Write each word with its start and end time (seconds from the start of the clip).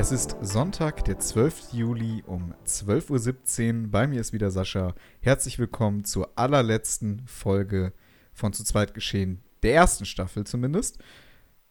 Es 0.00 0.12
ist 0.12 0.36
Sonntag, 0.40 1.04
der 1.06 1.18
12. 1.18 1.72
Juli 1.72 2.22
um 2.24 2.54
12.17 2.64 3.82
Uhr. 3.82 3.90
Bei 3.90 4.06
mir 4.06 4.20
ist 4.20 4.32
wieder 4.32 4.52
Sascha. 4.52 4.94
Herzlich 5.20 5.58
willkommen 5.58 6.04
zur 6.04 6.30
allerletzten 6.36 7.26
Folge 7.26 7.92
von 8.32 8.52
Zu 8.52 8.62
zweit 8.62 8.94
geschehen, 8.94 9.42
der 9.64 9.74
ersten 9.74 10.04
Staffel 10.04 10.44
zumindest. 10.46 10.98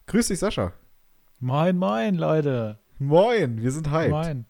Grüß 0.08 0.28
dich, 0.28 0.40
Sascha. 0.40 0.74
Moin, 1.40 1.78
moin, 1.78 2.16
Leute. 2.16 2.80
Moin, 3.00 3.62
wir 3.62 3.72
sind 3.72 3.90
hyped. 3.92 4.12
Moin. 4.12 4.46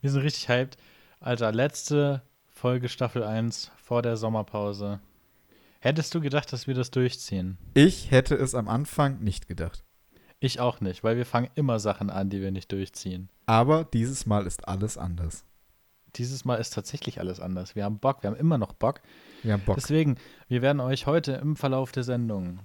Wir 0.00 0.10
sind 0.10 0.22
richtig 0.22 0.48
hyped. 0.48 0.76
Alter, 1.20 1.52
letzte 1.52 2.22
Folge 2.48 2.88
Staffel 2.88 3.22
1 3.22 3.70
vor 3.76 4.02
der 4.02 4.16
Sommerpause. 4.16 4.98
Hättest 5.78 6.12
du 6.16 6.20
gedacht, 6.20 6.52
dass 6.52 6.66
wir 6.66 6.74
das 6.74 6.90
durchziehen? 6.90 7.58
Ich 7.74 8.10
hätte 8.10 8.34
es 8.34 8.56
am 8.56 8.66
Anfang 8.66 9.20
nicht 9.20 9.46
gedacht. 9.46 9.84
Ich 10.44 10.60
auch 10.60 10.82
nicht, 10.82 11.02
weil 11.02 11.16
wir 11.16 11.24
fangen 11.24 11.48
immer 11.54 11.78
Sachen 11.78 12.10
an, 12.10 12.28
die 12.28 12.42
wir 12.42 12.52
nicht 12.52 12.70
durchziehen. 12.70 13.30
Aber 13.46 13.84
dieses 13.84 14.26
Mal 14.26 14.46
ist 14.46 14.68
alles 14.68 14.98
anders. 14.98 15.46
Dieses 16.16 16.44
Mal 16.44 16.56
ist 16.56 16.74
tatsächlich 16.74 17.18
alles 17.18 17.40
anders. 17.40 17.74
Wir 17.74 17.84
haben 17.84 17.98
Bock, 17.98 18.22
wir 18.22 18.28
haben 18.28 18.36
immer 18.36 18.58
noch 18.58 18.74
Bock. 18.74 19.00
Wir 19.42 19.54
haben 19.54 19.62
Bock. 19.64 19.76
Deswegen, 19.76 20.16
wir 20.46 20.60
werden 20.60 20.80
euch 20.80 21.06
heute 21.06 21.32
im 21.32 21.56
Verlauf 21.56 21.92
der 21.92 22.04
Sendung, 22.04 22.60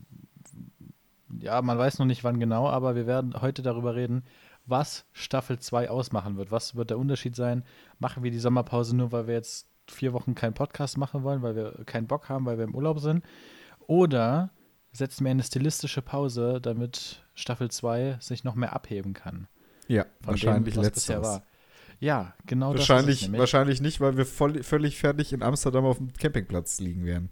ja, 1.39 1.61
man 1.61 1.77
weiß 1.77 1.99
noch 1.99 2.05
nicht 2.05 2.25
wann 2.25 2.41
genau, 2.41 2.67
aber 2.67 2.95
wir 2.95 3.07
werden 3.07 3.39
heute 3.39 3.61
darüber 3.61 3.95
reden, 3.95 4.25
was 4.66 5.05
Staffel 5.14 5.58
2 5.58 5.89
ausmachen 5.89 6.36
wird. 6.36 6.52
Was 6.52 6.75
wird 6.75 6.89
der 6.89 6.99
Unterschied 6.99 7.38
sein? 7.38 7.64
Machen 7.97 8.23
wir 8.23 8.31
die 8.31 8.39
Sommerpause 8.39 8.93
nur, 8.93 9.14
weil 9.14 9.27
wir 9.27 9.36
jetzt 9.36 9.69
vier 9.88 10.11
Wochen 10.11 10.36
keinen 10.36 10.53
Podcast 10.53 10.97
machen 10.97 11.23
wollen, 11.23 11.41
weil 11.43 11.55
wir 11.55 11.86
keinen 11.86 12.08
Bock 12.08 12.27
haben, 12.27 12.45
weil 12.45 12.58
wir 12.58 12.66
im 12.66 12.75
Urlaub 12.75 12.99
sind? 12.99 13.23
Oder 13.88 14.49
setzen 15.00 15.23
wir 15.25 15.31
eine 15.31 15.44
stilistische 15.44 16.02
Pause, 16.03 16.59
damit 16.61 17.23
Staffel 17.33 17.72
2 17.72 18.17
sich 18.19 18.44
noch 18.44 18.55
mehr 18.55 18.73
abheben 18.73 19.14
kann? 19.14 19.47
ja, 19.88 20.05
wahrscheinlich 20.22 20.75
dem, 20.75 20.83
letzteres. 20.83 21.23
war. 21.28 21.44
Ja, 22.00 22.33
genau 22.45 22.72
das 22.73 22.83
ist 22.83 22.89
Wahrscheinlich, 22.89 23.22
nämlich. 23.23 23.39
wahrscheinlich 23.39 23.81
nicht, 23.81 24.00
weil 24.00 24.16
wir 24.16 24.25
voll, 24.25 24.64
völlig 24.64 24.97
fertig 24.97 25.33
in 25.33 25.42
Amsterdam 25.44 25.83
auf 25.86 25.97
dem 25.97 26.14
Campingplatz 26.14 26.80
liegen 26.80 27.03
werden. 27.05 27.30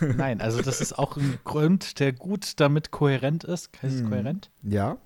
Nein, 0.16 0.40
also 0.42 0.60
das 0.60 0.80
ist 0.82 0.98
auch 0.98 1.16
ein 1.16 1.38
Grund, 1.44 2.00
der 2.00 2.12
gut 2.12 2.58
damit 2.60 2.90
kohärent 2.90 3.44
ist. 3.44 3.70
Heißt 3.82 3.94
es 3.94 4.00
Hm. 4.02 4.10
kohärent? 4.10 4.50
Ja, 4.62 4.98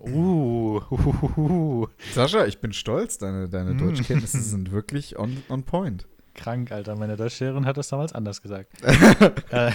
Uh, 0.00 0.82
huhuhuhu. 0.90 1.86
Sascha, 2.12 2.44
ich 2.44 2.60
bin 2.60 2.74
stolz. 2.74 3.16
Deine, 3.16 3.48
deine 3.48 3.72
Mm. 3.72 3.78
Deutschkenntnisse 3.78 4.40
sind 4.42 4.70
wirklich 4.70 5.18
on, 5.18 5.42
on 5.48 5.62
point. 5.62 6.06
Krank, 6.34 6.70
Alter. 6.72 6.94
Meine 6.94 7.16
Deutschlehrerin 7.16 7.64
hat 7.64 7.78
das 7.78 7.88
damals 7.88 8.12
anders 8.12 8.42
gesagt. 8.42 8.70
äh, 9.50 9.72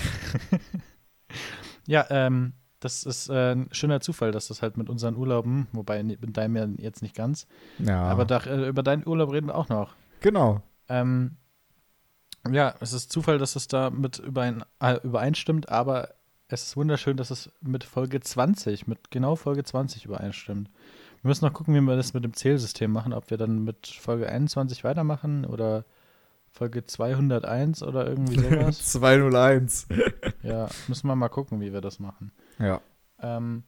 ja, 1.85 2.05
ähm, 2.09 2.53
das 2.79 3.03
ist 3.05 3.29
äh, 3.29 3.53
ein 3.53 3.69
schöner 3.71 4.01
Zufall, 4.01 4.31
dass 4.31 4.47
das 4.47 4.61
halt 4.61 4.75
mit 4.77 4.89
unseren 4.89 5.15
Urlauben, 5.15 5.67
wobei 5.71 6.03
mit 6.03 6.35
deinem 6.37 6.55
ja 6.55 6.67
jetzt 6.83 7.01
nicht 7.01 7.15
ganz, 7.15 7.47
Ja, 7.79 8.03
aber 8.03 8.25
da, 8.25 8.39
äh, 8.39 8.67
über 8.67 8.83
deinen 8.83 9.07
Urlaub 9.07 9.31
reden 9.31 9.47
wir 9.47 9.55
auch 9.55 9.69
noch. 9.69 9.95
genau. 10.19 10.61
Ähm, 10.89 11.37
ja, 12.51 12.75
es 12.81 12.91
ist 12.91 13.09
Zufall, 13.11 13.37
dass 13.37 13.55
es 13.55 13.69
da 13.69 13.89
mit 13.89 14.19
überein, 14.19 14.65
äh, 14.81 14.97
übereinstimmt, 15.01 15.69
aber 15.69 16.09
es 16.49 16.63
ist 16.63 16.75
wunderschön, 16.77 17.15
dass 17.15 17.31
es 17.31 17.49
mit 17.61 17.85
Folge 17.85 18.19
20, 18.19 18.85
mit 18.85 19.11
genau 19.11 19.37
Folge 19.37 19.63
20 19.63 20.03
übereinstimmt. 20.05 20.69
Wir 21.21 21.29
müssen 21.29 21.45
noch 21.45 21.53
gucken, 21.53 21.73
wie 21.73 21.79
wir 21.79 21.95
das 21.95 22.13
mit 22.13 22.25
dem 22.25 22.33
Zählsystem 22.33 22.91
machen, 22.91 23.13
ob 23.13 23.29
wir 23.29 23.37
dann 23.37 23.63
mit 23.63 23.87
Folge 23.87 24.27
21 24.27 24.83
weitermachen 24.83 25.45
oder 25.45 25.85
Folge 26.53 26.85
201 26.85 27.81
oder 27.83 28.07
irgendwie 28.07 28.39
sowas. 28.39 28.85
201. 28.91 29.87
ja, 30.43 30.69
müssen 30.87 31.07
wir 31.07 31.15
mal 31.15 31.29
gucken, 31.29 31.59
wie 31.61 31.73
wir 31.73 31.81
das 31.81 31.99
machen. 31.99 32.31
Ja. 32.59 32.79
Ähm, 33.19 33.63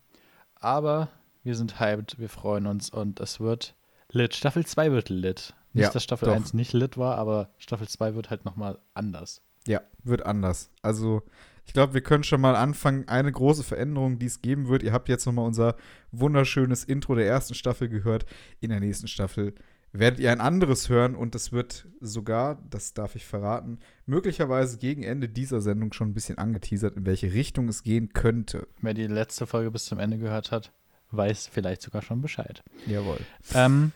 aber 0.55 1.09
wir 1.43 1.55
sind 1.55 1.79
hyped, 1.79 2.19
wir 2.19 2.29
freuen 2.29 2.67
uns 2.67 2.89
und 2.91 3.19
es 3.19 3.39
wird 3.39 3.75
lit. 4.11 4.35
Staffel 4.35 4.65
2 4.65 4.91
wird 4.91 5.09
lit. 5.09 5.53
Nicht, 5.73 5.83
Ja, 5.83 5.89
dass 5.91 6.03
Staffel 6.03 6.27
doch. 6.27 6.35
1 6.35 6.53
nicht 6.53 6.73
lit 6.73 6.97
war, 6.97 7.17
aber 7.17 7.49
Staffel 7.57 7.87
2 7.87 8.15
wird 8.15 8.29
halt 8.29 8.45
nochmal 8.45 8.77
anders. 8.93 9.41
Ja, 9.67 9.81
wird 10.03 10.23
anders. 10.25 10.69
Also, 10.83 11.23
ich 11.65 11.73
glaube, 11.73 11.95
wir 11.95 12.01
können 12.01 12.23
schon 12.23 12.39
mal 12.39 12.55
anfangen. 12.55 13.07
Eine 13.07 13.31
große 13.31 13.63
Veränderung, 13.63 14.19
die 14.19 14.27
es 14.27 14.43
geben 14.43 14.67
wird. 14.67 14.83
Ihr 14.83 14.93
habt 14.93 15.09
jetzt 15.09 15.25
nochmal 15.25 15.45
unser 15.47 15.75
wunderschönes 16.11 16.83
Intro 16.83 17.15
der 17.15 17.25
ersten 17.27 17.55
Staffel 17.55 17.89
gehört. 17.89 18.27
In 18.59 18.69
der 18.69 18.79
nächsten 18.79 19.07
Staffel 19.07 19.55
werdet 19.99 20.19
ihr 20.19 20.31
ein 20.31 20.41
anderes 20.41 20.89
hören 20.89 21.15
und 21.15 21.35
es 21.35 21.51
wird 21.51 21.87
sogar, 21.99 22.61
das 22.69 22.93
darf 22.93 23.15
ich 23.15 23.25
verraten, 23.25 23.79
möglicherweise 24.05 24.77
gegen 24.77 25.03
Ende 25.03 25.29
dieser 25.29 25.61
Sendung 25.61 25.93
schon 25.93 26.09
ein 26.09 26.13
bisschen 26.13 26.37
angeteasert, 26.37 26.97
in 26.97 27.05
welche 27.05 27.33
Richtung 27.33 27.67
es 27.67 27.83
gehen 27.83 28.13
könnte. 28.13 28.67
Wer 28.81 28.93
die 28.93 29.07
letzte 29.07 29.47
Folge 29.47 29.71
bis 29.71 29.85
zum 29.85 29.99
Ende 29.99 30.17
gehört 30.17 30.51
hat, 30.51 30.71
weiß 31.11 31.47
vielleicht 31.47 31.81
sogar 31.81 32.01
schon 32.01 32.21
Bescheid. 32.21 32.63
Jawohl. 32.85 33.19
ähm, 33.53 33.91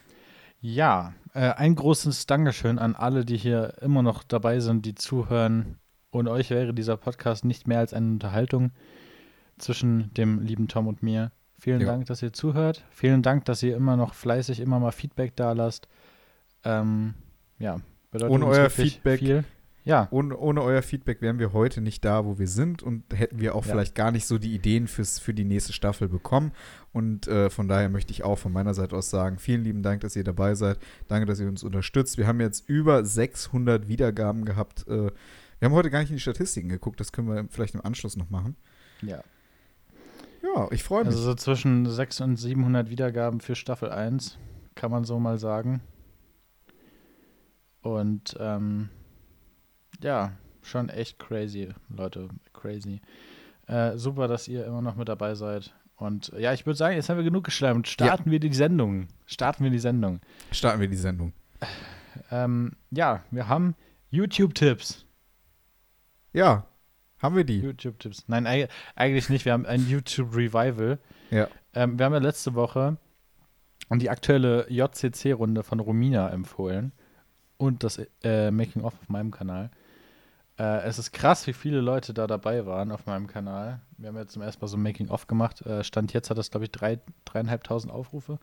ja, 0.60 1.14
äh, 1.32 1.50
ein 1.52 1.74
großes 1.74 2.26
Dankeschön 2.26 2.78
an 2.78 2.94
alle, 2.94 3.24
die 3.24 3.36
hier 3.36 3.74
immer 3.80 4.02
noch 4.02 4.22
dabei 4.22 4.60
sind, 4.60 4.84
die 4.84 4.94
zuhören. 4.94 5.78
Ohne 6.12 6.30
euch 6.30 6.50
wäre 6.50 6.74
dieser 6.74 6.96
Podcast 6.96 7.44
nicht 7.44 7.66
mehr 7.66 7.78
als 7.78 7.94
eine 7.94 8.06
Unterhaltung 8.06 8.72
zwischen 9.58 10.12
dem 10.14 10.40
lieben 10.40 10.68
Tom 10.68 10.86
und 10.86 11.02
mir. 11.02 11.32
Vielen 11.60 11.80
Ja. 11.82 11.86
Dank, 11.88 12.06
dass 12.06 12.22
ihr 12.22 12.32
zuhört. 12.32 12.84
Vielen 12.90 13.22
Dank, 13.22 13.44
dass 13.44 13.62
ihr 13.62 13.76
immer 13.76 13.96
noch 13.96 14.14
fleißig 14.14 14.60
immer 14.60 14.80
mal 14.80 14.92
Feedback 14.92 15.36
da 15.36 15.52
lasst. 15.52 15.88
Ähm, 16.64 17.14
ja, 17.58 17.80
bedeutet 18.10 18.32
Ohne 18.34 18.46
uns 18.46 18.56
euer 18.58 18.70
Feedback 18.70 19.18
Viel. 19.20 19.44
Ja, 19.82 20.08
Ohne, 20.10 20.36
ohne 20.36 20.62
euer 20.62 20.82
Feedback 20.82 21.22
wären 21.22 21.38
wir 21.38 21.54
heute 21.54 21.80
nicht 21.80 22.04
da, 22.04 22.26
wo 22.26 22.38
wir 22.38 22.48
sind 22.48 22.82
und 22.82 23.02
hätten 23.18 23.40
wir 23.40 23.54
auch 23.54 23.64
Ja. 23.64 23.72
vielleicht 23.72 23.94
gar 23.94 24.10
nicht 24.10 24.26
so 24.26 24.36
die 24.36 24.54
Ideen 24.54 24.86
fürs, 24.88 25.18
für 25.18 25.32
die 25.32 25.44
nächste 25.46 25.72
Staffel 25.72 26.06
bekommen. 26.08 26.52
Und 26.92 27.26
äh, 27.28 27.48
von 27.48 27.66
daher 27.66 27.88
möchte 27.88 28.12
ich 28.12 28.22
auch 28.22 28.38
von 28.38 28.52
meiner 28.52 28.74
Seite 28.74 28.94
aus 28.94 29.08
sagen, 29.08 29.38
vielen 29.38 29.64
lieben 29.64 29.82
Dank, 29.82 30.02
dass 30.02 30.16
ihr 30.16 30.24
dabei 30.24 30.54
seid. 30.54 30.78
Danke, 31.08 31.24
dass 31.26 31.40
ihr 31.40 31.48
uns 31.48 31.64
unterstützt. 31.64 32.18
Wir 32.18 32.26
haben 32.26 32.40
jetzt 32.40 32.68
über 32.68 33.04
600 33.06 33.88
Wiedergaben 33.88 34.44
gehabt. 34.44 34.86
Äh, 34.86 35.10
wir 35.58 35.66
haben 35.66 35.72
heute 35.72 35.90
gar 35.90 36.00
nicht 36.00 36.10
in 36.10 36.16
die 36.16 36.22
Statistiken 36.22 36.68
geguckt, 36.68 37.00
das 37.00 37.10
können 37.12 37.28
wir 37.28 37.46
vielleicht 37.50 37.74
im 37.74 37.84
Anschluss 37.84 38.16
noch 38.16 38.28
machen. 38.30 38.56
ja. 39.02 39.22
Ja, 40.54 40.68
ich 40.70 40.82
freue 40.82 41.04
mich. 41.04 41.14
Also 41.14 41.22
so 41.22 41.34
zwischen 41.34 41.86
600 41.86 42.30
und 42.30 42.36
700 42.36 42.90
Wiedergaben 42.90 43.40
für 43.40 43.54
Staffel 43.54 43.90
1, 43.90 44.38
kann 44.74 44.90
man 44.90 45.04
so 45.04 45.18
mal 45.18 45.38
sagen. 45.38 45.80
Und 47.82 48.36
ähm, 48.38 48.88
ja, 50.02 50.32
schon 50.62 50.88
echt 50.88 51.18
crazy, 51.18 51.68
Leute, 51.88 52.28
crazy. 52.52 53.00
Äh, 53.66 53.96
super, 53.96 54.28
dass 54.28 54.48
ihr 54.48 54.66
immer 54.66 54.82
noch 54.82 54.96
mit 54.96 55.08
dabei 55.08 55.34
seid. 55.34 55.74
Und 55.96 56.32
äh, 56.32 56.40
ja, 56.40 56.52
ich 56.52 56.66
würde 56.66 56.76
sagen, 56.76 56.96
jetzt 56.96 57.08
haben 57.08 57.18
wir 57.18 57.24
genug 57.24 57.44
geschleimt. 57.44 57.86
Starten 57.88 58.30
wir 58.30 58.40
die 58.40 58.52
Sendung. 58.52 59.08
Starten 59.26 59.64
wir 59.64 59.70
die 59.70 59.78
Sendung. 59.78 60.20
Starten 60.50 60.80
wir 60.80 60.88
die 60.88 60.96
Sendung. 60.96 61.32
Ähm, 62.30 62.72
ja, 62.90 63.22
wir 63.30 63.48
haben 63.48 63.74
YouTube-Tipps. 64.10 65.04
Ja, 66.32 66.66
haben 67.22 67.36
wir 67.36 67.44
die. 67.44 67.60
YouTube-Tipps. 67.60 68.24
Nein, 68.28 68.46
eig 68.46 68.68
eigentlich 68.94 69.28
nicht. 69.28 69.44
Wir 69.44 69.52
haben 69.52 69.66
ein 69.66 69.86
YouTube-Revival. 69.88 70.98
Ja. 71.30 71.48
Ähm, 71.74 71.98
wir 71.98 72.06
haben 72.06 72.12
ja 72.12 72.18
letzte 72.18 72.54
Woche 72.54 72.96
die 73.92 74.10
aktuelle 74.10 74.66
JCC-Runde 74.70 75.62
von 75.62 75.80
Romina 75.80 76.30
empfohlen 76.30 76.92
und 77.56 77.82
das 77.82 78.00
äh, 78.22 78.50
Making-of 78.50 78.94
auf 79.00 79.08
meinem 79.08 79.30
Kanal. 79.32 79.70
Äh, 80.58 80.82
es 80.82 80.98
ist 80.98 81.12
krass, 81.12 81.46
wie 81.46 81.52
viele 81.52 81.80
Leute 81.80 82.14
da 82.14 82.26
dabei 82.26 82.66
waren 82.66 82.92
auf 82.92 83.06
meinem 83.06 83.26
Kanal. 83.26 83.80
Wir 83.98 84.08
haben 84.08 84.16
jetzt 84.16 84.32
zum 84.32 84.42
ersten 84.42 84.60
Mal 84.60 84.68
so 84.68 84.76
ein 84.76 84.82
Making-of 84.82 85.26
gemacht. 85.26 85.62
Äh, 85.66 85.82
Stand 85.82 86.12
jetzt 86.12 86.30
hat 86.30 86.38
das, 86.38 86.50
glaube 86.50 86.64
ich, 86.64 86.70
drei, 86.70 87.00
dreieinhalbtausend 87.24 87.92
Aufrufe. 87.92 88.38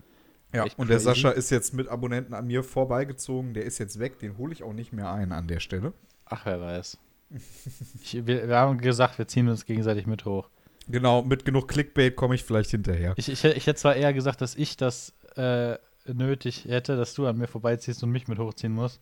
Ja, 0.54 0.66
Echt 0.66 0.80
und 0.80 0.90
der 0.90 0.98
crazy. 0.98 1.06
Sascha 1.06 1.30
ist 1.30 1.50
jetzt 1.50 1.74
mit 1.74 1.88
Abonnenten 1.88 2.34
an 2.34 2.48
mir 2.48 2.64
vorbeigezogen. 2.64 3.54
Der 3.54 3.66
ist 3.66 3.78
jetzt 3.78 4.00
weg. 4.00 4.20
Den 4.20 4.38
hole 4.38 4.52
ich 4.54 4.64
auch 4.64 4.74
nicht 4.74 4.94
mehr 4.94 5.12
ein 5.12 5.32
an 5.32 5.48
der 5.48 5.60
Stelle. 5.60 5.94
Ach, 6.26 6.46
wer 6.46 6.60
weiß. 6.60 6.98
Ich, 7.30 8.26
wir, 8.26 8.48
wir 8.48 8.56
haben 8.56 8.78
gesagt, 8.80 9.18
wir 9.18 9.28
ziehen 9.28 9.50
uns 9.50 9.66
gegenseitig 9.66 10.06
mit 10.08 10.26
hoch. 10.26 10.50
Genau, 10.88 11.22
mit 11.22 11.44
genug 11.44 11.68
Clickbait 11.68 12.16
komme 12.16 12.36
ich 12.36 12.44
vielleicht 12.44 12.72
hinterher. 12.72 13.14
Ich, 13.18 13.30
ich, 13.30 13.44
ich 13.44 13.68
hätte 13.68 13.80
zwar 13.80 13.96
eher 13.96 14.14
gesagt, 14.14 14.42
dass 14.42 14.56
ich 14.56 14.78
das 14.78 15.14
äh, 15.36 15.78
nötig 16.06 16.66
hätte, 16.66 16.96
dass 16.96 17.14
du 17.14 17.28
an 17.28 17.38
mir 17.38 17.48
vorbeiziehst 17.48 18.04
und 18.04 18.12
mich 18.12 18.28
mit 18.28 18.40
hochziehen 18.40 18.72
musst. 18.72 19.02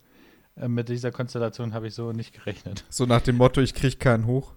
Äh, 0.55 0.67
mit 0.67 0.89
dieser 0.89 1.11
Konstellation 1.11 1.73
habe 1.73 1.87
ich 1.87 1.93
so 1.93 2.11
nicht 2.11 2.33
gerechnet. 2.33 2.85
So 2.89 3.05
nach 3.05 3.21
dem 3.21 3.37
Motto, 3.37 3.61
ich 3.61 3.73
kriege 3.73 3.97
keinen 3.97 4.25
hoch. 4.25 4.53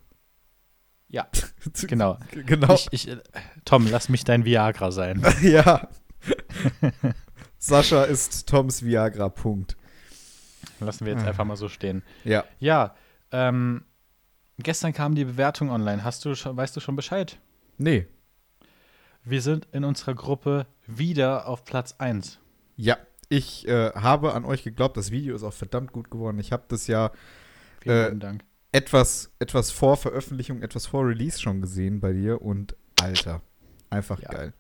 Ja, 1.08 1.26
genau. 1.86 2.18
genau. 2.46 2.74
Ich, 2.90 3.08
ich, 3.08 3.16
Tom, 3.64 3.86
lass 3.90 4.08
mich 4.08 4.24
dein 4.24 4.44
Viagra 4.44 4.90
sein. 4.90 5.22
ja. 5.42 5.88
Sascha 7.58 8.04
ist 8.04 8.48
Toms 8.48 8.84
Viagra, 8.84 9.28
Punkt. 9.28 9.76
Lassen 10.80 11.06
wir 11.06 11.12
jetzt 11.12 11.26
einfach 11.26 11.44
mal 11.44 11.56
so 11.56 11.68
stehen. 11.68 12.02
Ja. 12.24 12.44
Ja, 12.60 12.94
ähm, 13.32 13.84
gestern 14.58 14.92
kam 14.92 15.14
die 15.14 15.24
Bewertung 15.24 15.70
online. 15.70 16.04
Hast 16.04 16.24
du 16.24 16.34
schon, 16.34 16.56
weißt 16.56 16.76
du 16.76 16.80
schon 16.80 16.96
Bescheid? 16.96 17.38
Nee. 17.76 18.06
Wir 19.24 19.42
sind 19.42 19.66
in 19.72 19.84
unserer 19.84 20.14
Gruppe 20.14 20.66
wieder 20.86 21.46
auf 21.46 21.64
Platz 21.64 21.94
1. 21.98 22.38
Ja. 22.76 22.96
Ich 23.30 23.68
äh, 23.68 23.90
habe 23.92 24.32
an 24.32 24.46
euch 24.46 24.62
geglaubt, 24.64 24.96
das 24.96 25.10
Video 25.10 25.36
ist 25.36 25.42
auch 25.42 25.52
verdammt 25.52 25.92
gut 25.92 26.10
geworden. 26.10 26.38
Ich 26.38 26.50
habe 26.50 26.62
das 26.68 26.86
ja 26.86 27.10
Äh, 27.84 28.10
etwas, 28.72 29.30
etwas 29.38 29.70
vor 29.70 29.96
Veröffentlichung, 29.98 30.62
etwas 30.62 30.86
vor 30.86 31.06
Release 31.06 31.38
schon 31.40 31.60
gesehen 31.60 32.00
bei 32.00 32.12
dir 32.14 32.40
und 32.40 32.74
Alter, 33.00 33.42
einfach 33.90 34.20
Ja. 34.20 34.30
geil. 34.30 34.54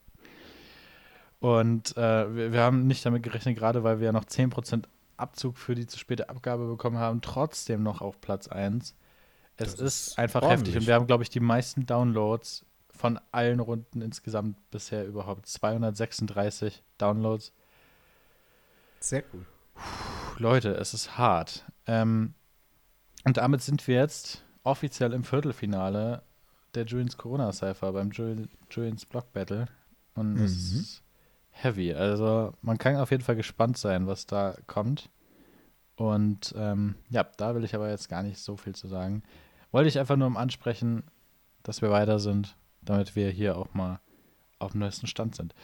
Und 1.40 1.96
äh, 1.96 2.34
wir, 2.34 2.52
wir 2.52 2.60
haben 2.60 2.86
nicht 2.86 3.06
damit 3.06 3.22
gerechnet, 3.22 3.56
gerade 3.56 3.84
weil 3.84 4.00
wir 4.00 4.06
ja 4.06 4.12
noch 4.12 4.24
10% 4.24 4.84
Abzug 5.18 5.58
für 5.58 5.74
die 5.74 5.86
zu 5.86 5.98
späte 5.98 6.28
Abgabe 6.28 6.66
bekommen 6.68 6.98
haben, 6.98 7.20
trotzdem 7.20 7.82
noch 7.82 8.00
auf 8.00 8.20
Platz 8.20 8.48
1. 8.48 8.94
Es 9.56 9.74
ist, 9.74 9.80
ist 9.80 10.18
einfach 10.18 10.42
ordentlich. 10.42 10.66
heftig 10.74 10.76
und 10.82 10.86
wir 10.86 10.94
haben, 10.94 11.06
glaube 11.06 11.22
ich, 11.24 11.30
die 11.30 11.40
meisten 11.40 11.84
Downloads 11.86 12.64
von 12.90 13.18
allen 13.32 13.60
Runden 13.60 14.00
insgesamt 14.00 14.56
bisher 14.70 15.06
überhaupt. 15.06 15.46
236 15.46 16.82
Downloads. 16.98 17.52
Sehr 19.00 19.22
cool. 19.32 19.46
Puh, 19.74 20.42
Leute, 20.42 20.74
es 20.74 20.94
ist 20.94 21.16
hart. 21.18 21.64
Ähm, 21.86 22.34
und 23.24 23.36
damit 23.36 23.62
sind 23.62 23.86
wir 23.86 23.96
jetzt 23.96 24.44
offiziell 24.64 25.12
im 25.12 25.24
Viertelfinale 25.24 26.22
der 26.74 26.84
Julians 26.84 27.16
Corona 27.16 27.52
Cypher 27.52 27.92
beim 27.92 28.10
Jul 28.10 28.48
Julians 28.70 29.06
Block 29.06 29.32
Battle. 29.32 29.66
Und 30.14 30.36
es 30.38 30.72
Mhm. 30.72 30.80
ist 30.80 31.02
heavy. 31.62 31.92
Also 31.94 32.52
man 32.62 32.78
kann 32.78 32.96
auf 32.96 33.10
jeden 33.10 33.22
Fall 33.24 33.36
gespannt 33.36 33.76
sein, 33.78 34.06
was 34.06 34.26
da 34.26 34.54
kommt. 34.66 35.10
Und 35.96 36.54
ähm, 36.56 36.94
ja, 37.10 37.24
da 37.36 37.54
will 37.54 37.64
ich 37.64 37.74
aber 37.74 37.90
jetzt 37.90 38.08
gar 38.08 38.22
nicht 38.22 38.38
so 38.38 38.56
viel 38.56 38.74
zu 38.74 38.86
sagen. 38.86 39.22
Wollte 39.72 39.88
ich 39.88 39.98
einfach 39.98 40.16
nur 40.16 40.26
um 40.28 40.36
ansprechen, 40.36 41.02
dass 41.62 41.82
wir 41.82 41.90
weiter 41.90 42.18
sind, 42.20 42.56
damit 42.82 43.16
wir 43.16 43.30
hier 43.30 43.56
auch 43.56 43.74
mal 43.74 44.00
auf 44.60 44.72
dem 44.72 44.80
neuesten 44.80 45.06
Stand 45.06 45.34
sind. 45.34 45.54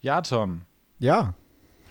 Ja, 0.00 0.20
Tom, 0.22 0.62
Ja. 0.98 1.34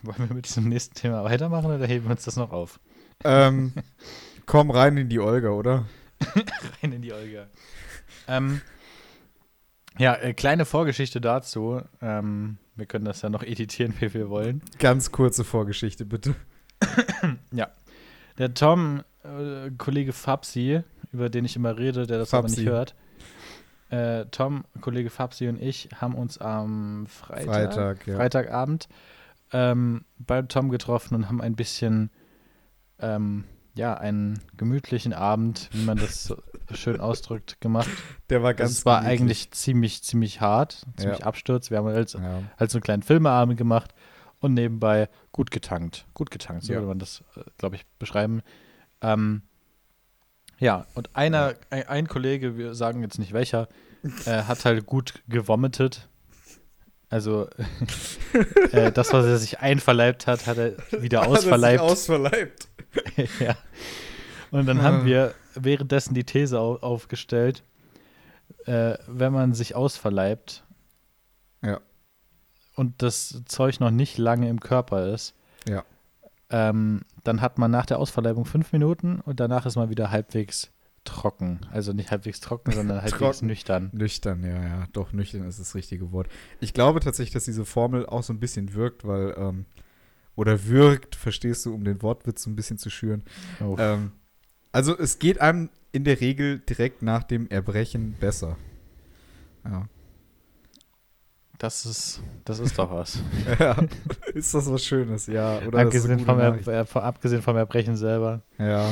wollen 0.01 0.29
wir 0.29 0.35
mit 0.35 0.45
diesem 0.45 0.69
nächsten 0.69 0.95
Thema 0.95 1.23
weitermachen 1.23 1.71
oder 1.71 1.85
heben 1.85 2.05
wir 2.05 2.11
uns 2.11 2.23
das 2.25 2.35
noch 2.37 2.51
auf? 2.51 2.79
Ähm, 3.23 3.73
komm 4.45 4.71
rein 4.71 4.97
in 4.97 5.09
die 5.09 5.19
Olga, 5.19 5.49
oder? 5.49 5.85
rein 6.81 6.91
in 6.93 7.01
die 7.01 7.13
Olga. 7.13 7.47
ähm, 8.27 8.61
ja, 9.97 10.15
äh, 10.15 10.33
kleine 10.33 10.65
Vorgeschichte 10.65 11.21
dazu. 11.21 11.81
Ähm, 12.01 12.57
wir 12.75 12.85
können 12.85 13.05
das 13.05 13.21
ja 13.21 13.29
noch 13.29 13.43
editieren, 13.43 13.93
wie 13.99 14.13
wir 14.13 14.29
wollen. 14.29 14.61
Ganz 14.79 15.11
kurze 15.11 15.43
Vorgeschichte, 15.43 16.05
bitte. 16.05 16.35
Der 18.37 18.53
Tom, 18.55 19.03
äh, 19.23 19.69
Kollege 19.77 20.11
Fabsi, 20.11 20.81
über 21.11 21.29
den 21.29 21.45
ich 21.45 21.55
immer 21.55 21.77
rede, 21.77 22.07
der 22.07 22.17
das 22.17 22.33
aber 22.33 22.47
Fabsi. 22.47 22.61
nicht 22.61 22.69
hört. 22.69 22.95
Äh, 23.89 24.25
Tom, 24.31 24.65
Kollege 24.81 25.11
Fabsi 25.11 25.47
und 25.47 25.61
ich 25.61 25.89
haben 25.95 26.15
uns 26.15 26.39
am 26.39 27.05
Freitag, 27.07 27.45
Freitag, 27.45 28.07
ja. 28.07 28.15
Freitagabend 28.15 28.87
ähm, 29.51 30.03
beim 30.17 30.47
Tom 30.47 30.69
getroffen 30.69 31.15
und 31.15 31.29
haben 31.29 31.41
ein 31.41 31.55
bisschen, 31.55 32.09
ähm, 32.99 33.43
ja, 33.75 33.95
einen 33.95 34.39
gemütlichen 34.57 35.13
Abend, 35.13 35.69
wie 35.73 35.83
man 35.83 35.97
das 35.97 36.33
schön 36.73 36.99
ausdrückt, 36.99 37.59
gemacht. 37.61 37.89
Der 38.29 38.43
war 38.43 38.53
ganz 38.53 38.71
es 38.71 38.85
war 38.85 39.01
gemütlich. 39.01 39.21
eigentlich 39.21 39.51
ziemlich, 39.51 40.03
ziemlich 40.03 40.41
hart, 40.41 40.85
ziemlich 40.97 41.19
Ja. 41.19 41.25
Absturz. 41.25 41.69
Wir 41.71 41.79
haben 41.79 41.87
halt, 41.87 42.13
Ja. 42.13 42.43
halt 42.57 42.71
so 42.71 42.77
einen 42.77 42.83
kleinen 42.83 43.03
Filmeabend 43.03 43.57
gemacht 43.57 43.93
und 44.39 44.53
nebenbei 44.53 45.09
gut 45.31 45.49
getankt. 45.51 46.05
Gut 46.13 46.29
getankt, 46.31 46.63
so 46.63 46.73
Ja. 46.73 46.79
würde 46.79 46.87
man 46.89 46.99
das, 46.99 47.23
glaube 47.57 47.75
ich, 47.77 47.85
beschreiben. 47.97 48.41
Ähm, 49.01 49.41
ja, 50.59 50.85
und 50.93 51.15
einer, 51.15 51.55
ein, 51.71 51.87
ein 51.87 52.07
Kollege, 52.07 52.57
wir 52.57 52.75
sagen 52.75 53.01
jetzt 53.01 53.17
nicht 53.19 53.33
welcher, 53.33 53.67
äh, 54.25 54.43
hat 54.43 54.63
halt 54.65 54.85
gut 54.85 55.23
gewommetet. 55.27 56.07
Also 57.13 57.47
äh, 58.71 58.91
das, 58.91 59.13
was 59.13 59.25
er 59.27 59.37
sich 59.37 59.59
einverleibt 59.59 60.25
hat, 60.25 60.47
hat 60.47 60.57
er 60.57 60.71
wieder 60.99 61.21
Hat 61.21 61.27
er 61.29 61.35
sich 61.35 61.43
ausverleibt. 61.45 61.81
Ausverleibt. 61.81 62.67
ja. 63.39 63.55
Und 64.49 64.65
dann 64.65 64.79
Ah. 64.79 64.83
haben 64.83 65.05
wir 65.05 65.35
währenddessen 65.53 66.15
die 66.15 66.23
These 66.23 66.59
au 66.59 66.77
aufgestellt, 66.77 67.63
äh, 68.65 68.95
wenn 69.07 69.31
man 69.31 69.53
sich 69.53 69.75
ausverleibt 69.75 70.63
Ja. 71.63 71.81
und 72.75 73.03
das 73.03 73.43
Zeug 73.45 73.79
noch 73.79 73.91
nicht 73.91 74.17
lange 74.17 74.49
im 74.49 74.59
Körper 74.59 75.13
ist, 75.13 75.35
Ja. 75.69 75.83
ähm, 76.49 77.01
dann 77.23 77.41
hat 77.41 77.59
man 77.59 77.69
nach 77.69 77.85
der 77.85 77.99
Ausverleibung 77.99 78.45
fünf 78.45 78.71
Minuten 78.73 79.21
und 79.21 79.39
danach 79.39 79.67
ist 79.67 79.75
man 79.75 79.91
wieder 79.91 80.09
halbwegs 80.09 80.71
trocken. 81.03 81.59
Also 81.71 81.93
nicht 81.93 82.11
halbwegs 82.11 82.39
trocken, 82.39 82.71
sondern 82.75 83.01
halbwegs 83.01 83.37
Trocken. 83.37 83.47
nüchtern. 83.47 83.89
Nüchtern, 83.93 84.43
ja, 84.43 84.63
ja. 84.63 84.87
Doch, 84.93 85.13
nüchtern 85.13 85.47
ist 85.47 85.59
das 85.59 85.75
richtige 85.75 86.11
Wort. 86.11 86.27
Ich 86.59 86.73
glaube 86.73 86.99
tatsächlich, 86.99 87.33
dass 87.33 87.45
diese 87.45 87.65
Formel 87.65 88.05
auch 88.05 88.23
so 88.23 88.33
ein 88.33 88.39
bisschen 88.39 88.73
wirkt, 88.73 89.05
weil, 89.05 89.33
ähm, 89.37 89.65
oder 90.35 90.65
wirkt, 90.67 91.15
verstehst 91.15 91.65
du, 91.65 91.73
um 91.73 91.83
den 91.83 92.01
Wortwitz 92.01 92.43
so 92.43 92.49
ein 92.49 92.55
bisschen 92.55 92.77
zu 92.77 92.89
schüren. 92.89 93.23
Oh. 93.61 93.75
Ähm, 93.77 94.11
also 94.71 94.97
es 94.97 95.19
geht 95.19 95.39
einem 95.39 95.69
in 95.91 96.03
der 96.03 96.19
Regel 96.19 96.59
direkt 96.59 97.03
nach 97.03 97.23
dem 97.23 97.47
Erbrechen 97.49 98.13
besser. 98.19 98.57
Ja. 99.63 99.87
Das 101.59 101.85
ist, 101.85 102.21
das 102.43 102.59
ist 102.59 102.77
doch 102.77 102.91
was. 102.91 103.19
ja. 103.59 103.77
Ist 104.33 104.53
das 104.53 104.69
was 104.69 104.83
Schönes, 104.83 105.27
ja. 105.27 105.59
Oder 105.61 105.79
abgesehen, 105.79 106.19
vom, 106.19 106.39
Er, 106.39 106.67
äh, 106.67 106.85
abgesehen 106.93 107.41
vom 107.41 107.55
Erbrechen 107.55 107.95
selber. 107.95 108.41
Ja, 108.57 108.91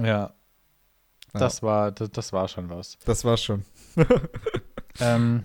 ja. 0.00 0.32
Das 1.32 1.62
war, 1.62 1.92
das, 1.92 2.10
das 2.10 2.32
war 2.32 2.48
schon 2.48 2.68
was. 2.70 2.98
das 3.04 3.24
war's 3.24 3.42
schon. 3.42 3.64
Ähm, 5.00 5.44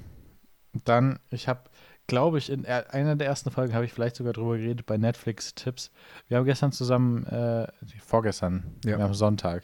dann, 0.84 1.20
ich 1.32 1.48
habe, 1.48 1.62
glaube 2.06 2.38
ich, 2.38 2.50
in 2.50 2.66
er- 2.66 2.94
einer 2.94 3.16
der 3.16 3.28
ersten 3.28 3.50
Folgen 3.50 3.74
habe 3.74 3.86
ich 3.86 3.94
vielleicht 3.94 4.18
sogar 4.18 4.34
drüber 4.34 4.58
geredet 4.58 4.86
bei 4.86 4.98
Netflix-Tipps. 4.98 5.92
Wir 6.28 6.38
haben 6.38 6.46
gestern 6.46 6.72
zusammen, 6.74 7.26
äh, 7.28 7.68
vorgestern, 8.06 8.76
Ja. 8.86 8.98
wir 8.98 9.06
haben 9.06 9.14
Sonntag, 9.14 9.64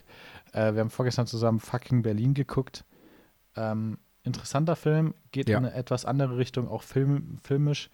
äh, 0.54 0.74
wir 0.74 0.80
haben 0.82 0.90
vorgestern 0.90 1.28
zusammen 1.28 1.60
fucking 1.60 2.02
Berlin 2.02 2.34
geguckt. 2.34 2.86
Ähm, 3.56 3.98
interessanter 4.24 4.76
Film, 4.78 5.14
geht 5.32 5.50
Ja. 5.50 5.58
in 5.58 5.66
eine 5.66 5.76
etwas 5.76 6.06
andere 6.06 6.38
Richtung, 6.38 6.70
auch 6.70 6.84
film, 6.84 7.40
filmisch, 7.44 7.90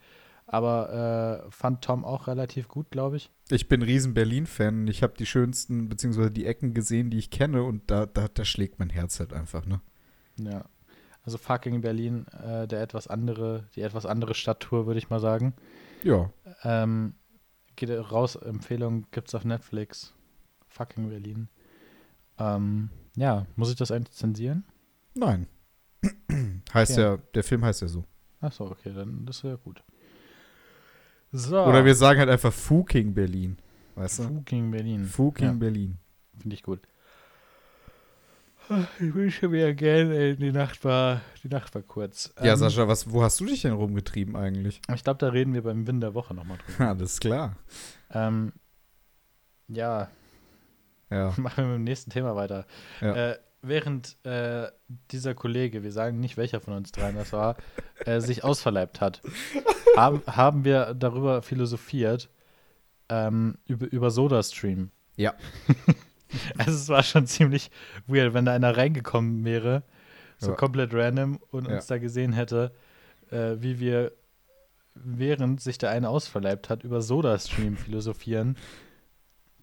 aber 0.52 1.44
äh, 1.46 1.50
fand 1.52 1.82
Tom 1.84 2.04
auch 2.04 2.26
relativ 2.26 2.66
gut, 2.66 2.90
glaube 2.90 3.16
ich. 3.16 3.30
Ich 3.50 3.68
bin 3.68 3.82
riesen 3.82 4.14
Berlin-Fan. 4.14 4.88
Ich 4.88 5.04
habe 5.04 5.14
die 5.16 5.26
schönsten, 5.26 5.88
beziehungsweise 5.88 6.32
die 6.32 6.44
Ecken 6.44 6.74
gesehen, 6.74 7.08
die 7.08 7.18
ich 7.18 7.30
kenne 7.30 7.62
und 7.62 7.88
da, 7.88 8.06
da, 8.06 8.26
da 8.26 8.44
schlägt 8.44 8.80
mein 8.80 8.90
Herz 8.90 9.20
halt 9.20 9.32
einfach, 9.32 9.64
ne? 9.64 9.80
Ja. 10.36 10.64
Also 11.22 11.38
fucking 11.38 11.82
Berlin, 11.82 12.26
äh, 12.28 12.66
der 12.66 12.82
etwas 12.82 13.06
andere, 13.06 13.68
die 13.76 13.82
etwas 13.82 14.06
andere 14.06 14.34
Stadttour, 14.34 14.86
würde 14.86 14.98
ich 14.98 15.08
mal 15.08 15.20
sagen. 15.20 15.54
Ja. 16.02 16.30
Ähm, 16.64 17.14
geht 17.76 17.90
raus, 17.90 18.34
Empfehlung 18.34 19.06
gibt's 19.12 19.36
auf 19.36 19.44
Netflix. 19.44 20.14
Fucking 20.66 21.10
Berlin. 21.10 21.48
Ähm, 22.38 22.90
ja, 23.14 23.46
muss 23.54 23.70
ich 23.70 23.76
das 23.76 23.92
eigentlich 23.92 24.16
zensieren? 24.16 24.64
Nein. 25.14 25.46
heißt 26.74 26.92
Okay. 26.92 27.02
ja, 27.02 27.16
der 27.34 27.44
Film 27.44 27.64
heißt 27.64 27.82
ja 27.82 27.88
so. 27.88 28.04
Achso, 28.40 28.64
okay, 28.64 28.92
dann 28.92 29.26
das 29.26 29.36
ist 29.36 29.42
ja 29.44 29.54
gut. 29.54 29.84
So. 31.32 31.62
Oder 31.64 31.84
wir 31.84 31.94
sagen 31.94 32.18
halt 32.20 32.28
einfach 32.30 32.52
Fuking 32.52 33.14
Berlin. 33.14 33.56
Weißt 33.94 34.18
du? 34.20 34.22
Fucking 34.24 34.70
Berlin. 34.70 35.04
Fuking 35.04 35.46
Ja. 35.46 35.52
Berlin. 35.52 35.98
Finde 36.40 36.54
ich 36.54 36.62
gut. 36.62 36.80
Ich 39.00 39.14
wünsche 39.14 39.48
mir 39.48 39.74
gerne, 39.74 40.36
die 40.36 40.52
Nacht 40.52 40.84
war, 40.84 41.22
die 41.42 41.48
Nacht 41.48 41.74
war 41.74 41.82
kurz. 41.82 42.32
Ja, 42.40 42.52
Ähm, 42.52 42.56
Sascha, 42.58 42.86
was, 42.86 43.10
wo 43.10 43.20
hast 43.22 43.40
du 43.40 43.44
dich 43.46 43.62
denn 43.62 43.72
rumgetrieben 43.72 44.36
eigentlich? 44.36 44.80
Ich 44.94 45.02
glaube, 45.02 45.18
da 45.18 45.28
reden 45.28 45.54
wir 45.54 45.62
beim 45.62 45.88
Win 45.88 46.00
der 46.00 46.14
Woche 46.14 46.34
nochmal 46.34 46.58
drüber. 46.58 46.88
Alles 46.90 47.18
klar. 47.18 47.56
ähm, 48.12 48.52
ja, 49.66 50.08
Ja. 51.10 51.34
machen 51.36 51.56
wir 51.64 51.66
mit 51.66 51.74
dem 51.78 51.84
nächsten 51.84 52.10
Thema 52.10 52.36
weiter. 52.36 52.64
Ja. 53.00 53.30
Äh, 53.32 53.38
während 53.62 54.16
äh, 54.24 54.68
dieser 55.10 55.34
Kollege, 55.34 55.82
wir 55.82 55.90
sagen 55.92 56.20
nicht, 56.20 56.36
welcher 56.36 56.60
von 56.60 56.74
uns 56.74 56.92
dreien 56.92 57.16
das 57.16 57.32
war, 57.32 57.56
äh, 58.04 58.20
sich 58.20 58.44
ausverleibt 58.44 59.00
hat, 59.00 59.20
haben, 59.96 60.22
haben 60.26 60.64
wir 60.64 60.94
darüber 60.94 61.42
philosophiert, 61.42 62.28
ähm, 63.08 63.56
über, 63.66 63.86
über 63.90 64.10
SodaStream. 64.10 64.90
Ja. 65.16 65.34
Also 66.58 66.70
es 66.70 66.88
war 66.88 67.02
schon 67.02 67.26
ziemlich 67.26 67.72
weird, 68.06 68.34
wenn 68.34 68.44
da 68.44 68.52
einer 68.54 68.76
reingekommen 68.76 69.44
wäre, 69.44 69.82
so 70.38 70.50
Ja. 70.50 70.56
komplett 70.56 70.94
random 70.94 71.40
und 71.50 71.66
Ja. 71.66 71.74
uns 71.74 71.86
da 71.86 71.98
gesehen 71.98 72.32
hätte, 72.32 72.72
äh, 73.32 73.56
wie 73.58 73.80
wir, 73.80 74.12
während 74.94 75.60
sich 75.60 75.76
der 75.76 75.90
eine 75.90 76.08
ausverleibt 76.08 76.68
hat, 76.68 76.84
über 76.84 77.02
SodaStream 77.02 77.76
philosophieren. 77.76 78.56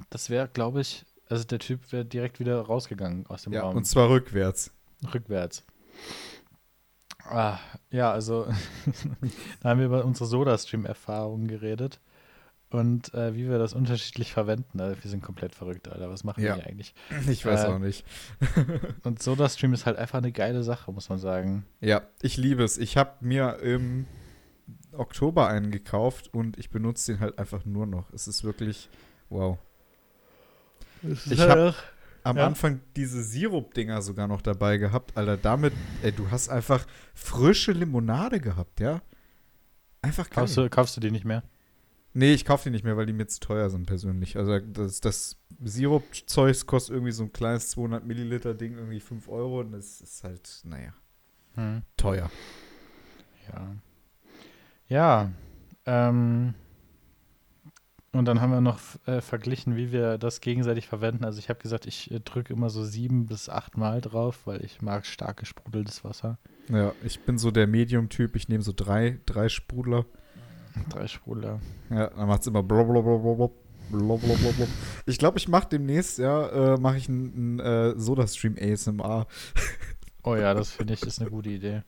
Das 0.10 0.29
wäre, 0.29 0.50
glaube 0.50 0.81
ich, 0.81 1.05
also 1.29 1.46
der 1.46 1.60
Typ 1.60 1.89
wäre 1.93 2.03
direkt 2.03 2.41
wieder 2.41 2.60
rausgegangen 2.60 3.25
aus 3.27 3.43
dem 3.43 3.53
ja. 3.53 3.62
Raum. 3.62 3.77
Und 3.77 3.86
zwar 3.86 4.10
rückwärts. 4.10 4.72
Rückwärts. 5.13 5.63
Ah, 7.29 7.60
ja, 7.91 8.12
also 8.12 8.48
da 9.62 9.69
haben 9.69 9.79
wir 9.79 9.86
über 9.88 10.05
unsere 10.05 10.25
SodaStream-Erfahrungen 10.27 11.48
geredet 11.48 12.00
und 12.69 13.13
äh, 13.13 13.34
wie 13.36 13.50
wir 13.50 13.60
das 13.60 13.74
unterschiedlich 13.74 14.34
verwenden. 14.34 14.79
Also 14.81 15.01
wir 15.01 15.10
sind 15.10 15.24
komplett 15.24 15.55
verrückt, 15.55 15.88
Alter. 15.88 16.10
Was 16.10 16.24
machen 16.24 16.43
Ja. 16.43 16.55
wir 16.55 16.63
hier 16.63 16.67
eigentlich? 16.67 16.93
Ich 17.29 17.46
weiß 17.46 17.63
Äh, 17.63 17.67
auch 17.67 17.79
nicht. 17.79 18.05
Und 19.03 19.22
SodaStream 19.24 19.74
ist 19.74 19.86
halt 19.86 19.98
einfach 19.98 20.17
eine 20.17 20.31
geile 20.31 20.63
Sache, 20.63 20.91
muss 20.91 21.10
man 21.10 21.17
sagen. 21.19 21.65
Ja, 21.81 22.01
ich 22.22 22.36
liebe 22.38 22.63
es. 22.63 22.77
Ich 22.77 22.98
habe 22.98 23.12
mir 23.22 23.60
im 23.60 24.05
Oktober 24.91 25.48
einen 25.48 25.72
gekauft 25.72 26.34
und 26.34 26.57
ich 26.57 26.69
benutze 26.69 27.13
den 27.13 27.22
halt 27.22 27.39
einfach 27.39 27.63
nur 27.65 27.86
noch. 27.86 28.12
Es 28.13 28.27
ist 28.27 28.43
wirklich 28.43 28.89
wow. 29.29 29.57
Ich 31.03 31.39
hab- 31.39 31.75
Am 32.27 32.38
Ja. 32.38 32.46
Anfang 32.48 32.81
diese 32.96 33.24
Sirup-Dinger 33.24 34.01
sogar 34.01 34.27
noch 34.27 34.41
dabei 34.41 34.77
gehabt, 34.77 35.15
Alter. 35.15 35.38
Damit, 35.38 35.74
ey, 36.03 36.12
du 36.12 36.29
hast 36.29 36.50
einfach 36.50 36.86
frische 37.13 37.72
Limonade 37.72 38.39
gehabt, 38.41 38.79
ja? 38.81 39.01
Einfach 40.01 40.29
geil. 40.29 40.43
Kaufst 40.43 40.57
du, 40.57 40.69
kaufst 40.69 40.98
du 40.98 41.01
die 41.01 41.12
nicht 41.12 41.25
mehr? 41.25 41.43
Nee, 42.13 42.34
ich 42.34 42.46
kaufe 42.46 42.63
die 42.65 42.72
nicht 42.72 42.84
mehr, 42.84 42.98
weil 42.98 43.05
die 43.05 43.13
mir 43.13 43.27
zu 43.27 43.39
teuer 43.39 43.69
sind 43.69 43.86
persönlich. 43.86 44.38
Also 44.38 44.60
das, 44.60 45.00
das 45.01 45.38
Sirup-Zeugs 45.63 46.65
kostet 46.65 46.93
irgendwie 46.96 47.12
so 47.12 47.24
ein 47.24 47.31
kleines 47.31 47.69
200 47.69 48.05
Milliliter 48.05 48.53
Ding 48.55 48.75
irgendwie 48.75 49.00
5 49.00 49.29
Euro 49.29 49.60
und 49.62 49.72
das 49.72 50.01
ist 50.01 50.24
halt, 50.24 50.62
naja, 50.63 50.93
Hm. 51.55 51.84
teuer. 51.96 52.29
Ja. 53.53 53.75
Ja. 54.89 55.31
Ähm, 55.86 56.53
und 58.13 58.25
dann 58.25 58.41
haben 58.41 58.51
wir 58.51 58.61
noch 58.61 58.79
äh, 59.05 59.21
verglichen, 59.21 59.75
wie 59.75 59.91
wir 59.91 60.17
das 60.17 60.41
gegenseitig 60.41 60.87
verwenden. 60.87 61.25
Also 61.25 61.39
ich 61.39 61.49
habe 61.49 61.59
gesagt, 61.59 61.85
ich 61.85 62.11
äh, 62.11 62.19
drücke 62.19 62.53
immer 62.53 62.69
so 62.69 62.83
sieben 62.83 63.25
bis 63.25 63.49
acht 63.49 63.77
Mal 63.77 64.01
drauf, 64.01 64.41
weil 64.45 64.63
ich 64.63 64.81
mag 64.81 65.05
stark 65.05 65.37
gesprudeltes 65.37 66.03
Wasser. 66.03 66.37
Ja, 66.69 66.93
ich 67.03 67.19
bin 67.21 67.37
so 67.37 67.51
der 67.51 67.67
Medium-Typ. 67.67 68.35
Ich 68.35 68.49
nehme 68.49 68.63
so 68.63 68.73
drei, 68.75 69.19
drei 69.25 69.49
Sprudler. 69.49 70.05
Drei 70.89 71.07
Sprudler. 71.07 71.59
Ja, 71.89 72.07
dann 72.07 72.27
macht 72.27 72.41
es 72.41 72.47
immer 72.47 72.63
blablabla. 72.63 73.49
Blablabla. 73.89 74.67
Ich 75.05 75.17
glaube, 75.17 75.37
ich 75.37 75.47
mache 75.47 75.69
demnächst, 75.69 76.19
ja, 76.19 76.73
äh, 76.73 76.79
mache 76.79 76.97
ich 76.97 77.07
einen 77.07 77.59
äh, 77.59 77.93
Soda-Stream 77.97 78.55
ASMR 78.59 79.27
Oh 80.27 80.35
ja, 80.35 80.53
das 80.53 80.71
finde 80.71 80.93
ich 80.93 81.03
ist 81.03 81.21
eine 81.21 81.29
gute 81.29 81.49
Idee. 81.49 81.83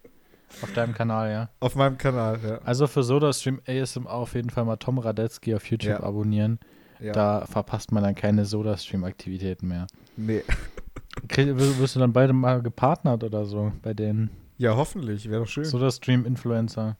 Auf 0.61 0.73
deinem 0.73 0.93
Kanal, 0.93 1.31
ja. 1.31 1.49
auf 1.59 1.75
meinem 1.75 1.97
Kanal, 1.97 2.39
ja. 2.43 2.57
Also 2.63 2.87
für 2.87 3.03
SodaStream 3.03 3.61
ASMR 3.67 4.11
auf 4.11 4.33
jeden 4.33 4.49
Fall 4.49 4.65
mal 4.65 4.77
Tom 4.77 4.97
Radetzky 4.97 5.55
auf 5.55 5.65
YouTube 5.69 5.91
Ja. 5.91 6.03
abonnieren. 6.03 6.59
ja. 6.99 7.13
Da 7.13 7.45
verpasst 7.45 7.91
man 7.91 8.03
dann 8.03 8.15
keine 8.15 8.45
SodaStream-Aktivitäten 8.45 9.67
mehr. 9.67 9.87
Nee. 10.17 10.43
Krieg, 11.27 11.55
wirst 11.57 11.95
du 11.95 11.99
dann 11.99 12.13
beide 12.13 12.33
mal 12.33 12.61
gepartnert 12.61 13.23
oder 13.23 13.45
so 13.45 13.71
bei 13.81 13.93
den 13.93 14.29
Ja, 14.57 14.75
hoffentlich, 14.75 15.29
wäre 15.29 15.41
doch 15.43 15.47
schön. 15.49 15.65
SodaStream-Influencer? 15.65 16.97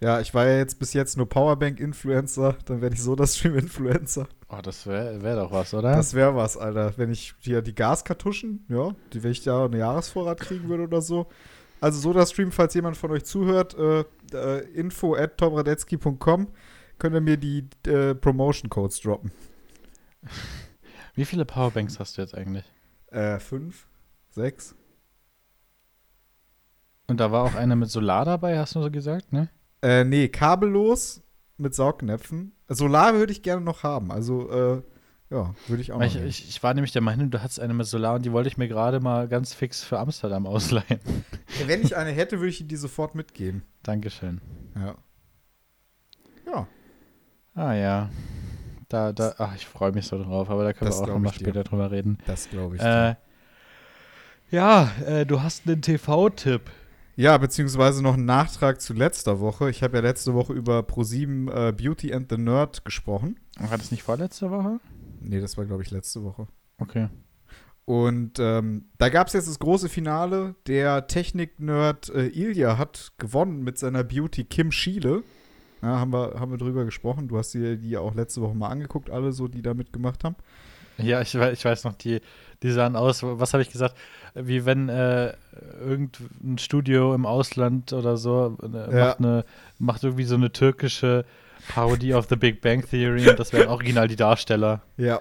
Ja, 0.00 0.20
ich 0.20 0.34
war 0.34 0.46
ja 0.46 0.58
jetzt 0.58 0.78
bis 0.78 0.92
jetzt 0.92 1.16
nur 1.16 1.26
Powerbank-Influencer, 1.28 2.56
dann 2.66 2.82
werde 2.82 2.94
ich 2.96 3.02
Soda-Stream-Influencer. 3.02 4.28
Oh, 4.50 4.58
das 4.62 4.86
wäre 4.86 5.22
wär 5.22 5.36
doch 5.36 5.50
was, 5.52 5.72
oder? 5.72 5.92
Das 5.96 6.12
wäre 6.12 6.34
was, 6.36 6.56
Alter. 6.58 6.92
Wenn 6.96 7.10
ich 7.10 7.34
hier 7.40 7.62
die 7.62 7.74
Gaskartuschen, 7.74 8.64
ja, 8.68 8.90
die, 9.12 9.22
wenn 9.22 9.30
ich 9.32 9.42
da 9.42 9.64
einen 9.64 9.76
Jahresvorrat 9.78 10.38
kriegen 10.40 10.68
würde 10.68 10.82
oder 10.84 11.00
so. 11.00 11.26
Also 11.80 12.00
SodaStream, 12.00 12.52
falls 12.52 12.74
jemand 12.74 12.96
von 12.96 13.10
euch 13.10 13.24
zuhört, 13.24 13.76
äh, 13.78 14.04
äh, 14.32 14.60
info 14.72 15.14
at 15.14 15.36
tomradetzky.com, 15.36 16.48
könnt 16.98 17.14
ihr 17.14 17.20
mir 17.20 17.36
die 17.36 17.68
äh, 17.86 18.14
Promotion-Codes 18.14 19.00
droppen. 19.00 19.30
Wie 21.14 21.24
viele 21.24 21.44
Powerbanks 21.44 21.98
hast 21.98 22.16
du 22.16 22.22
jetzt 22.22 22.34
eigentlich? 22.34 22.64
Äh, 23.10 23.38
fünf? 23.38 23.86
Sechs? 24.30 24.74
Und 27.06 27.20
da 27.20 27.30
war 27.30 27.44
auch 27.44 27.54
eine 27.54 27.76
mit 27.76 27.90
Solar 27.90 28.24
dabei, 28.24 28.58
hast 28.58 28.74
du 28.74 28.82
so 28.82 28.90
gesagt, 28.90 29.32
ne? 29.32 29.48
Äh, 29.82 30.04
nee, 30.04 30.28
kabellos 30.28 31.22
mit 31.56 31.74
Saugnäpfen. 31.74 32.52
Solar 32.68 33.14
würde 33.14 33.32
ich 33.32 33.42
gerne 33.42 33.62
noch 33.62 33.82
haben. 33.82 34.10
Also, 34.10 34.50
äh, 34.50 34.82
ja, 35.30 35.54
würde 35.66 35.82
ich 35.82 35.92
auch 35.92 36.00
ich, 36.02 36.16
ich, 36.16 36.48
ich 36.48 36.62
war 36.62 36.72
nämlich 36.74 36.92
der 36.92 37.02
Meinung, 37.02 37.30
du 37.30 37.42
hattest 37.42 37.58
eine 37.60 37.74
mit 37.74 37.86
Solar 37.86 38.14
und 38.16 38.24
die 38.24 38.32
wollte 38.32 38.48
ich 38.48 38.56
mir 38.58 38.68
gerade 38.68 39.00
mal 39.00 39.26
ganz 39.28 39.52
fix 39.54 39.82
für 39.82 39.98
Amsterdam 39.98 40.46
ausleihen. 40.46 41.00
Wenn 41.66 41.82
ich 41.82 41.96
eine 41.96 42.10
hätte, 42.12 42.38
würde 42.38 42.50
ich 42.50 42.66
die 42.66 42.76
sofort 42.76 43.14
mitgeben. 43.14 43.62
Dankeschön. 43.82 44.40
Ja. 44.76 44.94
Ja. 46.46 46.66
Ah 47.54 47.72
ja. 47.74 48.10
Da, 48.88 49.12
da, 49.12 49.34
ach, 49.38 49.56
ich 49.56 49.66
freue 49.66 49.90
mich 49.92 50.06
so 50.06 50.22
drauf, 50.22 50.48
aber 50.48 50.62
da 50.62 50.72
können 50.72 50.90
Das 50.90 51.00
wir 51.00 51.04
auch 51.04 51.08
nochmal 51.14 51.32
dir. 51.32 51.40
später 51.40 51.64
drüber 51.64 51.90
reden. 51.90 52.18
Das 52.26 52.48
glaube 52.48 52.76
ich. 52.76 52.82
Äh, 52.82 53.16
ja, 54.50 54.90
äh, 55.04 55.26
du 55.26 55.42
hast 55.42 55.66
einen 55.66 55.82
TV-Tipp. 55.82 56.62
Ja, 57.16 57.36
beziehungsweise 57.38 58.02
noch 58.02 58.14
ein 58.14 58.26
Nachtrag 58.26 58.80
zu 58.80 58.92
letzter 58.92 59.40
Woche. 59.40 59.70
Ich 59.70 59.82
habe 59.82 59.96
ja 59.96 60.02
letzte 60.02 60.34
Woche 60.34 60.52
über 60.52 60.80
Pro7 60.80 61.50
äh, 61.68 61.72
Beauty 61.72 62.12
and 62.12 62.30
the 62.30 62.36
Nerd 62.36 62.84
gesprochen. 62.84 63.40
War 63.58 63.76
das 63.78 63.90
nicht 63.90 64.02
vorletzte 64.04 64.50
Woche? 64.50 64.78
Nee, 65.20 65.40
das 65.40 65.56
war, 65.56 65.64
glaube 65.64 65.82
ich, 65.82 65.90
letzte 65.90 66.22
Woche. 66.22 66.46
Okay. 66.78 67.08
Und 67.84 68.38
ähm, 68.40 68.86
da 68.98 69.08
gab 69.10 69.28
es 69.28 69.32
jetzt 69.32 69.48
das 69.48 69.58
große 69.60 69.88
Finale. 69.88 70.56
Der 70.66 71.06
Technik-Nerd 71.06 72.08
äh, 72.10 72.26
Ilja 72.26 72.78
hat 72.78 73.12
gewonnen 73.18 73.62
mit 73.62 73.78
seiner 73.78 74.02
Beauty 74.02 74.44
Kim 74.44 74.72
Schiele. 74.72 75.22
Ja, 75.82 76.00
haben 76.00 76.12
wir, 76.12 76.34
haben 76.40 76.50
wir 76.50 76.58
drüber 76.58 76.84
gesprochen. 76.84 77.28
Du 77.28 77.38
hast 77.38 77.54
dir 77.54 77.76
die 77.76 77.90
ja 77.90 78.00
auch 78.00 78.14
letzte 78.14 78.40
Woche 78.40 78.54
mal 78.56 78.68
angeguckt, 78.70 79.08
alle 79.10 79.30
so, 79.32 79.46
die 79.46 79.62
da 79.62 79.74
mitgemacht 79.74 80.24
haben. 80.24 80.34
Ja, 80.98 81.20
ich, 81.20 81.34
ich 81.34 81.64
weiß 81.64 81.84
noch, 81.84 81.92
die, 81.92 82.20
die 82.62 82.70
sahen 82.72 82.96
aus, 82.96 83.22
was 83.22 83.52
habe 83.52 83.62
ich 83.62 83.70
gesagt? 83.70 83.94
Wie 84.34 84.64
wenn 84.64 84.88
äh, 84.88 85.34
irgendein 85.78 86.58
Studio 86.58 87.14
im 87.14 87.26
Ausland 87.26 87.92
oder 87.92 88.16
so 88.16 88.56
äh, 88.62 88.66
Ja. 88.96 89.06
macht, 89.08 89.18
eine, 89.18 89.44
macht 89.78 90.02
irgendwie 90.04 90.24
so 90.24 90.34
eine 90.36 90.50
türkische 90.50 91.24
Parodie 91.68 92.14
auf 92.14 92.26
The 92.28 92.36
Big 92.36 92.60
Bang 92.60 92.84
Theory 92.88 93.28
und 93.28 93.38
das 93.38 93.52
wären 93.52 93.68
original 93.68 94.08
die 94.08 94.16
Darsteller. 94.16 94.82
Ja, 94.96 95.20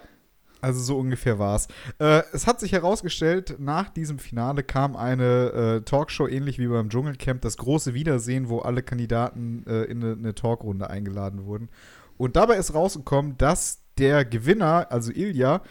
also 0.65 0.79
so 0.79 0.97
ungefähr 0.97 1.37
war 1.37 1.55
es. 1.55 1.67
Äh, 1.99 2.23
es 2.33 2.47
hat 2.47 2.59
sich 2.59 2.71
herausgestellt, 2.71 3.57
nach 3.59 3.89
diesem 3.89 4.17
Finale 4.17 4.63
kam 4.63 4.95
eine 4.95 5.51
äh, 5.51 5.81
Talkshow, 5.81 6.27
ähnlich 6.27 6.57
wie 6.57 6.67
beim 6.67 6.89
Dschungelcamp, 6.89 7.41
das 7.41 7.57
große 7.57 7.93
Wiedersehen, 7.93 8.49
wo 8.49 8.59
alle 8.59 8.81
Kandidaten 8.81 9.63
äh, 9.67 9.83
in 9.83 10.03
eine, 10.03 10.13
eine 10.13 10.33
Talkrunde 10.33 10.89
eingeladen 10.89 11.45
wurden. 11.45 11.69
Und 12.17 12.35
dabei 12.35 12.55
ist 12.55 12.73
rausgekommen, 12.73 13.37
dass 13.37 13.83
der 13.99 14.25
Gewinner, 14.25 14.87
also 14.89 15.11
Ilja, 15.11 15.61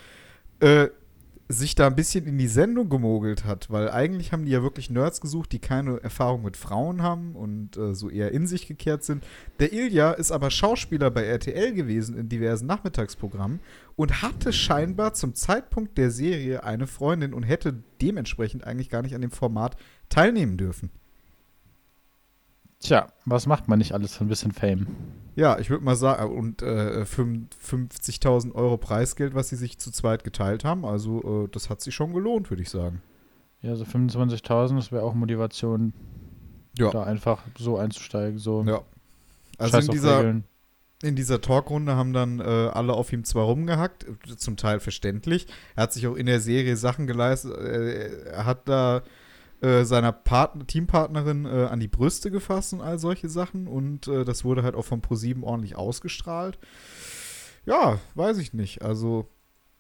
äh, 0.61 0.89
sich 1.49 1.75
da 1.75 1.87
ein 1.87 1.97
bisschen 1.97 2.27
in 2.27 2.39
die 2.39 2.49
Sendung 2.49 2.89
gemogelt 2.89 3.45
hat, 3.45 3.71
weil 3.71 3.91
eigentlich 3.91 4.33
haben 4.33 4.47
die 4.47 4.53
ja 4.53 4.63
wirklich 4.63 4.89
Nerds 4.89 5.21
gesucht, 5.21 5.53
die 5.53 5.59
keine 5.59 6.03
Erfahrung 6.03 6.43
mit 6.43 6.57
Frauen 6.57 7.03
haben 7.03 7.35
und 7.35 7.77
äh, 7.77 7.95
so 7.95 8.09
eher 8.09 8.33
in 8.33 8.47
sich 8.47 8.67
gekehrt 8.67 9.05
sind. 9.05 9.25
Der 9.61 9.73
Ilja 9.73 10.13
ist 10.13 10.33
aber 10.33 10.51
Schauspieler 10.51 11.11
bei 11.11 11.25
RTL 11.25 11.75
gewesen 11.75 12.17
in 12.17 12.29
diversen 12.29 12.67
Nachmittagsprogrammen 12.67 13.61
und 13.97 14.23
hatte 14.23 14.53
scheinbar 14.53 15.13
zum 15.13 15.35
Zeitpunkt 15.35 15.99
der 15.99 16.11
Serie 16.11 16.65
eine 16.65 16.87
Freundin 16.87 17.35
und 17.35 17.43
hätte 17.43 17.83
dementsprechend 18.01 18.65
eigentlich 18.65 18.89
gar 18.89 19.03
nicht 19.03 19.15
an 19.15 19.23
dem 19.23 19.31
Format 19.31 19.77
teilnehmen 20.09 20.57
dürfen. 20.57 20.91
Tja, 22.85 23.09
was 23.25 23.47
macht 23.47 23.67
man 23.67 23.79
nicht 23.79 23.93
alles 23.93 24.15
für 24.15 24.25
ein 24.25 24.29
bisschen 24.29 24.53
Fame? 24.53 24.87
Ja, 25.37 25.59
ich 25.59 25.71
würde 25.71 25.85
mal 25.85 25.97
sagen, 25.97 26.37
und 26.37 26.63
äh, 26.63 27.03
50.000 27.05 28.55
Euro 28.55 28.77
Preisgeld, 28.77 29.35
was 29.35 29.49
sie 29.49 29.57
sich 29.57 29.79
zu 29.79 29.91
zweit 29.91 30.23
geteilt 30.23 30.65
haben, 30.65 30.85
also 30.85 31.45
äh, 31.45 31.49
das 31.51 31.71
hat 31.71 31.81
sich 31.81 31.95
schon 31.95 32.13
gelohnt, 32.13 32.51
würde 32.51 32.63
ich 32.63 32.71
sagen. 32.71 33.03
Ja, 33.63 33.75
so 33.75 33.85
25.000, 33.85 34.77
das 34.77 34.93
wäre 34.93 35.03
auch 35.03 35.15
Motivation, 35.15 35.93
Ja. 36.79 36.91
da 36.91 37.03
einfach 37.05 37.43
so 37.59 37.79
einzusteigen. 37.79 38.39
So 38.39 38.63
Ja. 38.65 38.83
Also 39.59 39.73
Scheiß 39.79 39.87
in 39.87 39.93
dieser, 39.93 40.19
Regeln. 40.19 40.45
in 41.03 41.17
dieser 41.17 41.41
Talkrunde 41.41 41.97
haben 41.97 42.13
dann 42.13 42.41
äh, 42.41 42.43
alle 42.45 42.93
auf 42.93 43.13
ihm 43.13 43.25
zwar 43.25 43.45
rumgehackt, 43.45 44.05
äh, 44.29 44.37
zum 44.37 44.57
Teil 44.57 44.79
verständlich. 44.79 45.47
Er 45.75 45.85
hat 45.85 45.93
sich 45.95 46.07
auch 46.07 46.17
in 46.17 46.27
der 46.27 46.41
Serie 46.41 46.77
Sachen 46.77 47.07
geleistet. 47.07 47.57
Äh, 47.57 48.27
er 48.31 48.45
hat 48.45 48.69
da 48.69 49.03
äh, 49.65 49.85
seiner 49.87 50.13
Partner, 50.13 50.67
Teampartnerin 50.67 51.47
äh, 51.47 51.69
an 51.71 51.81
die 51.81 51.89
Brüste 51.89 52.31
gefasst 52.31 52.75
und 52.75 52.83
all 52.83 52.99
solche 52.99 53.31
Sachen. 53.31 53.67
Und 53.67 54.09
äh, 54.09 54.25
das 54.25 54.45
wurde 54.45 54.63
halt 54.63 54.75
auch 54.75 54.85
von 54.85 55.01
ProSieben 55.01 55.43
ordentlich 55.43 55.75
ausgestrahlt. 55.75 56.59
Ja, 57.65 57.99
weiß 58.15 58.37
ich 58.39 58.53
nicht. 58.53 58.83
Also 58.83 59.31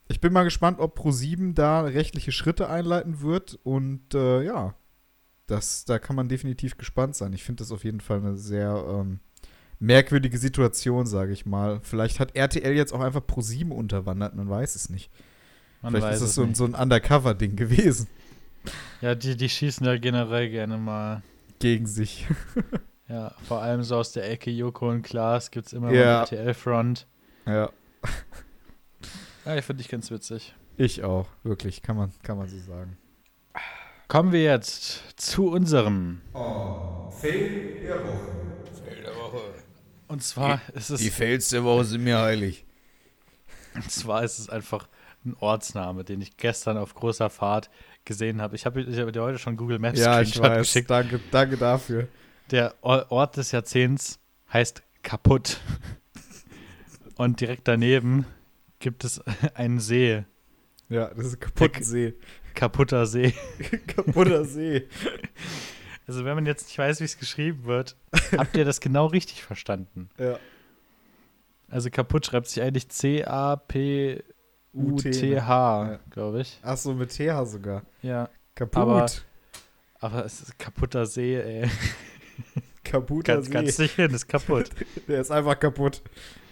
ich 0.09 0.23
bin 0.23 0.33
mal 0.33 0.45
gespannt, 0.45 0.81
ob 0.81 0.95
ProSieben 0.95 1.55
da 1.55 1.83
rechtliche 1.83 2.33
Schritte 2.33 2.71
einleiten 2.71 3.21
wird. 3.21 3.59
Und 3.62 4.14
äh, 4.14 4.43
ja, 4.43 4.75
das, 5.47 5.85
da 5.85 5.99
kann 5.99 6.17
man 6.17 6.29
definitiv 6.29 6.79
gespannt 6.79 7.14
sein. 7.14 7.35
Ich 7.35 7.45
finde 7.45 7.62
das 7.62 7.71
auf 7.71 7.85
jeden 7.85 8.00
Fall 8.00 8.21
eine 8.21 8.38
sehr 8.38 8.87
ähm, 8.88 9.21
merkwürdige 9.81 10.38
Situation, 10.38 11.05
sage 11.05 11.35
ich 11.35 11.45
mal. 11.45 11.81
Vielleicht 11.83 12.21
hat 12.21 12.35
RTL 12.35 12.73
jetzt 12.73 12.95
auch 12.95 13.00
einfach 13.00 13.21
Pro7 13.21 13.71
unterwandert, 13.71 14.35
man 14.35 14.49
weiß 14.49 14.76
es 14.76 14.88
nicht. 14.88 15.11
Man 15.83 15.93
Vielleicht 15.93 16.14
ist 16.14 16.23
es 16.23 16.29
es 16.31 16.35
so, 16.37 16.49
so 16.55 16.64
ein 16.64 16.75
Undercover-Ding 16.75 17.57
gewesen 17.57 18.09
Ja, 19.00 19.14
die, 19.14 19.37
die 19.37 19.49
schießen 19.49 19.87
ja 19.87 19.97
generell 19.99 20.49
gerne 20.50 20.78
mal. 20.78 21.23
gegen 21.59 21.87
sich. 21.87 22.26
Ja, 23.06 23.35
vor 23.47 23.61
allem 23.61 23.83
so 23.83 23.97
aus 23.97 24.12
der 24.12 24.30
Ecke 24.30 24.50
Joko 24.50 24.88
und 24.88 25.02
Klaas 25.02 25.50
gibt 25.50 25.66
es 25.66 25.75
immer 25.75 25.92
Ja. 25.92 26.04
mal 26.04 26.21
RTL-Front. 26.23 27.06
ja, 27.44 27.68
Ja, 29.44 29.56
ich 29.56 29.64
finde 29.66 29.83
ich 29.83 29.88
ganz 29.90 30.11
witzig. 30.11 30.54
ich 30.78 31.04
auch, 31.04 31.26
wirklich, 31.42 31.83
kann 31.83 31.97
man, 31.99 32.11
kann 32.23 32.38
man 32.38 32.49
so 32.49 32.59
sagen. 32.59 32.97
Kommen 34.09 34.33
wir 34.33 34.42
jetzt 34.42 35.21
zu 35.21 35.50
unserem. 35.50 36.23
Fail 37.21 37.80
der 37.85 39.14
Woche. 39.16 39.40
Und 40.09 40.23
zwar 40.23 40.61
ist 40.75 40.88
es, 40.88 41.06
Fails 41.11 41.50
der 41.50 41.62
Woche 41.62 41.85
sind 41.85 42.04
mir 42.04 42.18
heilig. 42.18 42.64
und 43.75 43.90
zwar 43.90 44.25
ist 44.25 44.38
es 44.38 44.49
einfach 44.49 44.88
ein 45.26 45.37
Ortsname, 45.40 46.04
den 46.04 46.23
ich 46.23 46.37
gestern 46.38 46.78
auf 46.78 46.94
großer 46.94 47.28
Fahrt 47.28 47.68
gesehen 48.04 48.40
habe. 48.42 48.54
Ich 48.56 48.66
habe 48.66 48.82
ich 48.82 48.99
hab 48.99 49.12
dir 49.12 49.23
heute 49.23 49.38
schon 49.38 49.56
Google 49.56 49.78
Maps 49.78 49.99
Ja, 49.99 50.20
ich 50.20 50.38
weiß. 50.38 50.58
geschickt. 50.58 50.90
Danke, 50.90 51.20
danke 51.30 51.56
dafür. 51.56 52.08
Der 52.50 52.75
Or- 52.82 53.11
Ort 53.11 53.37
des 53.37 53.52
Jahrzehnts 53.52 54.18
heißt 54.52 54.82
kaputt. 55.02 55.61
Und 57.16 57.40
direkt 57.40 57.68
daneben 57.68 58.26
gibt 58.80 59.04
es 59.04 59.20
einen 59.54 59.80
See. 59.80 60.25
Ja, 60.88 61.08
das 61.14 61.26
ist 61.26 61.34
ein 61.34 61.40
kaputter 61.40 61.82
See. 61.82 62.14
Kaputter 62.54 63.06
See. 63.06 63.32
kaputter 63.87 64.44
See. 64.44 64.87
Also 66.06 66.25
wenn 66.26 66.34
man 66.34 66.44
jetzt 66.46 66.66
nicht 66.66 66.76
weiß, 66.78 67.00
wie 67.00 67.04
es 67.04 67.18
geschrieben 67.18 67.64
wird, 67.64 67.96
habt 68.37 68.56
ihr 68.56 68.64
das 68.66 68.80
genau 68.80 69.06
richtig 69.06 69.42
verstanden. 69.42 70.11
Ja. 70.18 70.38
Also 71.70 71.88
kaputt 71.90 72.26
schreibt 72.26 72.46
sich 72.49 72.62
eigentlich 72.62 72.88
C-A-P-U-T-H, 72.90 74.34
Ja. 74.75 75.99
glaube 76.11 76.40
ich. 76.43 76.59
Ach 76.62 76.76
so, 76.76 76.95
mit 76.95 77.11
TH 77.11 77.45
sogar. 77.47 77.83
Ja. 78.02 78.28
Kaputt. 78.54 78.76
Aber- 78.83 79.07
Aber 80.00 80.25
es 80.25 80.40
ist 80.43 80.59
kaputter 80.59 81.07
See, 81.07 81.37
ey. 81.40 81.71
Kaputter 82.85 83.35
Ganz, 83.35 83.47
See. 83.47 83.52
ganz 83.52 83.78
nicht 83.78 83.95
hin, 83.97 84.11
ist 84.12 84.28
kaputt. 84.28 84.71
Der 85.09 85.21
ist 85.21 85.31
einfach 85.31 85.59
kaputt. 85.59 86.02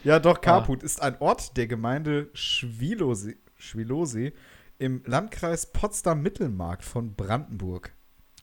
Ja, 0.04 0.18
doch, 0.18 0.40
Kaput 0.40 0.82
ist 0.82 1.00
ein 1.02 1.16
Ort 1.20 1.56
der 1.56 1.66
Gemeinde 1.66 2.28
Schwilosee, 2.32 3.36
Schwilosee 3.56 4.32
im 4.78 5.02
Landkreis 5.04 5.66
Potsdam-Mittelmark 5.72 6.82
von 6.82 7.14
Brandenburg. 7.14 7.92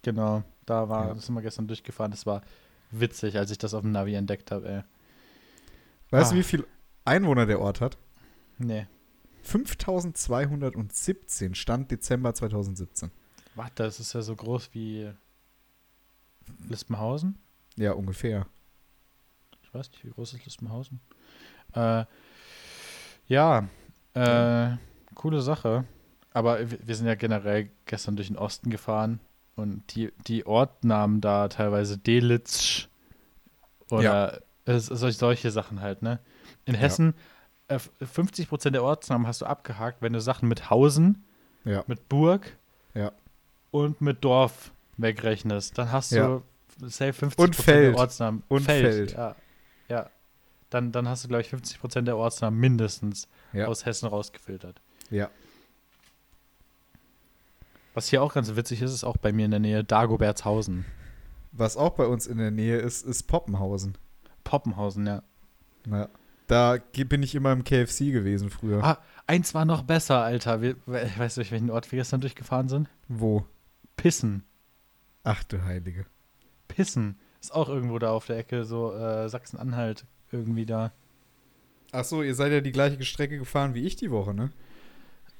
genau, 0.03 0.43
da 0.65 0.87
war, 0.87 1.07
Ja. 1.07 1.13
das 1.15 1.25
sind 1.25 1.35
wir 1.35 1.41
gestern 1.41 1.67
durchgefahren. 1.67 2.11
Das 2.11 2.25
war 2.25 2.41
witzig, 2.91 3.37
als 3.37 3.51
ich 3.51 3.57
das 3.57 3.73
auf 3.73 3.81
dem 3.81 3.91
Navi 3.91 4.13
entdeckt 4.13 4.51
habe, 4.51 4.69
ey. 4.69 4.81
Weißt 6.11 6.31
du, 6.31 6.35
Ah. 6.35 6.39
wie 6.39 6.43
viel 6.43 6.65
Einwohner 7.05 7.45
der 7.45 7.59
Ort 7.59 7.81
hat? 7.81 7.97
Nee. 8.57 8.85
5217 9.49 11.55
Stand 11.55 11.91
Dezember 11.91 12.33
2017. 12.33 13.11
Warte, 13.55 13.83
das 13.83 13.99
ist 13.99 14.13
ja 14.13 14.21
so 14.21 14.35
groß 14.35 14.69
wie 14.73 15.11
Lispenhausen? 16.67 17.37
Ja, 17.75 17.93
ungefähr. 17.93 18.45
Ich 19.63 19.73
weiß 19.73 19.89
nicht, 19.91 20.05
wie 20.05 20.11
groß 20.11 20.33
ist 20.33 20.45
Lispenhausen? 20.45 20.99
Äh, 21.73 22.05
ja, 23.27 23.67
äh, 24.13 24.71
coole 25.15 25.41
Sache. 25.41 25.85
Aber 26.31 26.59
wir 26.69 26.95
sind 26.95 27.07
ja 27.07 27.15
generell 27.15 27.71
gestern 27.85 28.15
durch 28.15 28.27
den 28.27 28.37
Osten 28.37 28.69
gefahren 28.69 29.19
und 29.55 29.95
die, 29.95 30.11
die 30.27 30.45
Ortnamen 30.45 31.21
da 31.21 31.47
teilweise 31.47 31.97
Delitzsch 31.97 32.87
oder 33.89 34.41
es- 34.65 34.85
solche, 34.87 35.49
Sachen 35.51 35.81
halt, 35.81 36.01
ne? 36.03 36.19
In 36.65 36.75
Ja. 36.75 36.81
Hessen, 36.81 37.13
äh, 37.13 37.15
50% 37.69 38.71
der 38.71 38.83
Ortsnamen 38.83 39.27
hast 39.27 39.41
du 39.41 39.45
abgehakt, 39.45 40.01
wenn 40.01 40.13
du 40.13 40.21
Sachen 40.21 40.47
mit 40.49 40.69
Hausen, 40.69 41.23
Ja. 41.65 41.83
mit 41.87 42.09
Burg 42.09 42.57
Ja. 42.95 43.11
und 43.71 44.01
mit 44.01 44.23
Dorf 44.23 44.71
wegrechnest. 44.97 45.77
Dann 45.77 45.91
hast 45.91 46.11
du 46.11 46.41
safe 46.81 47.13
50% 47.13 47.37
Und 47.43 47.55
Feld. 47.55 47.93
der 47.95 47.99
Ortsnamen. 47.99 48.43
Und 48.47 48.63
Feld. 48.63 49.11
Ja. 49.13 49.35
ja. 49.87 50.09
Dann, 50.69 50.91
dann 50.91 51.07
hast 51.07 51.23
du, 51.23 51.27
glaube 51.27 51.41
ich, 51.41 51.49
50% 51.49 52.01
der 52.05 52.17
Ortsnamen 52.17 52.59
mindestens 52.59 53.27
aus 53.65 53.85
Hessen 53.85 54.07
rausgefiltert. 54.07 54.81
Ja. 55.09 55.29
Was 57.93 58.07
hier 58.09 58.21
auch 58.23 58.33
ganz 58.33 58.55
witzig 58.55 58.81
ist, 58.81 58.93
ist 58.93 59.03
auch 59.03 59.17
bei 59.17 59.31
mir 59.31 59.45
in 59.45 59.51
der 59.51 59.59
Nähe 59.59 59.83
Dagobertshausen. 59.83 60.85
Was 61.51 61.75
auch 61.75 61.91
bei 61.91 62.05
uns 62.05 62.27
in 62.27 62.37
der 62.37 62.51
Nähe 62.51 62.77
ist, 62.77 63.03
ist 63.05 63.23
Poppenhausen. 63.23 63.97
Poppenhausen, 64.43 65.07
ja. 65.07 65.23
Ja. 65.89 66.07
Da 66.49 66.77
bin 67.07 67.21
ich 67.21 67.35
immer 67.35 67.51
im 67.51 67.63
KFC 67.63 68.11
gewesen 68.11 68.49
früher. 68.49 68.83
Ah, 68.83 68.97
eins 69.27 69.53
war 69.53 69.65
noch 69.65 69.83
besser, 69.83 70.23
Alter. 70.23 70.63
Wir, 70.63 70.75
weißt 70.87 71.37
du, 71.37 71.41
durch 71.41 71.51
welchen 71.51 71.69
Ort 71.69 71.91
wir 71.91 71.97
gestern 71.99 72.21
durchgefahren 72.21 72.67
sind? 72.69 72.89
Wo? 73.07 73.45
Pissen. 73.95 74.43
Ach 75.23 75.43
du 75.43 75.63
Heilige. 75.63 76.07
Pissen. 76.67 77.19
Ist 77.39 77.53
auch 77.53 77.69
irgendwo 77.69 77.99
da 77.99 78.09
auf 78.09 78.25
der 78.25 78.37
Ecke, 78.39 78.65
so 78.65 78.91
äh, 78.95 79.29
Sachsen-Anhalt 79.29 80.05
irgendwie 80.31 80.65
da. 80.65 80.91
Ach 81.91 82.03
so, 82.03 82.23
ihr 82.23 82.33
seid 82.33 82.51
ja 82.51 82.61
die 82.61 82.71
gleiche 82.71 83.03
Strecke 83.03 83.37
gefahren 83.37 83.75
wie 83.75 83.85
ich 83.85 83.95
die 83.95 84.09
Woche, 84.09 84.33
ne? 84.33 84.49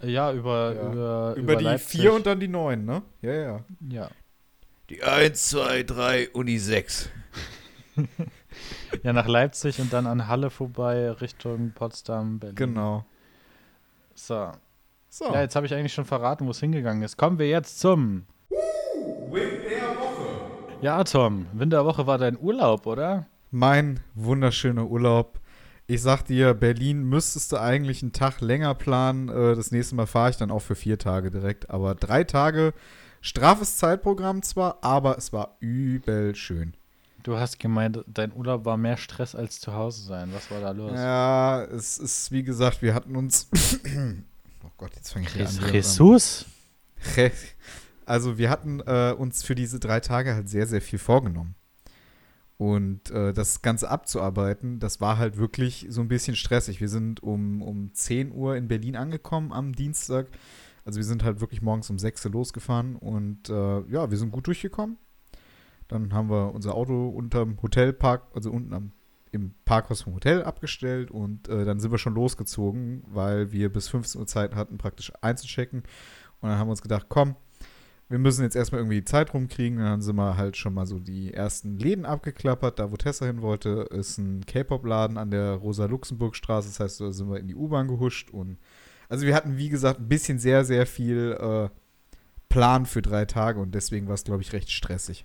Ja, 0.03 0.31
über, 0.31 0.75
Ja. 0.75 0.91
über, 0.91 1.33
Über, 1.37 1.55
die 1.55 1.63
Leipzig. 1.63 2.01
4 2.01 2.13
und 2.13 2.27
dann 2.27 2.39
die 2.39 2.47
9, 2.47 2.85
ne? 2.85 3.01
Ja, 3.23 3.33
ja. 3.33 3.65
Ja. 3.89 4.09
Die 4.91 5.01
1, 5.01 5.49
2, 5.49 5.81
3 5.83 6.29
und 6.29 6.45
die 6.45 6.59
6. 6.59 7.09
ja, 9.03 9.13
nach 9.13 9.27
Leipzig 9.27 9.79
und 9.79 9.91
dann 9.93 10.07
an 10.07 10.27
Halle 10.27 10.49
vorbei, 10.49 11.11
Richtung 11.11 11.71
Potsdam, 11.73 12.39
Berlin. 12.39 12.55
Genau. 12.55 13.05
So. 14.15 14.51
So. 15.09 15.25
Ja, 15.33 15.41
jetzt 15.41 15.55
habe 15.55 15.65
ich 15.65 15.73
eigentlich 15.73 15.93
schon 15.93 16.05
verraten, 16.05 16.45
wo 16.45 16.51
es 16.51 16.59
hingegangen 16.59 17.01
ist. 17.01 17.17
Kommen 17.17 17.39
wir 17.39 17.49
jetzt 17.49 17.79
zum. 17.79 18.25
Ja, 20.81 21.03
Tom, 21.03 21.47
Winterwoche 21.53 22.07
war 22.07 22.17
dein 22.17 22.37
Urlaub, 22.37 22.85
oder? 22.85 23.25
Mein 23.51 23.99
wunderschöner 24.13 24.85
Urlaub. 24.85 25.39
Ich 25.87 26.03
sag 26.03 26.23
dir, 26.23 26.53
Berlin 26.53 27.03
müsstest 27.03 27.51
du 27.51 27.57
eigentlich 27.57 28.03
einen 28.03 28.13
Tag 28.13 28.41
länger 28.41 28.75
planen. 28.75 29.27
Äh, 29.27 29.55
Das 29.55 29.71
nächste 29.71 29.95
Mal 29.95 30.05
fahre 30.05 30.29
ich 30.29 30.37
dann 30.37 30.51
auch 30.51 30.61
für 30.61 30.75
vier 30.75 30.99
Tage 30.99 31.31
direkt. 31.31 31.69
Aber 31.71 31.95
drei 31.95 32.23
Tage, 32.23 32.73
strafes 33.21 33.77
Zeitprogramm 33.77 34.43
zwar, 34.43 34.77
aber 34.81 35.17
es 35.17 35.33
war 35.33 35.57
übel 35.59 36.35
schön. 36.35 36.75
Du 37.23 37.37
hast 37.37 37.59
gemeint, 37.59 38.03
dein 38.07 38.33
Urlaub 38.33 38.65
war 38.65 38.77
mehr 38.77 38.97
Stress 38.97 39.35
als 39.35 39.59
zu 39.59 39.73
Hause 39.73 40.03
sein. 40.03 40.29
Was 40.33 40.49
war 40.51 40.61
da 40.61 40.71
los? 40.71 40.93
Ja, 40.93 41.63
es 41.63 41.97
ist 41.97 42.31
wie 42.31 42.43
gesagt, 42.43 42.81
wir 42.81 42.93
hatten 42.93 43.15
uns. 43.15 43.49
oh 44.63 44.71
Gott, 44.77 44.95
jetzt 44.95 45.11
fange 45.11 45.25
ich 45.25 45.33
hier 45.33 45.47
an. 45.47 45.73
Jesus? 45.73 46.45
Also 48.05 48.37
wir 48.37 48.49
hatten 48.49 48.79
äh, 48.79 49.13
uns 49.17 49.43
für 49.43 49.55
diese 49.55 49.79
drei 49.79 49.99
Tage 49.99 50.33
halt 50.33 50.49
sehr, 50.49 50.65
sehr 50.65 50.81
viel 50.81 50.97
vorgenommen. 50.97 51.55
Und 52.57 53.09
äh, 53.11 53.31
das 53.31 53.61
Ganze 53.61 53.89
abzuarbeiten, 53.89 54.79
das 54.79 54.99
war 54.99 55.17
halt 55.17 55.37
wirklich 55.37 55.85
so 55.89 56.01
ein 56.01 56.07
bisschen 56.07 56.35
stressig. 56.35 56.81
Wir 56.81 56.89
sind 56.89 57.23
um, 57.23 57.61
um 57.61 57.93
10 57.93 58.33
Uhr 58.33 58.57
in 58.57 58.67
Berlin 58.67 58.95
angekommen 58.95 59.53
am 59.53 59.73
Dienstag. 59.73 60.27
Also 60.83 60.97
wir 60.97 61.05
sind 61.05 61.23
halt 61.23 61.39
wirklich 61.39 61.61
morgens 61.61 61.89
um 61.89 61.99
6 61.99 62.25
Uhr 62.25 62.31
losgefahren 62.31 62.95
und 62.95 63.49
äh, 63.49 63.81
ja, 63.91 64.09
wir 64.09 64.17
sind 64.17 64.31
gut 64.31 64.47
durchgekommen. 64.47 64.97
Dann 65.89 66.13
haben 66.13 66.29
wir 66.29 66.53
unser 66.53 66.75
Auto 66.75 67.09
unterm 67.09 67.61
Hotelpark, 67.61 68.23
also 68.33 68.51
unten 68.51 68.73
am, 68.73 68.91
im 69.31 69.53
Parkhaus 69.65 70.03
vom 70.03 70.15
Hotel 70.15 70.43
abgestellt 70.43 71.11
und 71.11 71.49
äh, 71.49 71.65
dann 71.65 71.79
sind 71.79 71.91
wir 71.91 71.97
schon 71.97 72.15
losgezogen, 72.15 73.03
weil 73.07 73.51
wir 73.51 73.71
bis 73.71 73.89
15 73.89 74.21
Uhr 74.21 74.27
Zeit 74.27 74.55
hatten, 74.55 74.77
praktisch 74.77 75.11
einzuchecken. 75.21 75.83
Und 76.39 76.49
dann 76.49 76.57
haben 76.57 76.67
wir 76.67 76.71
uns 76.71 76.81
gedacht, 76.81 77.07
komm, 77.09 77.35
wir 78.07 78.17
müssen 78.17 78.43
jetzt 78.43 78.55
erstmal 78.55 78.81
irgendwie 78.81 78.99
die 78.99 79.05
Zeit 79.05 79.33
rumkriegen. 79.33 79.79
Dann 79.79 80.01
sind 80.01 80.15
wir 80.15 80.37
halt 80.37 80.57
schon 80.57 80.73
mal 80.73 80.87
so 80.87 80.99
die 80.99 81.33
ersten 81.33 81.77
Läden 81.77 82.05
abgeklappert. 82.05 82.79
Da, 82.79 82.91
wo 82.91 82.97
Tessa 82.97 83.25
hin 83.25 83.41
wollte, 83.41 83.87
ist 83.91 84.17
ein 84.17 84.45
K-Pop-Laden 84.45 85.17
an 85.17 85.29
der 85.29 85.53
Rosa-Luxemburg-Straße. 85.55 86.69
Das 86.69 86.79
heißt, 86.79 87.01
da 87.01 87.11
sind 87.11 87.29
wir 87.29 87.39
in 87.39 87.47
die 87.47 87.55
U-Bahn 87.55 87.87
gehuscht. 87.87 88.31
Und 88.31 88.57
also 89.09 89.27
wir 89.27 89.35
hatten, 89.35 89.57
wie 89.57 89.69
gesagt, 89.69 89.99
ein 89.99 90.07
bisschen 90.07 90.39
sehr, 90.39 90.65
sehr 90.65 90.87
viel 90.87 91.37
äh, 91.39 91.69
Plan 92.49 92.87
für 92.87 93.03
drei 93.03 93.25
Tage 93.25 93.59
und 93.59 93.75
deswegen 93.75 94.07
war 94.07 94.15
es, 94.15 94.23
glaube 94.23 94.41
ich, 94.41 94.53
recht 94.53 94.71
stressig. 94.71 95.23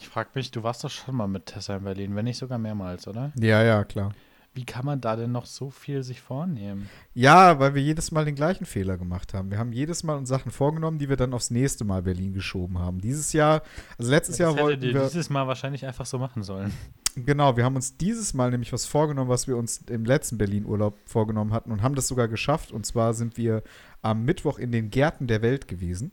Ich 0.00 0.08
frage 0.08 0.30
mich, 0.34 0.50
du 0.50 0.62
warst 0.62 0.82
doch 0.82 0.90
schon 0.90 1.14
mal 1.14 1.28
mit 1.28 1.46
Tessa 1.46 1.76
in 1.76 1.84
Berlin, 1.84 2.16
wenn 2.16 2.24
nicht 2.24 2.38
sogar 2.38 2.56
mehrmals, 2.56 3.06
oder? 3.06 3.32
Ja, 3.38 3.62
ja, 3.62 3.84
klar. 3.84 4.12
Wie 4.54 4.64
kann 4.64 4.86
man 4.86 5.00
da 5.00 5.14
denn 5.14 5.30
noch 5.30 5.44
so 5.44 5.70
viel 5.70 6.02
sich 6.02 6.22
vornehmen? 6.22 6.88
Ja, 7.14 7.60
weil 7.60 7.74
wir 7.74 7.82
jedes 7.82 8.10
Mal 8.10 8.24
den 8.24 8.34
gleichen 8.34 8.64
Fehler 8.64 8.96
gemacht 8.96 9.34
haben. 9.34 9.50
Wir 9.50 9.58
haben 9.58 9.72
jedes 9.72 10.02
Mal 10.02 10.16
uns 10.16 10.28
Sachen 10.30 10.50
vorgenommen, 10.50 10.98
die 10.98 11.08
wir 11.10 11.16
dann 11.16 11.34
aufs 11.34 11.50
nächste 11.50 11.84
Mal 11.84 12.02
Berlin 12.02 12.32
geschoben 12.32 12.78
haben. 12.78 12.98
Dieses 13.00 13.34
Jahr, 13.34 13.62
also 13.98 14.10
letztes 14.10 14.38
Jahr 14.38 14.54
das 14.54 14.62
wollten 14.62 14.80
hättet 14.80 14.94
wir. 14.94 15.06
dieses 15.06 15.28
Mal 15.28 15.46
wahrscheinlich 15.46 15.86
einfach 15.86 16.06
so 16.06 16.18
machen 16.18 16.42
sollen. 16.42 16.72
Genau, 17.16 17.56
wir 17.56 17.64
haben 17.64 17.76
uns 17.76 17.96
dieses 17.96 18.34
Mal 18.34 18.50
nämlich 18.50 18.72
was 18.72 18.86
vorgenommen, 18.86 19.28
was 19.28 19.46
wir 19.46 19.56
uns 19.56 19.78
im 19.88 20.04
letzten 20.04 20.38
Berlin-Urlaub 20.38 20.96
vorgenommen 21.04 21.52
hatten 21.52 21.72
und 21.72 21.82
haben 21.82 21.94
das 21.94 22.08
sogar 22.08 22.26
geschafft. 22.28 22.72
Und 22.72 22.86
zwar 22.86 23.14
sind 23.14 23.36
wir 23.36 23.62
am 24.00 24.24
Mittwoch 24.24 24.58
in 24.58 24.72
den 24.72 24.90
Gärten 24.90 25.26
der 25.26 25.42
Welt 25.42 25.68
gewesen. 25.68 26.12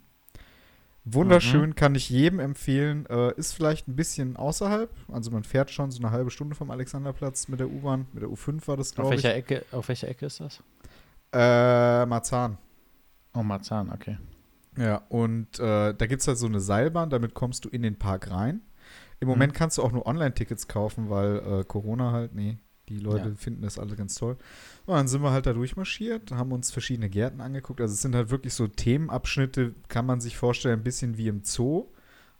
Wunderschön, 1.13 1.75
kann 1.75 1.95
ich 1.95 2.09
jedem 2.09 2.39
empfehlen. 2.39 3.05
Äh, 3.07 3.33
ist 3.35 3.53
vielleicht 3.53 3.87
ein 3.87 3.95
bisschen 3.95 4.35
außerhalb. 4.35 4.89
Also 5.11 5.31
man 5.31 5.43
fährt 5.43 5.71
schon 5.71 5.89
so 5.91 5.99
eine 6.01 6.11
halbe 6.11 6.31
Stunde 6.31 6.55
vom 6.55 6.69
Alexanderplatz 6.71 7.47
mit 7.47 7.59
der 7.59 7.69
U-Bahn. 7.69 8.07
Mit 8.13 8.23
der 8.23 8.29
U5 8.29 8.67
war 8.67 8.77
das, 8.77 8.89
Auf 8.91 8.95
glaube 8.95 9.15
ich. 9.15 9.23
welcher, 9.23 9.35
Ecke, 9.35 9.65
auf 9.71 9.87
welcher 9.87 10.07
Ecke 10.09 10.25
ist 10.25 10.39
das? 10.39 10.61
Äh, 11.33 12.05
Marzahn. 12.05 12.57
Oh, 13.33 13.43
Marzahn, 13.43 13.91
okay. 13.91 14.17
Ja, 14.77 15.01
und 15.09 15.59
äh, 15.59 15.93
da 15.93 16.05
gibt 16.05 16.21
es 16.21 16.27
halt 16.27 16.37
so 16.37 16.45
eine 16.47 16.59
Seilbahn, 16.59 17.09
damit 17.09 17.33
kommst 17.33 17.65
du 17.65 17.69
in 17.69 17.81
den 17.81 17.97
Park 17.97 18.29
rein. 18.31 18.61
Im 19.19 19.27
Moment 19.27 19.53
Mhm. 19.53 19.57
kannst 19.57 19.77
du 19.77 19.83
auch 19.83 19.91
nur 19.91 20.05
Online-Tickets 20.05 20.67
kaufen, 20.67 21.09
weil 21.09 21.37
äh, 21.37 21.63
Corona 21.63 22.11
halt, 22.11 22.35
nee, 22.35 22.57
die 22.89 22.99
Leute 22.99 23.29
Ja. 23.29 23.35
finden 23.35 23.61
das 23.63 23.77
alle 23.79 23.95
ganz 23.95 24.15
toll. 24.15 24.37
Und 24.85 24.95
dann 24.95 25.07
sind 25.07 25.21
wir 25.21 25.31
halt 25.31 25.45
da 25.45 25.53
durchmarschiert, 25.53 26.31
haben 26.31 26.51
uns 26.51 26.71
verschiedene 26.71 27.09
Gärten 27.09 27.41
angeguckt. 27.41 27.81
Also 27.81 27.93
es 27.93 28.01
sind 28.01 28.15
halt 28.15 28.29
wirklich 28.29 28.53
so 28.53 28.67
Themenabschnitte, 28.67 29.73
kann 29.87 30.05
man 30.05 30.21
sich 30.21 30.37
vorstellen, 30.37 30.79
ein 30.79 30.83
bisschen 30.83 31.17
wie 31.17 31.27
im 31.27 31.43
Zoo. 31.43 31.87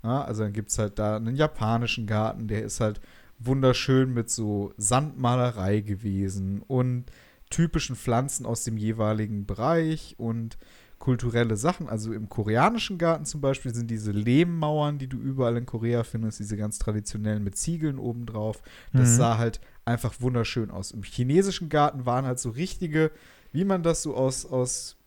Ja, 0.04 0.24
also 0.24 0.44
dann 0.44 0.54
gibt 0.54 0.70
es 0.70 0.78
halt 0.78 1.00
da 1.00 1.16
einen 1.18 1.36
japanischen 1.36 2.06
Garten, 2.08 2.48
der 2.48 2.64
ist 2.64 2.80
halt 2.80 3.02
wunderschön 3.40 4.14
mit 4.14 4.30
so 4.30 4.74
Sandmalerei 4.78 5.82
gewesen 5.82 6.62
und 6.68 7.06
typischen 7.50 7.96
Pflanzen 7.96 8.46
aus 8.46 8.64
dem 8.64 8.78
jeweiligen 8.78 9.46
Bereich 9.46 10.16
und 10.18 10.58
kulturelle 11.00 11.58
Sachen. 11.58 11.88
Also 11.90 12.12
im 12.14 12.28
koreanischen 12.30 12.98
Garten 12.98 13.26
zum 13.26 13.40
Beispiel 13.42 13.74
sind 13.74 13.90
diese 13.92 14.12
Lehmmauern, 14.12 14.98
die 14.98 15.08
du 15.08 15.18
überall 15.18 15.56
in 15.58 15.66
Korea 15.66 16.04
findest, 16.04 16.40
diese 16.40 16.58
ganz 16.58 16.80
traditionellen 16.80 17.44
mit 17.44 17.56
Ziegeln 17.58 18.00
obendrauf. 18.00 18.62
Das 18.94 19.10
Mhm. 19.12 19.16
sah 19.18 19.38
halt 19.38 19.62
einfach 19.86 20.20
wunderschön 20.20 20.72
aus. 20.72 20.92
Im 20.92 21.04
chinesischen 21.04 21.70
Garten 21.70 22.06
waren 22.06 22.26
halt 22.26 22.40
so 22.40 22.50
richtige, 22.50 23.12
wie 23.52 23.64
man 23.64 23.84
das 23.84 24.02
so 24.04 24.16
aus, 24.16 24.46
aus 24.46 24.98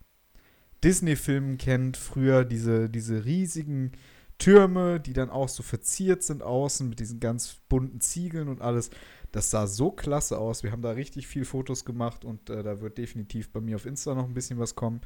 Disney-Filmen 0.83 1.59
kennt, 1.59 1.96
früher 1.96 2.44
diese, 2.44 2.88
diese 2.88 3.24
riesigen 3.24 3.92
Türme, 4.38 4.98
die 5.00 5.12
dann 5.12 5.29
auch 5.29 5.48
so 5.50 5.62
verziert 5.62 6.22
sind 6.22 6.42
außen 6.42 6.88
mit 6.88 6.98
diesen 7.00 7.20
ganz 7.20 7.57
bunten 7.68 8.00
Ziegeln 8.00 8.48
und 8.48 8.62
alles. 8.62 8.90
Das 9.33 9.50
sah 9.50 9.66
so 9.66 9.90
klasse 9.90 10.38
aus. 10.38 10.62
Wir 10.62 10.72
haben 10.72 10.83
da 10.83 10.92
richtig 10.92 11.26
viel 11.26 11.44
Fotos 11.44 11.85
gemacht 11.85 12.24
und 12.24 12.48
äh, 12.48 12.62
da 12.62 12.81
wird 12.81 12.96
definitiv 12.96 13.53
bei 13.53 13.61
mir 13.61 13.76
auf 13.76 13.85
Insta 13.87 14.14
noch 14.14 14.24
ein 14.24 14.35
bisschen 14.35 14.59
was 14.59 14.74
kommen. 14.74 15.03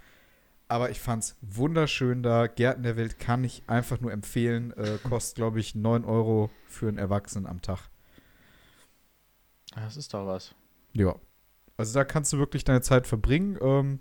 Aber 0.68 0.90
ich 0.90 1.00
fand's 1.00 1.36
wunderschön 1.42 2.22
da. 2.22 2.46
Gärten 2.46 2.82
der 2.82 2.96
Welt 2.96 3.18
kann 3.18 3.44
ich 3.44 3.62
einfach 3.66 4.00
nur 4.00 4.12
empfehlen. 4.12 4.72
Äh, 4.72 4.98
kostet, 5.08 5.36
glaube 5.36 5.60
ich, 5.60 5.74
9 5.74 6.04
Euro 6.04 6.50
für 6.66 6.88
einen 6.88 6.98
Erwachsenen 6.98 7.46
am 7.46 7.60
Tag. 7.60 7.90
Das 9.74 9.96
ist 9.96 10.14
doch 10.14 10.26
was. 10.26 10.54
Ja. 10.92 11.16
Also 11.76 11.94
da 11.94 12.04
kannst 12.04 12.32
du 12.32 12.38
wirklich 12.38 12.64
deine 12.64 12.80
Zeit 12.80 13.06
verbringen. 13.06 13.58
Ähm, 13.60 14.00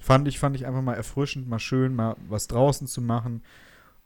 fand 0.00 0.28
ich, 0.28 0.38
fand 0.38 0.54
ich 0.56 0.66
einfach 0.66 0.82
mal 0.82 0.94
erfrischend, 0.94 1.48
mal 1.48 1.58
schön, 1.58 1.94
mal 1.94 2.16
was 2.28 2.46
draußen 2.46 2.86
zu 2.86 3.00
machen. 3.00 3.42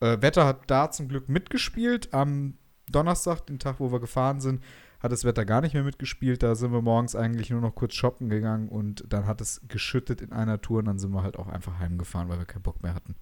Äh, 0.01 0.23
Wetter 0.23 0.47
hat 0.47 0.71
da 0.71 0.91
zum 0.91 1.09
Glück 1.09 1.29
mitgespielt. 1.29 2.15
Am 2.15 2.57
Donnerstag, 2.89 3.47
den 3.47 3.59
Tag, 3.59 3.81
wo 3.81 3.93
wir 3.93 4.01
gefahren 4.01 4.41
sind, 4.41 4.63
hat 5.03 5.11
das 5.11 5.25
Wetter 5.25 5.45
gar 5.45 5.61
nicht 5.61 5.75
mehr 5.75 5.83
mitgespielt. 5.83 6.43
Da 6.43 6.55
sind 6.55 6.73
wir 6.73 6.81
morgens 6.81 7.17
eigentlich 7.17 7.51
nur 7.51 7.61
noch 7.61 7.75
kurz 7.75 7.95
shoppen 7.95 8.29
gegangen 8.29 8.69
und 8.69 9.05
dann 9.09 9.27
hat 9.27 9.41
es 9.41 9.61
geschüttet 9.67 10.21
in 10.21 10.33
einer 10.33 10.61
Tour 10.61 10.79
und 10.79 10.85
dann 10.85 10.99
sind 10.99 11.11
wir 11.13 11.25
halt 11.25 11.37
auch 11.39 11.49
einfach 11.49 11.79
heimgefahren, 11.81 12.29
weil 12.29 12.39
wir 12.39 12.47
keinen 12.47 12.63
Bock 12.63 12.83
mehr 12.83 12.95
hatten. 12.95 13.17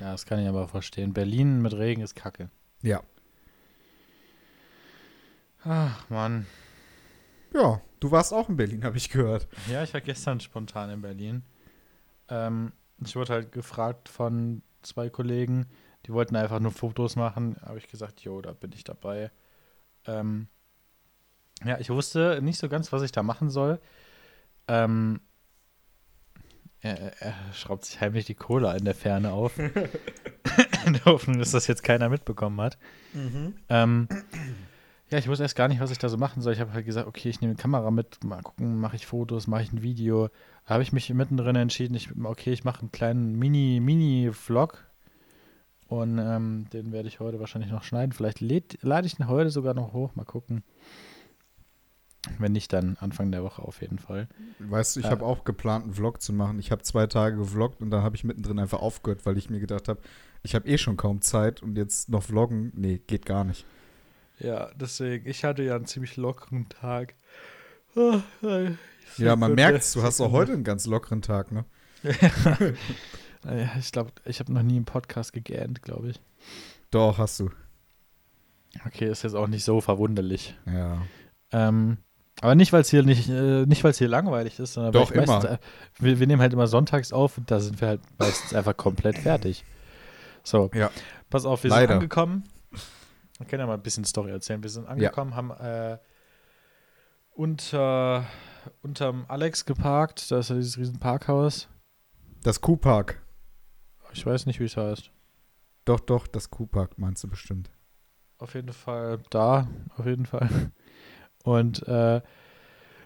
Ja, 0.00 0.12
das 0.12 0.26
kann 0.26 0.38
ich 0.38 0.46
aber 0.46 0.68
verstehen. 0.68 1.14
Berlin 1.14 1.62
mit 1.62 1.72
Regen 1.72 2.02
ist 2.02 2.14
kacke. 2.14 2.50
Ja. 2.82 3.02
Ach, 5.64 6.10
Mann. 6.10 6.46
Ja, 7.54 7.80
du 8.00 8.10
warst 8.10 8.34
auch 8.34 8.50
in 8.50 8.56
Berlin, 8.56 8.84
habe 8.84 8.98
ich 8.98 9.08
gehört. 9.08 9.48
Ja, 9.70 9.82
ich 9.82 9.94
war 9.94 10.02
gestern 10.02 10.40
spontan 10.40 10.90
in 10.90 11.00
Berlin. 11.00 11.42
Ähm, 12.28 12.72
ich 13.02 13.16
wurde 13.16 13.32
halt 13.32 13.52
gefragt 13.52 14.10
von 14.10 14.62
zwei 14.82 15.08
Kollegen, 15.08 15.66
die 16.04 16.12
wollten 16.12 16.36
einfach 16.36 16.60
nur 16.60 16.72
Fotos 16.72 17.16
machen. 17.16 17.56
Habe 17.62 17.78
ich 17.78 17.88
gesagt, 17.88 18.20
jo, 18.20 18.42
da 18.42 18.52
bin 18.52 18.72
ich 18.72 18.84
dabei. 18.84 19.30
Ähm, 20.06 20.48
ja, 21.64 21.78
ich 21.78 21.90
wusste 21.90 22.40
nicht 22.42 22.58
so 22.58 22.68
ganz, 22.68 22.92
was 22.92 23.02
ich 23.02 23.12
da 23.12 23.22
machen 23.22 23.50
soll. 23.50 23.80
Ähm, 24.68 25.20
er, 26.80 27.12
er 27.22 27.34
schraubt 27.52 27.84
sich 27.84 28.00
heimlich 28.00 28.26
die 28.26 28.34
Cola 28.34 28.74
in 28.74 28.84
der 28.84 28.94
Ferne 28.94 29.32
auf. 29.32 29.58
in 30.86 30.92
der 30.94 31.04
Hoffnung, 31.06 31.38
dass 31.38 31.52
das 31.52 31.66
jetzt 31.66 31.82
keiner 31.82 32.08
mitbekommen 32.08 32.60
hat. 32.60 32.76
Ähm, 33.68 34.08
ja, 35.10 35.18
ich 35.18 35.28
wusste 35.28 35.44
erst 35.44 35.56
gar 35.56 35.68
nicht, 35.68 35.80
was 35.80 35.90
ich 35.90 35.98
da 35.98 36.08
so 36.08 36.16
machen 36.18 36.42
soll. 36.42 36.52
Ich 36.52 36.60
habe 36.60 36.72
halt 36.72 36.84
gesagt, 36.84 37.06
okay, 37.06 37.28
ich 37.28 37.40
nehme 37.40 37.52
eine 37.52 37.60
Kamera 37.60 37.90
mit, 37.90 38.22
mal 38.24 38.42
gucken, 38.42 38.78
mache 38.80 38.96
ich 38.96 39.06
Fotos, 39.06 39.46
mache 39.46 39.62
ich 39.62 39.72
ein 39.72 39.82
Video. 39.82 40.28
Da 40.66 40.74
habe 40.74 40.82
ich 40.82 40.92
mich 40.92 41.08
mittendrin 41.12 41.56
entschieden, 41.56 41.94
ich, 41.94 42.08
okay, 42.22 42.52
ich 42.52 42.64
mache 42.64 42.80
einen 42.80 42.92
kleinen 42.92 43.38
Mini, 43.38 43.80
Mini-Vlog. 43.80 44.84
Und 45.88 46.18
ähm, 46.18 46.66
den 46.72 46.92
werde 46.92 47.08
ich 47.08 47.20
heute 47.20 47.38
wahrscheinlich 47.40 47.70
noch 47.70 47.84
schneiden. 47.84 48.12
Vielleicht 48.12 48.40
läd- 48.40 48.78
lade 48.82 49.06
ich 49.06 49.18
ihn 49.18 49.28
heute 49.28 49.50
sogar 49.50 49.74
noch 49.74 49.92
hoch, 49.92 50.14
mal 50.16 50.24
gucken. 50.24 50.64
Wenn 52.38 52.52
nicht, 52.52 52.72
dann 52.72 52.96
Anfang 53.00 53.30
der 53.32 53.42
Woche 53.42 53.62
auf 53.62 53.80
jeden 53.82 53.98
Fall. 53.98 54.28
Weißt 54.58 54.96
du, 54.96 55.00
ich 55.00 55.06
Äh. 55.06 55.10
habe 55.10 55.24
auch 55.24 55.44
geplant, 55.44 55.84
einen 55.84 55.94
Vlog 55.94 56.22
zu 56.22 56.32
machen. 56.32 56.58
Ich 56.58 56.70
habe 56.70 56.82
zwei 56.82 57.06
Tage 57.06 57.36
gevloggt 57.36 57.80
und 57.80 57.90
dann 57.90 58.02
habe 58.02 58.16
ich 58.16 58.24
mittendrin 58.24 58.58
einfach 58.58 58.80
aufgehört, 58.80 59.26
weil 59.26 59.36
ich 59.38 59.50
mir 59.50 59.60
gedacht 59.60 59.88
habe, 59.88 60.00
ich 60.42 60.54
habe 60.54 60.68
eh 60.68 60.78
schon 60.78 60.96
kaum 60.96 61.20
Zeit 61.22 61.62
und 61.62 61.76
jetzt 61.76 62.08
noch 62.08 62.22
vloggen, 62.22 62.72
nee, 62.74 63.00
geht 63.06 63.26
gar 63.26 63.44
nicht. 63.44 63.66
Ja, 64.38 64.70
deswegen, 64.74 65.28
ich 65.28 65.44
hatte 65.44 65.62
ja 65.62 65.76
einen 65.76 65.86
ziemlich 65.86 66.16
lockeren 66.16 66.68
Tag. 66.68 67.14
Ja, 69.16 69.36
man 69.36 69.54
merkt 69.54 69.94
du 69.94 70.02
hast 70.02 70.20
auch 70.20 70.32
heute 70.32 70.52
einen 70.52 70.64
ganz 70.64 70.86
lockeren 70.86 71.22
Tag, 71.22 71.52
ne? 71.52 71.64
Ja, 73.44 73.76
ich 73.78 73.92
glaube, 73.92 74.10
ich 74.24 74.40
habe 74.40 74.52
noch 74.54 74.62
nie 74.62 74.76
einen 74.76 74.86
Podcast 74.86 75.34
gegähnt, 75.34 75.82
glaube 75.82 76.08
ich. 76.08 76.20
Doch, 76.90 77.18
hast 77.18 77.40
du. 77.40 77.50
Okay, 78.86 79.10
ist 79.10 79.22
jetzt 79.22 79.34
auch 79.34 79.48
nicht 79.48 79.64
so 79.64 79.82
verwunderlich. 79.82 80.56
Ja. 80.64 81.02
Ähm, 81.52 81.98
aber 82.40 82.54
nicht, 82.54 82.72
weil 82.72 82.80
es 82.82 82.90
hier 82.90 83.02
nicht, 83.02 83.28
äh, 83.28 83.64
nicht, 83.66 83.84
weil 83.84 83.92
es 83.92 83.98
hier 83.98 84.08
langweilig 84.08 84.58
ist, 84.58 84.74
sondern 84.74 84.92
Doch, 84.92 85.10
weil 85.14 85.22
ich 85.22 85.26
meistens, 85.28 85.44
immer. 85.44 85.54
äh, 85.54 85.58
wir, 85.98 86.18
wir 86.20 86.26
nehmen 86.26 86.42
halt 86.42 86.52
immer 86.52 86.66
sonntags 86.66 87.12
auf 87.12 87.38
und 87.38 87.50
da 87.50 87.60
sind 87.60 87.80
wir 87.80 87.88
halt 87.88 88.00
meistens 88.18 88.54
einfach 88.54 88.76
komplett 88.76 89.18
fertig. 89.18 89.64
So, 90.42 90.70
Ja. 90.74 90.90
pass 91.30 91.44
auf, 91.46 91.62
wir 91.62 91.70
Leider. 91.70 91.86
sind 91.88 91.94
angekommen. 91.94 92.44
Wir 93.38 93.46
können 93.46 93.60
ja 93.60 93.66
mal 93.66 93.74
ein 93.74 93.82
bisschen 93.82 94.04
Story 94.04 94.30
erzählen. 94.30 94.62
Wir 94.62 94.70
sind 94.70 94.86
angekommen, 94.86 95.34
haben 95.34 95.50
äh, 95.52 95.98
unter 97.32 98.24
unterm 98.82 99.24
Alex 99.28 99.64
geparkt. 99.64 100.30
Da 100.30 100.38
ist 100.38 100.50
ja 100.50 100.56
dieses 100.56 100.78
riesen 100.78 100.98
Parkhaus. 100.98 101.68
Das 102.42 102.60
Kuhpark. 102.60 103.20
Ich 104.12 104.24
weiß 104.24 104.46
nicht, 104.46 104.60
wie 104.60 104.64
es 104.64 104.76
heißt. 104.76 105.10
Doch, 105.84 106.00
doch, 106.00 106.26
das 106.26 106.50
Kuhpark 106.50 106.98
meinst 106.98 107.24
du 107.24 107.28
bestimmt. 107.28 107.70
Auf 108.38 108.54
jeden 108.54 108.72
Fall 108.72 109.18
da, 109.30 109.66
auf 109.96 110.06
jeden 110.06 110.26
Fall. 110.26 110.48
Und 111.44 111.86
äh, 111.86 112.20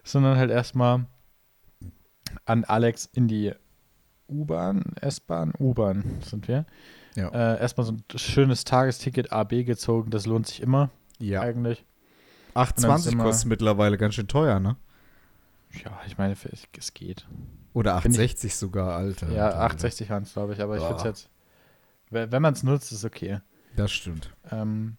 sind 0.05 0.23
dann 0.23 0.39
halt 0.39 0.51
erstmal 0.51 1.05
an 2.47 2.65
Alex 2.65 3.05
in 3.13 3.29
die 3.29 3.53
U-Bahn, 4.29 4.85
S-Bahn, 5.01 5.53
U-Bahn 5.59 6.21
sind 6.23 6.49
wir. 6.49 6.65
Ja. 7.15 7.29
Äh, 7.29 7.61
erstmal 7.61 7.85
so 7.87 7.93
ein 7.93 8.05
schönes 8.17 8.65
Tagesticket 8.65 9.33
AB 9.33 9.65
gezogen, 9.65 10.11
das 10.11 10.25
lohnt 10.27 10.47
sich 10.47 10.63
immer 10.63 10.91
Ja. 11.19 11.41
eigentlich. 11.43 11.85
Und 12.55 12.83
dann 12.83 12.91
8,20 12.93 12.99
sind 12.99 13.19
wir- 13.19 13.25
kostet 13.25 13.49
mittlerweile 13.49 13.99
ganz 13.99 14.15
schön 14.15 14.29
teuer, 14.29 14.61
ne? 14.61 14.77
Ja, 15.85 16.01
ich 16.07 16.17
meine, 16.17 16.35
es 16.79 16.95
geht. 16.95 17.27
Oder 17.75 18.01
Find 18.01 18.15
ich- 18.17 18.21
8,60 18.21 18.55
sogar, 18.57 18.97
Alter. 18.97 19.31
Ja, 19.31 19.47
Alter. 19.47 19.61
860 19.63 20.11
waren 20.11 20.23
es, 20.23 20.33
glaube 20.33 20.53
ich, 20.55 20.61
aber 20.63 20.77
ich 20.77 20.83
Boah. 20.83 20.91
würde 20.91 20.97
es 20.99 21.05
jetzt, 21.05 21.31
wenn 22.11 22.31
wenn 22.33 22.43
man 22.43 22.55
es 22.55 22.63
nutzt, 22.63 22.93
ist 22.93 23.05
okay. 23.05 23.41
Das 23.77 23.91
stimmt. 23.93 24.35
Ähm, 24.51 24.97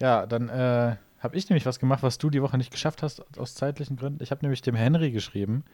ja, 0.00 0.26
dann 0.26 0.48
äh, 0.48 0.96
habe 1.22 1.36
ich 1.36 1.48
nämlich 1.48 1.66
was 1.66 1.78
gemacht, 1.78 2.02
was 2.02 2.18
du 2.18 2.30
die 2.30 2.42
Woche 2.42 2.58
nicht 2.58 2.70
geschafft 2.72 3.02
hast, 3.02 3.38
aus 3.38 3.54
zeitlichen 3.54 3.96
Gründen. 3.96 4.22
Ich 4.22 4.30
habe 4.30 4.42
nämlich 4.42 4.62
dem 4.62 4.74
Henry 4.74 5.10
geschrieben. 5.12 5.64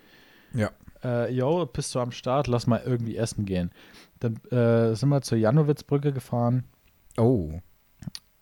Ja. 0.53 0.71
Äh, 1.03 1.33
yo, 1.33 1.67
bist 1.67 1.95
du 1.95 2.01
am 2.01 2.13
Start? 2.13 2.47
Lass 2.47 2.67
mal 2.67 2.83
irgendwie 2.85 3.17
essen 3.17 3.45
gehen. 3.45 3.71
Dann 4.21 4.37
äh, 4.51 4.95
sind 4.95 5.09
wir 5.09 5.21
zur 5.23 5.39
Janowitzbrücke 5.39 6.13
gefahren 6.13 6.65
Oh. 7.17 7.61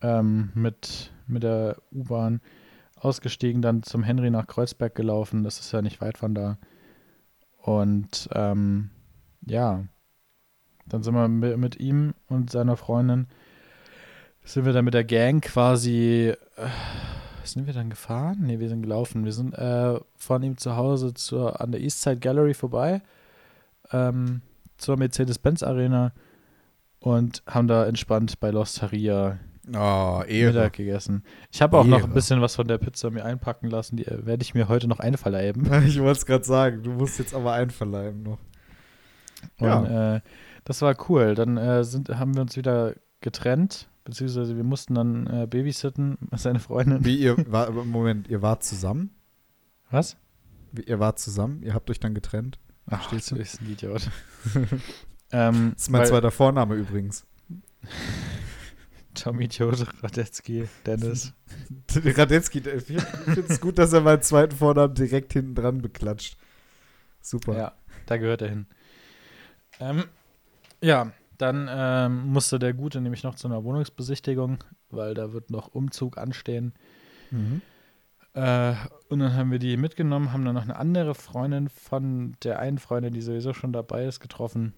ähm, 0.02 0.50
mit, 0.54 1.12
mit 1.26 1.42
der 1.42 1.76
U-Bahn, 1.92 2.40
ausgestiegen, 2.96 3.62
dann 3.62 3.82
zum 3.82 4.02
Henry 4.02 4.30
nach 4.30 4.46
Kreuzberg 4.46 4.94
gelaufen. 4.94 5.44
Das 5.44 5.60
ist 5.60 5.72
ja 5.72 5.82
nicht 5.82 6.00
weit 6.00 6.18
von 6.18 6.34
da. 6.34 6.58
Und 7.58 8.28
ähm, 8.32 8.90
ja, 9.46 9.84
dann 10.86 11.02
sind 11.02 11.14
wir 11.14 11.28
mit, 11.28 11.56
mit 11.58 11.80
ihm 11.80 12.14
und 12.28 12.50
seiner 12.50 12.76
Freundin, 12.76 13.26
sind 14.46 14.64
wir 14.64 14.72
dann 14.72 14.84
mit 14.84 14.94
der 14.94 15.04
Gang 15.04 15.42
quasi, 15.44 16.32
äh, 16.56 16.68
sind 17.44 17.66
wir 17.66 17.74
dann 17.74 17.90
gefahren? 17.90 18.38
Ne, 18.46 18.58
wir 18.60 18.68
sind 18.68 18.82
gelaufen. 18.82 19.24
Wir 19.24 19.32
sind 19.32 19.52
äh, 19.54 20.00
von 20.16 20.42
ihm 20.42 20.56
zu 20.56 20.76
Hause 20.76 21.12
zur, 21.14 21.60
an 21.60 21.72
der 21.72 21.80
Eastside 21.80 22.18
Gallery 22.18 22.54
vorbei, 22.54 23.02
ähm, 23.92 24.40
zur 24.78 24.96
Mercedes-Benz 24.96 25.62
Arena 25.62 26.12
und 27.00 27.42
haben 27.46 27.68
da 27.68 27.86
entspannt 27.86 28.40
bei 28.40 28.50
Losteria 28.50 29.38
Oh, 29.74 30.22
Ehre. 30.28 30.52
Mittag 30.52 30.74
gegessen. 30.74 31.24
Ich 31.50 31.60
habe 31.60 31.76
auch 31.76 31.84
noch 31.84 31.98
Ehre. 31.98 32.06
ein 32.08 32.14
bisschen 32.14 32.40
was 32.40 32.54
von 32.54 32.68
der 32.68 32.78
Pizza 32.78 33.10
mir 33.10 33.24
einpacken 33.24 33.68
lassen. 33.68 33.96
Die 33.96 34.06
äh, 34.06 34.24
werde 34.24 34.44
ich 34.44 34.54
mir 34.54 34.68
heute 34.68 34.86
noch 34.86 35.00
einverleiben. 35.00 35.68
Ich 35.86 35.98
wollte 36.00 36.18
es 36.18 36.26
gerade 36.26 36.44
sagen, 36.44 36.84
du 36.84 36.92
musst 36.92 37.18
jetzt 37.18 37.34
aber 37.34 37.52
einverleiben 37.52 38.22
noch. 38.22 38.38
Ja. 39.58 39.78
Und 39.78 39.86
äh, 39.86 40.20
das 40.64 40.82
war 40.82 40.94
cool. 41.08 41.34
Dann 41.34 41.56
äh, 41.56 41.82
sind, 41.82 42.08
haben 42.10 42.34
wir 42.36 42.42
uns 42.42 42.56
wieder 42.56 42.94
getrennt, 43.20 43.88
beziehungsweise 44.06 44.56
wir 44.56 44.64
mussten 44.64 44.94
dann 44.94 45.26
äh, 45.26 45.46
babysitten, 45.46 46.16
seine 46.32 46.58
Freundin. 46.60 47.04
Wie 47.04 47.16
ihr 47.18 47.36
war, 47.52 47.70
Moment, 47.70 48.28
ihr 48.28 48.40
wart 48.40 48.64
zusammen? 48.64 49.10
Was? 49.90 50.16
Wie, 50.72 50.82
ihr 50.82 50.98
wart 50.98 51.18
zusammen? 51.18 51.62
Ihr 51.62 51.74
habt 51.74 51.90
euch 51.90 52.00
dann 52.00 52.14
getrennt? 52.14 52.58
Ach, 52.86 53.00
Verstehst 53.10 53.30
du 53.30 53.34
du? 53.34 53.40
bist 53.40 53.60
ein 53.60 53.70
Idiot. 53.70 54.10
ähm, 55.32 55.72
Das 55.74 55.82
ist 55.82 55.90
mein 55.90 56.00
weil- 56.02 56.08
zweiter 56.08 56.30
Vorname 56.30 56.74
übrigens. 56.76 57.26
Tom 59.14 59.40
Idiot, 59.40 59.86
Radetzky, 60.02 60.68
Dennis. 60.84 61.32
Radetzky, 61.94 62.58
ich 62.58 62.82
finde 62.84 63.44
es 63.48 63.60
gut, 63.60 63.78
dass 63.78 63.92
er 63.94 64.02
meinen 64.02 64.20
zweiten 64.20 64.54
Vornamen 64.54 64.94
direkt 64.94 65.32
hinten 65.32 65.54
dran 65.54 65.80
beklatscht. 65.80 66.36
Super. 67.22 67.56
Ja, 67.56 67.72
da 68.04 68.18
gehört 68.18 68.42
er 68.42 68.50
hin. 68.50 68.66
Ähm, 69.80 70.04
ja, 70.82 71.12
dann 71.38 71.68
ähm, 71.70 72.28
musste 72.28 72.58
der 72.58 72.74
Gute 72.74 73.00
nämlich 73.00 73.22
noch 73.22 73.34
zu 73.34 73.48
einer 73.48 73.64
Wohnungsbesichtigung, 73.64 74.58
weil 74.90 75.14
da 75.14 75.32
wird 75.32 75.50
noch 75.50 75.68
Umzug 75.68 76.18
anstehen. 76.18 76.74
Mhm. 77.30 77.62
Äh, 78.34 78.74
und 79.08 79.20
dann 79.20 79.34
haben 79.34 79.50
wir 79.50 79.58
die 79.58 79.76
mitgenommen, 79.76 80.32
haben 80.32 80.44
dann 80.44 80.54
noch 80.54 80.62
eine 80.62 80.76
andere 80.76 81.14
Freundin 81.14 81.68
von 81.68 82.36
der 82.42 82.58
einen 82.58 82.78
Freundin, 82.78 83.14
die 83.14 83.22
sowieso 83.22 83.54
schon 83.54 83.72
dabei 83.72 84.04
ist, 84.04 84.20
getroffen. 84.20 84.74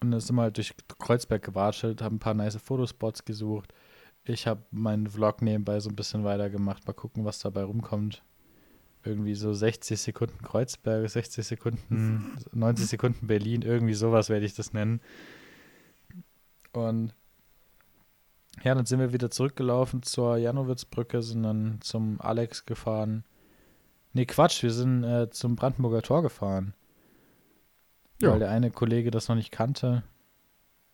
Und 0.00 0.10
dann 0.10 0.20
sind 0.20 0.36
wir 0.36 0.42
halt 0.42 0.56
durch 0.56 0.74
Kreuzberg 0.98 1.42
gewatschelt, 1.42 2.02
haben 2.02 2.16
ein 2.16 2.20
paar 2.20 2.34
nice 2.34 2.56
Fotospots 2.56 3.24
gesucht. 3.24 3.72
Ich 4.24 4.46
habe 4.46 4.62
meinen 4.70 5.06
Vlog 5.06 5.42
nebenbei 5.42 5.78
so 5.80 5.88
ein 5.88 5.96
bisschen 5.96 6.24
weitergemacht. 6.24 6.86
Mal 6.86 6.94
gucken, 6.94 7.24
was 7.24 7.38
dabei 7.38 7.64
rumkommt. 7.64 8.22
Irgendwie 9.04 9.34
so 9.34 9.52
60 9.52 10.00
Sekunden 10.00 10.42
Kreuzberg, 10.42 11.08
60 11.08 11.46
Sekunden, 11.46 12.36
90 12.52 12.86
Sekunden 12.86 13.26
Berlin, 13.28 13.62
irgendwie 13.62 13.94
sowas 13.94 14.28
werde 14.28 14.46
ich 14.46 14.54
das 14.54 14.72
nennen. 14.72 15.00
Und 16.76 17.14
Ja, 18.62 18.74
dann 18.74 18.86
sind 18.86 19.00
wir 19.00 19.12
wieder 19.12 19.30
zurückgelaufen 19.30 20.02
zur 20.02 20.36
Janowitzbrücke, 20.36 21.22
sind 21.22 21.42
dann 21.42 21.78
zum 21.80 22.20
Alex 22.20 22.66
gefahren. 22.66 23.24
Nee, 24.12 24.26
Quatsch, 24.26 24.62
wir 24.62 24.72
sind 24.72 25.04
äh, 25.04 25.30
zum 25.30 25.56
Brandenburger 25.56 26.02
Tor 26.02 26.22
gefahren. 26.22 26.74
Ja. 28.22 28.32
Weil 28.32 28.38
der 28.38 28.50
eine 28.50 28.70
Kollege 28.70 29.10
das 29.10 29.28
noch 29.28 29.36
nicht 29.36 29.52
kannte 29.52 30.02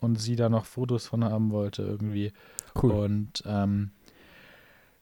und 0.00 0.16
sie 0.16 0.34
da 0.34 0.48
noch 0.48 0.64
Fotos 0.64 1.06
von 1.06 1.24
haben 1.24 1.52
wollte 1.52 1.82
irgendwie. 1.82 2.32
Cool. 2.80 2.90
Und 2.92 3.44
ähm, 3.46 3.92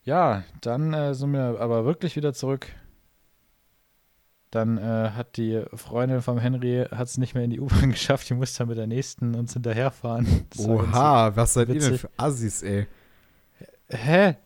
ja, 0.05 0.45
dann 0.61 0.93
äh, 0.93 1.15
sind 1.15 1.33
wir 1.33 1.61
aber 1.61 1.87
wirklich 1.87 2.17
wieder 2.17 2.35
zurück. 2.35 2.69
Dann 4.51 4.79
äh, 4.79 5.11
hat 5.15 5.37
die 5.37 5.63
Freundin 5.75 6.23
vom 6.23 6.39
Henry 6.39 6.85
hat 6.91 7.07
es 7.07 7.19
nicht 7.19 7.35
mehr 7.35 7.45
in 7.45 7.51
die 7.51 7.61
U-Bahn 7.61 7.91
geschafft, 7.93 8.29
die 8.29 8.35
musste 8.35 8.59
dann 8.59 8.69
mit 8.69 8.79
der 8.79 8.87
nächsten 8.87 9.35
uns 9.35 9.53
hinterherfahren. 9.53 10.27
Das 10.51 10.67
Oha, 10.67 11.37
was 11.37 11.55
seid 11.55 11.69
ihr 11.69 11.79
denn 11.79 11.99
für 11.99 12.11
Assis, 12.17 12.63
ey? 12.63 12.87
Hä? 13.89 14.37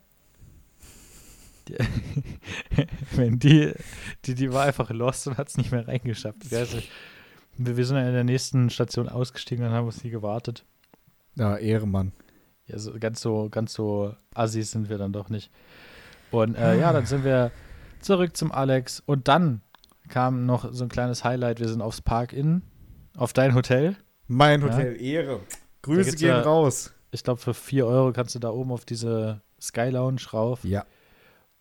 Die, 1.67 1.75
wenn 3.15 3.39
die, 3.39 3.73
die, 4.25 4.35
die 4.35 4.53
war 4.53 4.65
einfach 4.65 4.91
lost 4.91 5.27
und 5.27 5.37
hat 5.37 5.49
es 5.49 5.57
nicht 5.57 5.71
mehr 5.71 5.87
reingeschafft. 5.87 6.51
Ja, 6.51 6.59
Also, 6.59 6.77
wir, 7.57 7.77
wir 7.77 7.85
sind 7.85 7.95
dann 7.95 8.07
in 8.07 8.13
der 8.13 8.23
nächsten 8.23 8.69
Station 8.69 9.09
ausgestiegen 9.09 9.65
und 9.65 9.71
haben 9.71 9.87
auf 9.87 9.95
sie 9.95 10.11
gewartet. 10.11 10.65
Ja, 11.35 11.57
Ehrenmann. 11.57 12.11
Ja, 12.67 12.77
so, 12.77 12.93
ganz 12.99 13.21
so, 13.21 13.49
ganz 13.49 13.73
so 13.73 14.15
assis 14.33 14.71
sind 14.71 14.89
wir 14.89 14.99
dann 14.99 15.13
doch 15.13 15.29
nicht. 15.29 15.51
Und 16.31 16.55
äh, 16.55 16.79
ja, 16.79 16.93
dann 16.93 17.05
sind 17.05 17.23
wir 17.23 17.51
zurück 18.01 18.37
zum 18.37 18.51
Alex 18.51 19.01
und 19.05 19.27
dann 19.27 19.61
kam 20.09 20.45
noch 20.45 20.71
so 20.73 20.83
ein 20.83 20.89
kleines 20.89 21.23
Highlight. 21.23 21.59
Wir 21.59 21.67
sind 21.67 21.81
aufs 21.81 22.01
Park-In, 22.01 22.61
auf 23.17 23.33
dein 23.33 23.55
Hotel. 23.55 23.95
Mein 24.27 24.61
Ja. 24.61 24.67
Hotel, 24.67 25.01
Ehre. 25.01 25.39
Da 25.49 25.55
Grüße 25.83 26.15
gehen 26.17 26.27
ja- 26.29 26.41
raus. 26.41 26.93
Ich 27.11 27.23
glaube, 27.23 27.39
für 27.39 27.53
4 27.53 27.85
Euro 27.85 28.11
kannst 28.11 28.35
du 28.35 28.39
da 28.39 28.49
oben 28.49 28.71
auf 28.71 28.83
diese 28.85 29.41
Sky 29.61 29.89
Lounge 29.89 30.21
rauf. 30.33 30.63
Ja, 30.65 30.85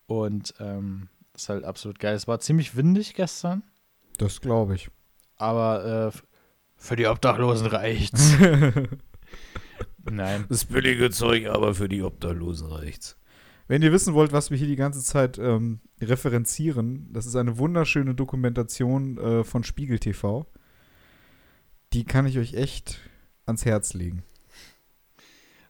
Und 0.07 0.55
ähm, 0.59 1.09
ist 1.35 1.49
halt 1.49 1.65
absolut 1.65 1.99
geil. 1.99 2.15
Es 2.17 2.27
war 2.27 2.41
ziemlich 2.41 2.77
windig 2.77 3.15
gestern, 3.15 3.63
das 4.19 4.41
glaube 4.41 4.75
ich. 4.75 4.89
aber 5.37 6.13
äh, 6.15 6.19
für 6.77 6.97
die 6.97 7.07
Obdachlosen 7.07 7.67
reicht's. 7.69 8.35
Nein. 10.05 10.45
Das 10.49 10.65
billige 10.67 11.11
Zeug, 11.11 11.47
aber 11.47 11.75
für 11.75 11.89
die 11.89 12.03
Obdachlosen 12.03 12.69
reicht's. 12.69 13.17
Wenn 13.67 13.83
ihr 13.83 13.93
wissen 13.93 14.15
wollt, 14.15 14.33
was 14.33 14.51
wir 14.51 14.59
hier 14.59 14.67
die 14.67 14.77
ganze 14.77 15.03
Zeit 15.03 15.39
ähm, 15.39 15.81
referenzieren, 16.01 17.09
das 17.13 17.27
ist 17.27 17.37
eine 17.37 17.59
wunderschöne 17.59 18.15
Dokumentation 18.15 19.17
äh, 19.19 19.45
von 19.45 19.65
Spiegel 19.65 19.99
TV. 19.99 20.47
Die 21.93 22.05
kann 22.05 22.27
ich 22.27 22.39
euch 22.39 22.55
echt 22.55 23.01
ans 23.47 23.65
Herz 23.65 23.95
legen. 23.95 24.23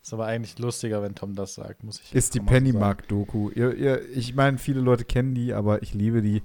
Ist 0.02 0.12
aber 0.12 0.26
eigentlich 0.26 0.58
lustiger, 0.58 1.02
wenn 1.02 1.14
Tom 1.14 1.34
das 1.34 1.54
sagt, 1.54 1.82
muss 1.82 2.00
ich 2.00 2.14
Ist 2.14 2.34
die. 2.34 2.40
Pennymark-Doku. 2.40 3.50
Ich 4.14 4.34
meine, 4.34 4.58
viele 4.58 4.80
Leute 4.80 5.04
kennen 5.04 5.34
die, 5.34 5.54
aber 5.54 5.82
ich 5.82 5.94
liebe 5.94 6.20
die. 6.20 6.42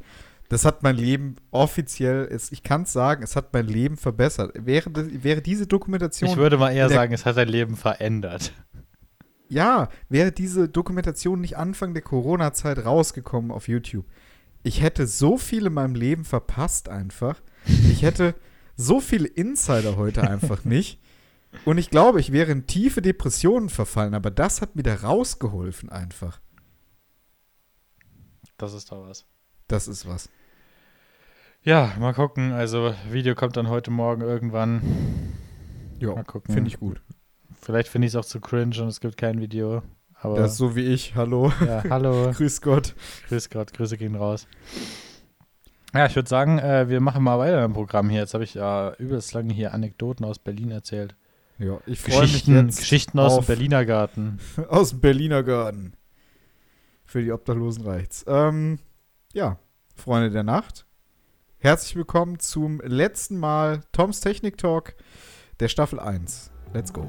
Das 0.47 0.65
hat 0.65 0.81
mein 0.81 0.95
Leben 0.95 1.35
offiziell, 1.51 2.27
es, 2.31 2.51
ich 2.51 2.63
kann 2.63 2.83
es 2.83 2.93
sagen, 2.93 3.21
es 3.21 3.35
hat 3.35 3.53
mein 3.53 3.67
Leben 3.67 3.97
verbessert. 3.97 4.53
Wäre, 4.65 4.91
wäre 5.23 5.41
diese 5.41 5.67
Dokumentation 5.67 6.29
Ich 6.29 6.37
würde 6.37 6.57
mal 6.57 6.71
eher 6.71 6.89
sagen, 6.89 7.13
es 7.13 7.25
hat 7.25 7.37
dein 7.37 7.49
Leben 7.49 7.75
verändert. 7.75 8.53
Ja, 9.49 9.89
wäre 10.09 10.31
diese 10.31 10.69
Dokumentation 10.69 11.41
nicht 11.41 11.57
Anfang 11.57 11.93
der 11.93 12.03
Corona-Zeit 12.03 12.85
rausgekommen 12.85 13.51
auf 13.51 13.67
YouTube, 13.67 14.05
ich 14.63 14.81
hätte 14.81 15.07
so 15.07 15.37
viel 15.37 15.65
in 15.65 15.73
meinem 15.73 15.95
Leben 15.95 16.25
verpasst 16.25 16.89
einfach. 16.89 17.41
Ich 17.65 18.03
hätte 18.03 18.35
so 18.75 18.99
viele 18.99 19.27
Insider 19.27 19.97
heute 19.97 20.29
einfach 20.29 20.63
nicht. 20.65 20.99
Und 21.65 21.77
ich 21.77 21.89
glaube, 21.89 22.19
ich 22.19 22.31
wäre 22.31 22.51
in 22.51 22.67
tiefe 22.67 23.01
Depressionen 23.01 23.69
verfallen, 23.69 24.13
aber 24.13 24.29
das 24.31 24.61
hat 24.61 24.75
mir 24.75 24.83
da 24.83 24.95
rausgeholfen 24.95 25.89
einfach. 25.89 26.39
Das 28.57 28.73
ist 28.73 28.91
doch 28.91 29.07
was. 29.07 29.25
Das 29.67 29.87
ist 29.87 30.07
was. 30.07 30.29
Ja, 31.63 31.93
mal 31.99 32.13
gucken. 32.13 32.51
Also, 32.51 32.93
Video 33.09 33.35
kommt 33.35 33.57
dann 33.57 33.69
heute 33.69 33.91
Morgen 33.91 34.21
irgendwann. 34.21 34.81
Ja, 35.99 36.13
Mal 36.15 36.23
gucken. 36.23 36.53
finde 36.53 36.69
ich 36.69 36.79
gut. 36.79 37.01
Vielleicht 37.61 37.89
finde 37.89 38.07
ich 38.07 38.13
es 38.13 38.15
auch 38.15 38.25
zu 38.25 38.39
cringe 38.39 38.81
und 38.81 38.87
es 38.87 38.99
gibt 38.99 39.17
kein 39.17 39.39
Video. 39.41 39.81
Aber 40.21 40.37
Das 40.37 40.51
ist 40.53 40.57
so 40.57 40.75
wie 40.75 40.85
ich. 40.85 41.15
Hallo. 41.15 41.51
ja, 41.65 41.83
hallo. 41.89 42.31
Grüß 42.35 42.61
Gott. 42.61 42.95
Grüß 43.27 43.49
Gott, 43.49 43.73
Grüße 43.73 43.97
gehen 43.97 44.15
raus. 44.15 44.47
Ja, 45.93 46.05
ich 46.05 46.15
würde 46.15 46.29
sagen, 46.29 46.59
äh, 46.59 46.87
wir 46.89 46.99
machen 46.99 47.23
mal 47.23 47.39
weiter 47.39 47.63
im 47.63 47.73
Programm 47.73 48.09
hier. 48.09 48.21
Jetzt 48.21 48.33
habe 48.33 48.43
ich 48.43 48.53
ja 48.53 48.93
übelst 48.97 49.33
lange 49.33 49.53
hier 49.53 49.73
Anekdoten 49.73 50.25
aus 50.25 50.39
Berlin 50.39 50.71
erzählt. 50.71 51.15
Ja, 51.57 51.79
ich 51.85 51.99
freue 51.99 52.21
mich 52.21 52.31
Geschichten, 52.31 52.65
jetzt 52.67 52.79
Geschichten 52.79 53.19
aus 53.19 53.35
dem 53.35 53.45
Berliner 53.45 53.85
Garten. 53.85 54.39
aus 54.69 54.91
dem 54.91 55.01
Berliner 55.01 55.43
Garten. 55.43 55.93
Für 57.05 57.21
die 57.23 57.31
Obdachlosen 57.31 57.85
reicht's. 57.85 58.23
Ähm, 58.27 58.79
ja, 59.33 59.57
Freunde 59.95 60.29
der 60.29 60.43
Nacht. 60.43 60.85
Herzlich 61.57 61.95
willkommen 61.95 62.39
zum 62.39 62.79
letzten 62.81 63.37
Mal 63.37 63.81
Toms 63.91 64.21
Technik 64.21 64.57
Talk 64.57 64.95
der 65.59 65.67
Staffel 65.67 65.99
1. 65.99 66.48
Let's 66.73 66.93
go. 66.93 67.07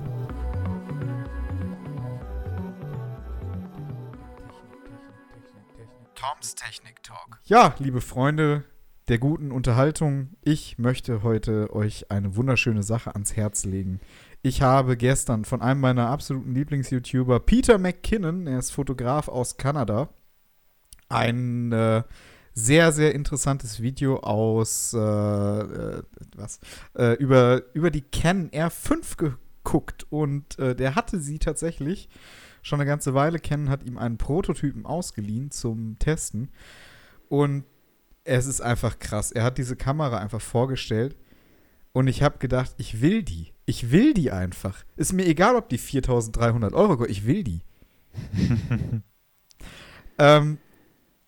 Toms 6.14 6.54
Technik 6.54 7.02
Talk. 7.02 7.38
Ja, 7.44 7.74
liebe 7.78 8.00
Freunde 8.00 8.64
der 9.08 9.18
guten 9.18 9.50
Unterhaltung, 9.50 10.36
ich 10.40 10.78
möchte 10.78 11.24
heute 11.24 11.74
euch 11.74 12.12
eine 12.12 12.36
wunderschöne 12.36 12.84
Sache 12.84 13.12
ans 13.14 13.34
Herz 13.34 13.64
legen. 13.64 14.00
Ich 14.40 14.62
habe 14.62 14.96
gestern 14.96 15.44
von 15.44 15.62
einem 15.62 15.80
meiner 15.80 16.08
absoluten 16.08 16.54
Lieblings-YouTuber, 16.54 17.40
Peter 17.40 17.78
McKinnon, 17.78 18.46
er 18.46 18.60
ist 18.60 18.70
Fotograf 18.70 19.26
aus 19.26 19.56
Kanada, 19.56 20.10
ein 21.08 21.72
äh, 21.72 22.04
sehr, 22.54 22.92
sehr 22.92 23.14
interessantes 23.14 23.82
Video 23.82 24.18
aus 24.20 24.94
äh, 24.94 24.98
äh, 24.98 26.02
was, 26.36 26.60
äh, 26.96 27.14
über, 27.14 27.62
über 27.74 27.90
die 27.90 28.02
Canon 28.02 28.50
R5 28.50 29.34
geguckt 29.70 30.06
und 30.10 30.58
äh, 30.58 30.74
der 30.74 30.94
hatte 30.94 31.20
sie 31.20 31.38
tatsächlich 31.38 32.08
schon 32.62 32.80
eine 32.80 32.88
ganze 32.88 33.14
Weile. 33.14 33.38
Canon 33.38 33.70
hat 33.70 33.84
ihm 33.84 33.98
einen 33.98 34.18
Prototypen 34.18 34.84
ausgeliehen 34.84 35.50
zum 35.50 35.98
Testen 35.98 36.50
und 37.28 37.64
es 38.24 38.46
ist 38.46 38.60
einfach 38.60 38.98
krass. 38.98 39.30
Er 39.30 39.44
hat 39.44 39.58
diese 39.58 39.76
Kamera 39.76 40.18
einfach 40.18 40.40
vorgestellt 40.40 41.16
und 41.92 42.08
ich 42.08 42.22
habe 42.22 42.38
gedacht, 42.38 42.74
ich 42.78 43.00
will 43.00 43.22
die. 43.22 43.52
Ich 43.64 43.92
will 43.92 44.14
die 44.14 44.32
einfach. 44.32 44.84
Ist 44.96 45.12
mir 45.12 45.26
egal, 45.26 45.54
ob 45.56 45.68
die 45.68 45.78
4300 45.78 46.74
Euro 46.74 46.96
kostet. 46.96 47.16
Ich 47.16 47.26
will 47.26 47.44
die. 47.44 47.62
ähm, 50.18 50.58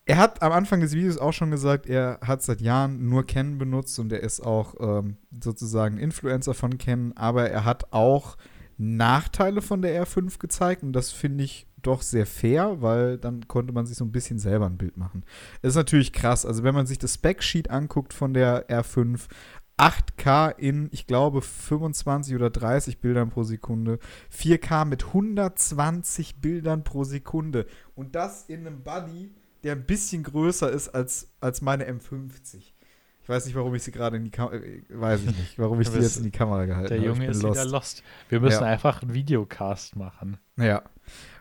er 0.05 0.17
hat 0.17 0.43
am 0.43 0.53
Anfang 0.53 0.81
des 0.81 0.95
Videos 0.95 1.19
auch 1.19 1.33
schon 1.33 1.51
gesagt, 1.51 1.87
er 1.87 2.19
hat 2.23 2.43
seit 2.43 2.61
Jahren 2.61 3.09
nur 3.09 3.25
Canon 3.25 3.59
benutzt 3.59 3.99
und 3.99 4.13
er 4.13 4.21
ist 4.21 4.41
auch 4.41 4.75
ähm, 4.81 5.17
sozusagen 5.43 5.99
Influencer 5.99 6.55
von 6.55 6.79
Canon, 6.79 7.13
aber 7.17 7.49
er 7.51 7.65
hat 7.65 7.93
auch 7.93 8.37
Nachteile 8.79 9.63
von 9.63 9.81
der 9.81 10.05
R5 10.05 10.39
gezeigt 10.39 10.83
und 10.83 10.93
das 10.93 11.13
finde 11.13 11.45
ich 11.45 11.69
doch 11.83 12.03
sehr 12.03 12.27
fair, 12.27 12.81
weil 12.81 13.19
dann 13.19 13.47
konnte 13.49 13.73
man 13.73 13.87
sich 13.87 13.97
so 13.97 14.05
ein 14.05 14.13
bisschen 14.13 14.39
selber 14.39 14.67
ein 14.67 14.79
Bild 14.79 14.97
machen. 14.97 15.25
Das 15.63 15.71
ist 15.71 15.77
natürlich 15.77 16.13
krass. 16.13 16.47
Also 16.47 16.63
wenn 16.63 16.75
man 16.75 16.87
sich 16.87 16.99
das 16.99 17.15
Spec-Sheet 17.15 17.71
anguckt 17.71 18.13
von 18.13 18.35
der 18.35 18.69
R5, 18.69 19.29
8K 19.79 20.57
in, 20.59 20.89
ich 20.93 21.07
glaube, 21.07 21.43
25 21.43 22.35
oder 22.35 22.51
30 22.51 23.01
Bildern 23.01 23.31
pro 23.31 23.43
Sekunde, 23.43 23.99
4K 24.33 24.85
mit 24.85 25.07
120 25.07 26.41
Bildern 26.41 26.85
pro 26.85 27.05
Sekunde 27.05 27.67
und 27.95 28.15
das 28.15 28.45
in 28.45 28.67
einem 28.67 28.85
Buddy, 28.85 29.33
der 29.65 29.73
ein 29.73 29.85
bisschen 29.87 30.23
größer 30.23 30.71
ist 30.71 30.89
als, 30.89 31.31
als 31.41 31.61
meine 31.63 31.89
M50. 31.91 32.57
Ich 33.25 33.29
weiß 33.29 33.47
nicht, 33.47 33.55
warum 33.55 33.75
ich 33.77 33.83
sie 33.85 33.93
gerade 33.93 34.17
in 34.17 34.25
die 34.25 34.31
Kamera, 34.31 34.59
weiß 34.89 35.21
ich 35.23 35.37
nicht, 35.39 35.59
warum 35.59 35.81
ich 35.81 35.89
bist- 35.93 36.03
jetzt 36.03 36.17
in 36.17 36.25
die 36.25 36.31
Kamera 36.33 36.65
gehalten 36.65 36.89
Der 36.89 36.99
habe. 36.99 37.07
Junge 37.07 37.21
ich 37.25 37.31
bin 37.31 37.37
ist 37.37 37.43
lost. 37.43 37.61
wieder 37.61 37.71
lost. 37.71 38.03
Wir 38.29 38.41
müssen 38.41 38.63
Ja. 38.63 38.69
einfach 38.69 39.03
einen 39.03 39.15
Videocast 39.15 39.95
machen. 39.97 40.39
Ja. 40.57 40.83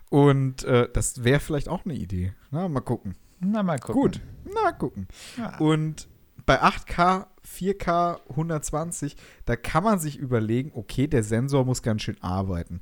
Und 0.10 0.64
äh, 0.66 0.90
das 0.92 1.24
wäre 1.24 1.40
vielleicht 1.40 1.70
auch 1.70 1.86
eine 1.86 1.96
Idee. 1.96 2.34
Na, 2.52 2.68
mal 2.68 2.82
gucken. 2.82 3.16
Na, 3.40 3.64
mal 3.64 3.80
gucken. 3.80 4.02
Gut. 4.02 4.22
Na, 4.54 4.72
gucken. 4.74 5.08
Ja. 5.38 5.58
Und 5.58 6.08
bei 6.46 6.62
8K, 6.62 7.28
4K, 7.48 8.20
120, 8.30 9.16
da 9.46 9.56
kann 9.56 9.84
man 9.84 10.00
sich 10.00 10.18
überlegen, 10.18 10.72
okay, 10.76 11.08
der 11.08 11.24
Sensor 11.24 11.66
muss 11.66 11.82
ganz 11.82 12.02
schön 12.04 12.22
arbeiten. 12.22 12.82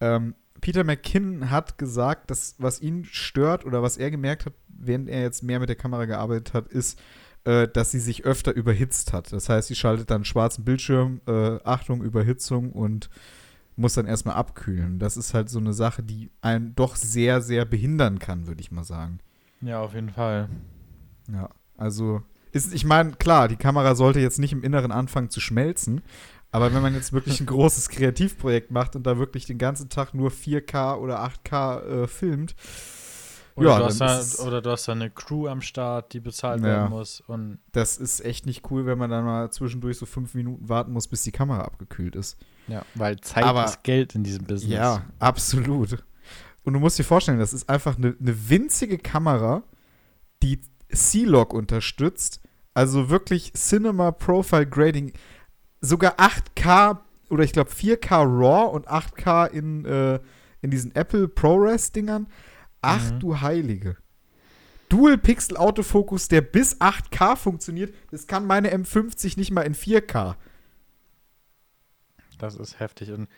Ähm, 0.00 0.34
Peter 0.60 0.84
McKinnon 0.84 1.50
hat 1.50 1.78
gesagt, 1.78 2.30
dass 2.30 2.54
was 2.58 2.80
ihn 2.80 3.04
stört 3.04 3.64
oder 3.64 3.82
was 3.82 3.96
er 3.96 4.10
gemerkt 4.10 4.46
hat, 4.46 4.54
während 4.68 5.08
er 5.08 5.22
jetzt 5.22 5.42
mehr 5.42 5.60
mit 5.60 5.68
der 5.68 5.76
Kamera 5.76 6.04
gearbeitet 6.04 6.54
hat, 6.54 6.68
ist, 6.68 7.00
äh, 7.44 7.68
dass 7.68 7.90
sie 7.90 8.00
sich 8.00 8.24
öfter 8.24 8.52
überhitzt 8.52 9.12
hat. 9.12 9.32
Das 9.32 9.48
heißt, 9.48 9.68
sie 9.68 9.74
schaltet 9.74 10.10
dann 10.10 10.24
schwarzen 10.24 10.64
Bildschirm, 10.64 11.20
äh, 11.26 11.58
Achtung, 11.64 12.02
Überhitzung 12.02 12.72
und 12.72 13.10
muss 13.76 13.94
dann 13.94 14.06
erstmal 14.06 14.36
abkühlen. 14.36 14.98
Das 14.98 15.16
ist 15.16 15.32
halt 15.32 15.48
so 15.48 15.58
eine 15.58 15.72
Sache, 15.72 16.02
die 16.02 16.30
einen 16.42 16.74
doch 16.74 16.96
sehr, 16.96 17.40
sehr 17.40 17.64
behindern 17.64 18.18
kann, 18.18 18.46
würde 18.46 18.60
ich 18.60 18.70
mal 18.70 18.84
sagen. 18.84 19.20
ja, 19.60 19.80
auf 19.80 19.94
jeden 19.94 20.10
Fall. 20.10 20.48
Ja, 21.32 21.48
also 21.76 22.22
ist, 22.52 22.74
ich 22.74 22.84
meine, 22.84 23.12
klar, 23.12 23.48
die 23.48 23.56
Kamera 23.56 23.94
sollte 23.94 24.20
jetzt 24.20 24.38
nicht 24.38 24.52
im 24.52 24.62
Inneren 24.62 24.92
anfangen 24.92 25.30
zu 25.30 25.40
schmelzen, 25.40 26.02
Aber 26.52 26.72
wenn 26.74 26.82
man 26.82 26.94
jetzt 26.94 27.12
wirklich 27.12 27.40
ein 27.40 27.46
großes 27.46 27.88
Kreativprojekt 27.90 28.70
macht 28.70 28.96
und 28.96 29.04
da 29.04 29.18
wirklich 29.18 29.46
den 29.46 29.58
ganzen 29.58 29.88
Tag 29.88 30.14
nur 30.14 30.30
4K 30.30 30.96
oder 30.98 31.20
8K 31.24 31.82
äh, 32.02 32.06
filmt, 32.08 32.54
Oder, 33.56 33.70
ja, 33.70 33.78
du 33.78 33.84
hast 33.84 34.00
da, 34.00 34.44
oder 34.44 34.62
du 34.62 34.70
hast 34.70 34.88
da 34.88 34.92
eine 34.92 35.10
Crew 35.10 35.46
am 35.46 35.60
Start, 35.60 36.12
die 36.12 36.20
bezahlt 36.20 36.60
Ja. 36.60 36.66
werden 36.66 36.90
muss. 36.90 37.20
Und 37.20 37.58
das 37.72 37.98
ist 37.98 38.24
echt 38.24 38.46
nicht 38.46 38.70
cool, 38.70 38.86
wenn 38.86 38.96
man 38.98 39.10
dann 39.10 39.24
mal 39.24 39.50
zwischendurch 39.50 39.98
so 39.98 40.06
fünf 40.06 40.34
Minuten 40.34 40.68
warten 40.68 40.92
muss, 40.92 41.06
bis 41.08 41.22
die 41.22 41.32
Kamera 41.32 41.60
abgekühlt 41.62 42.16
ist. 42.16 42.36
ja, 42.68 42.82
weil 42.94 43.20
Zeit 43.20 43.44
Aber- 43.44 43.64
ist 43.66 43.82
Geld 43.84 44.14
in 44.14 44.22
diesem 44.24 44.44
Business. 44.44 44.72
Ja, 44.72 45.02
absolut. 45.18 46.02
Und 46.64 46.72
du 46.74 46.78
musst 46.80 46.98
dir 46.98 47.04
vorstellen, 47.04 47.38
das 47.38 47.52
ist 47.52 47.68
einfach 47.68 47.96
eine, 47.96 48.14
eine 48.20 48.48
winzige 48.50 48.98
Kamera, 48.98 49.62
die 50.42 50.60
C-Log 50.92 51.52
unterstützt. 51.54 52.40
Also 52.74 53.08
wirklich 53.10 53.52
Cinema 53.54 54.10
Profile 54.12 54.66
Grading. 54.66 55.12
Sogar 55.80 56.16
8K 56.18 56.98
oder 57.30 57.44
ich 57.44 57.52
glaube 57.52 57.70
4K 57.70 58.22
RAW 58.24 58.70
und 58.74 58.88
8K 58.88 59.46
in, 59.46 59.84
äh, 59.84 60.20
in 60.62 60.70
diesen 60.70 60.94
Apple 60.94 61.28
ProRes-Dingern. 61.28 62.26
Ach 62.82 63.10
Mhm. 63.12 63.20
du 63.20 63.40
Heilige. 63.40 63.96
Dual 64.88 65.16
Pixel 65.18 65.56
Autofokus, 65.56 66.28
der 66.28 66.40
bis 66.40 66.80
8K 66.80 67.36
funktioniert. 67.36 67.94
Das 68.10 68.26
kann 68.26 68.44
meine 68.46 68.72
M50 68.74 69.38
nicht 69.38 69.52
mal 69.52 69.62
in 69.62 69.74
4K. 69.74 70.36
Das 72.38 72.56
ist 72.56 72.80
heftig. 72.80 73.10
Und 73.12 73.28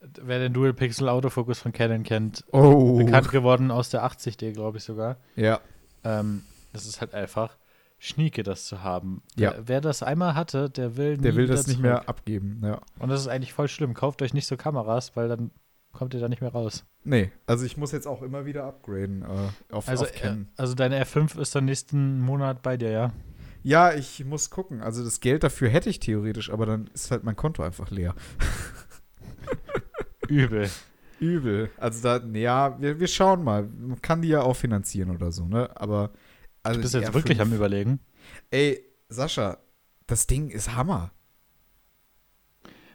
wer 0.00 0.38
den 0.38 0.52
Dual 0.52 0.72
Pixel 0.74 1.08
Autofokus 1.08 1.58
von 1.58 1.72
Canon 1.72 2.02
kennt, 2.02 2.44
Oh. 2.52 2.96
bekannt 2.98 3.30
geworden 3.30 3.70
aus 3.70 3.90
der 3.90 4.04
80D, 4.04 4.52
glaube 4.52 4.78
ich 4.78 4.84
sogar. 4.84 5.16
Ja. 5.36 5.60
Ähm, 6.04 6.42
das 6.72 6.86
ist 6.86 7.00
halt 7.00 7.14
einfach 7.14 7.56
Schnieke, 7.98 8.42
das 8.42 8.66
zu 8.66 8.82
haben. 8.82 9.22
Ja. 9.36 9.52
Wer, 9.56 9.68
wer 9.68 9.80
das 9.80 10.02
einmal 10.02 10.34
hatte, 10.34 10.68
der 10.70 10.96
will 10.96 11.16
Der 11.16 11.34
will 11.34 11.46
das 11.46 11.66
nicht 11.66 11.76
zurück. 11.78 11.82
mehr 11.90 12.08
abgeben. 12.08 12.60
Ja. 12.62 12.80
Und 12.98 13.08
das 13.08 13.20
ist 13.20 13.28
eigentlich 13.28 13.52
voll 13.52 13.68
schlimm. 13.68 13.94
Kauft 13.94 14.20
euch 14.22 14.34
nicht 14.34 14.46
so 14.46 14.56
Kameras, 14.56 15.16
weil 15.16 15.28
dann 15.28 15.50
kommt 15.92 16.12
ihr 16.12 16.20
da 16.20 16.28
nicht 16.28 16.42
mehr 16.42 16.52
raus. 16.52 16.84
Nee, 17.04 17.32
also 17.46 17.64
ich 17.64 17.78
muss 17.78 17.92
jetzt 17.92 18.06
auch 18.06 18.20
immer 18.20 18.44
wieder 18.44 18.64
upgraden 18.64 19.22
äh, 19.22 19.74
auf, 19.74 19.88
Also, 19.88 20.04
auf 20.04 20.24
äh, 20.24 20.36
also 20.56 20.74
deine 20.74 21.02
R5 21.02 21.40
ist 21.40 21.54
dann 21.54 21.64
nächsten 21.64 22.20
Monat 22.20 22.60
bei 22.62 22.76
dir, 22.76 22.90
ja? 22.90 23.12
Ja, 23.62 23.92
ich 23.94 24.24
muss 24.24 24.50
gucken. 24.50 24.82
Also 24.82 25.02
das 25.02 25.20
Geld 25.20 25.42
dafür 25.42 25.70
hätte 25.70 25.88
ich 25.88 25.98
theoretisch, 25.98 26.50
aber 26.52 26.66
dann 26.66 26.88
ist 26.92 27.10
halt 27.10 27.24
mein 27.24 27.34
Konto 27.34 27.62
einfach 27.62 27.90
leer. 27.90 28.14
Übel. 30.28 30.68
Übel. 31.18 31.70
Also 31.78 32.02
da, 32.02 32.24
ja, 32.34 32.80
wir, 32.80 33.00
wir 33.00 33.06
schauen 33.08 33.42
mal. 33.42 33.62
Man 33.64 34.00
kann 34.02 34.22
die 34.22 34.28
ja 34.28 34.42
auch 34.42 34.54
finanzieren 34.56 35.10
oder 35.10 35.32
so, 35.32 35.46
ne? 35.46 35.70
Aber 35.74 36.10
also 36.66 36.78
Du 36.78 36.82
bist 36.82 36.94
jetzt 36.94 37.08
R5 37.10 37.14
wirklich 37.14 37.40
am 37.40 37.52
Überlegen. 37.52 38.00
Ey, 38.50 38.82
Sascha, 39.08 39.58
das 40.06 40.26
Ding 40.26 40.50
ist 40.50 40.74
Hammer. 40.74 41.10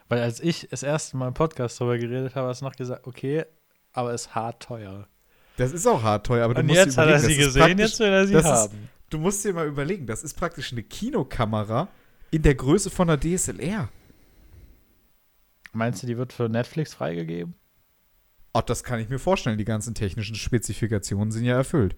Weil 0.10 0.22
als 0.22 0.40
ich 0.42 0.68
das 0.70 0.84
erste 0.84 1.16
Mal 1.18 1.30
im 1.30 1.34
Podcast 1.34 1.80
darüber 1.80 1.98
geredet 1.98 2.36
habe, 2.36 2.48
hast 2.50 2.62
du 2.62 2.66
noch 2.66 2.76
gesagt, 2.76 3.08
okay, 3.08 3.46
aber 3.94 4.14
ist 4.14 4.36
hart 4.36 4.62
teuer. 4.64 5.08
Das 5.58 5.72
ist 5.72 5.86
auch 5.88 6.02
hart 6.04 6.26
teuer, 6.26 6.46
aber 6.46 6.54
du 6.56 6.62
Und 6.62 6.68
musst 6.68 6.78
jetzt 6.80 6.98
dir 6.98 7.02
hat 7.02 7.10
er 7.10 7.20
sie 7.20 7.38
gesehen, 7.38 7.78
jetzt 7.78 8.00
will 8.00 8.08
er 8.08 8.28
sie 8.28 8.34
das 8.34 8.44
ist- 8.46 8.50
haben. 8.52 8.90
Du 9.10 9.18
musst 9.18 9.44
dir 9.44 9.54
mal 9.54 9.68
überlegen, 9.68 10.08
das 10.08 10.24
ist 10.24 10.36
praktisch 10.36 10.72
eine 10.72 10.84
Kinokamera 10.84 11.90
in 12.32 12.42
der 12.44 12.56
Größe 12.56 12.90
von 12.90 13.10
einer 13.10 13.20
DSLR. 13.20 13.90
Meinst 15.74 16.02
du, 16.04 16.08
die 16.08 16.18
wird 16.18 16.32
für 16.34 16.48
Netflix 16.50 16.94
freigegeben? 16.94 17.54
Ach, 18.54 18.62
das 18.62 18.84
kann 18.84 19.00
ich 19.00 19.10
mir 19.10 19.20
vorstellen. 19.20 19.58
Die 19.58 19.66
ganzen 19.66 19.96
technischen 19.96 20.36
Spezifikationen 20.36 21.32
sind 21.32 21.46
ja 21.46 21.56
erfüllt. 21.56 21.96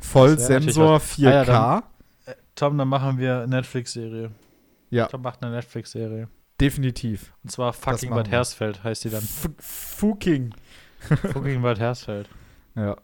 Vollsensor 0.00 0.94
natürlich 0.94 1.26
4K. 1.26 1.28
Ah 1.28 1.44
ja, 1.44 1.82
Äh, 2.26 2.34
Tom, 2.54 2.76
dann 2.78 2.88
machen 2.88 3.18
wir 3.18 3.46
Netflix-Serie. 3.46 4.30
Ja. 4.90 5.06
Tom 5.06 5.22
macht 5.22 5.42
eine 5.42 5.52
Netflix-Serie. 5.54 6.28
definitiv. 6.60 7.32
Und 7.44 7.50
zwar 7.50 7.72
Fucking 7.72 8.10
Bad. 8.10 8.28
Hersfeld 8.30 8.82
heißt 8.84 9.04
die 9.04 9.10
dann. 9.10 9.22
F 9.22 9.48
Fuking. 9.58 10.54
Fucking 11.32 11.62
Bad 11.62 11.78
Hersfeld. 11.78 12.28
Ja. 12.74 12.96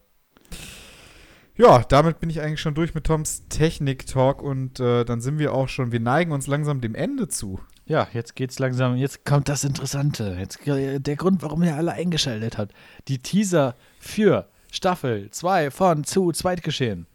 Ja, 1.59 1.79
damit 1.89 2.21
bin 2.21 2.29
ich 2.29 2.43
eigentlich 2.43 2.61
schon 2.61 2.75
durch 2.75 2.95
mit 2.95 3.05
Toms 3.05 3.49
Technik-Talk 3.49 4.43
und 4.43 4.79
äh, 4.79 5.05
dann 5.05 5.23
sind 5.23 5.39
wir 5.39 5.55
auch 5.55 5.69
schon, 5.69 5.91
wir 5.91 6.01
neigen 6.01 6.33
uns 6.33 6.47
langsam 6.47 6.83
dem 6.83 6.95
Ende 6.95 7.29
zu. 7.29 7.61
Ja, 7.87 8.09
jetzt 8.13 8.37
geht's 8.37 8.59
langsam, 8.59 8.97
jetzt 8.97 9.25
kommt 9.25 9.49
das 9.49 9.65
Interessante. 9.65 10.37
Jetzt 10.39 10.67
äh, 10.67 10.99
der 11.01 11.17
Grund, 11.17 11.43
warum 11.43 11.63
er 11.63 11.77
alle 11.77 11.93
eingeschaltet 11.93 12.59
hat. 12.59 12.73
Die 13.09 13.21
Teaser 13.21 13.75
für 14.01 14.49
Staffel 14.77 15.31
2 15.31 15.71
von 15.71 16.05
zu 16.05 16.33
Zweitgeschehen. 16.33 17.07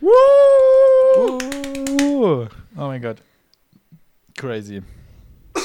Woo! 0.00 0.08
Uh, 1.18 2.46
oh 2.76 2.86
mein 2.86 3.02
Gott. 3.02 3.18
Crazy. 4.36 4.82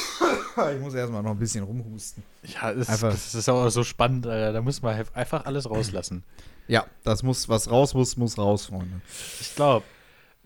Ich 0.73 0.79
muss 0.79 0.93
erstmal 0.93 1.21
noch 1.21 1.31
ein 1.31 1.39
bisschen 1.39 1.65
rumhusten. 1.65 2.23
Ja, 2.43 2.71
es, 2.71 2.87
Einfach- 2.87 3.11
das 3.11 3.35
ist 3.35 3.49
auch 3.49 3.67
so 3.69 3.83
spannend, 3.83 4.25
Alter. 4.25 4.53
Da 4.53 4.61
muss 4.61 4.81
man 4.81 5.05
einfach 5.13 5.45
alles 5.45 5.69
rauslassen. 5.69 6.23
Ja, 6.67 6.85
das 7.03 7.23
muss, 7.23 7.49
was 7.49 7.69
raus 7.69 7.93
muss, 7.93 8.15
muss 8.15 8.37
raus, 8.37 8.67
Freunde. 8.67 9.01
Ich 9.41 9.53
glaube, 9.55 9.85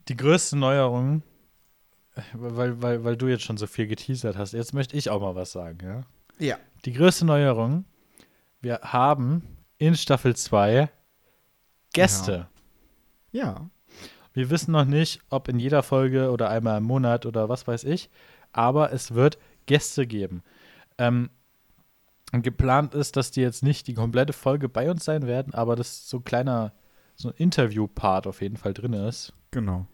die 0.08 0.18
größte 0.18 0.58
Neuerung, 0.58 1.22
weil, 2.34 2.82
weil, 2.82 3.04
weil 3.04 3.18
du 3.18 3.28
jetzt 3.28 3.44
schon 3.44 3.58
so 3.58 3.68
viel 3.68 3.86
geteasert 3.86 4.36
hast, 4.36 4.54
jetzt 4.54 4.74
möchte 4.74 4.98
ich 4.98 5.12
auch 5.12 5.22
mal 5.22 5.36
was 5.36 5.52
sagen, 5.52 5.78
ja? 5.84 6.04
Ja. 6.40 6.58
Die 6.86 6.94
größte 6.94 7.26
Neuerung, 7.26 7.86
wir 8.62 8.80
haben 8.82 9.44
in 9.78 9.96
Staffel 9.96 10.36
2 10.36 10.90
Gäste. 11.94 12.48
Ja. 13.32 13.70
Wir 14.34 14.50
wissen 14.50 14.72
noch 14.72 14.86
nicht, 14.86 15.22
ob 15.30 15.48
in 15.48 15.60
jeder 15.60 15.84
Folge 15.84 16.32
oder 16.32 16.50
einmal 16.50 16.78
im 16.78 16.84
Monat 16.84 17.26
oder 17.26 17.50
was 17.50 17.68
weiß 17.68 17.84
ich, 17.84 18.10
aber 18.52 18.94
es 18.94 19.14
wird 19.14 19.38
Gäste 19.66 20.06
geben. 20.08 20.44
Ähm, 20.98 21.30
geplant 22.32 22.94
ist, 22.94 23.16
dass 23.16 23.32
die 23.32 23.42
jetzt 23.42 23.64
nicht 23.64 23.88
die 23.88 23.96
komplette 23.96 24.34
Folge 24.34 24.70
bei 24.70 24.90
uns 24.90 25.04
sein 25.04 25.26
werden, 25.26 25.54
aber 25.54 25.76
dass 25.76 26.08
so 26.08 26.18
ein 26.18 26.24
kleiner, 26.24 26.74
so 27.16 27.30
ein 27.30 27.36
Interview-Part 27.38 28.28
auf 28.28 28.42
jeden 28.42 28.58
Fall 28.58 28.74
drin 28.74 28.94
ist. 28.94 29.34
Genau. 29.52 29.88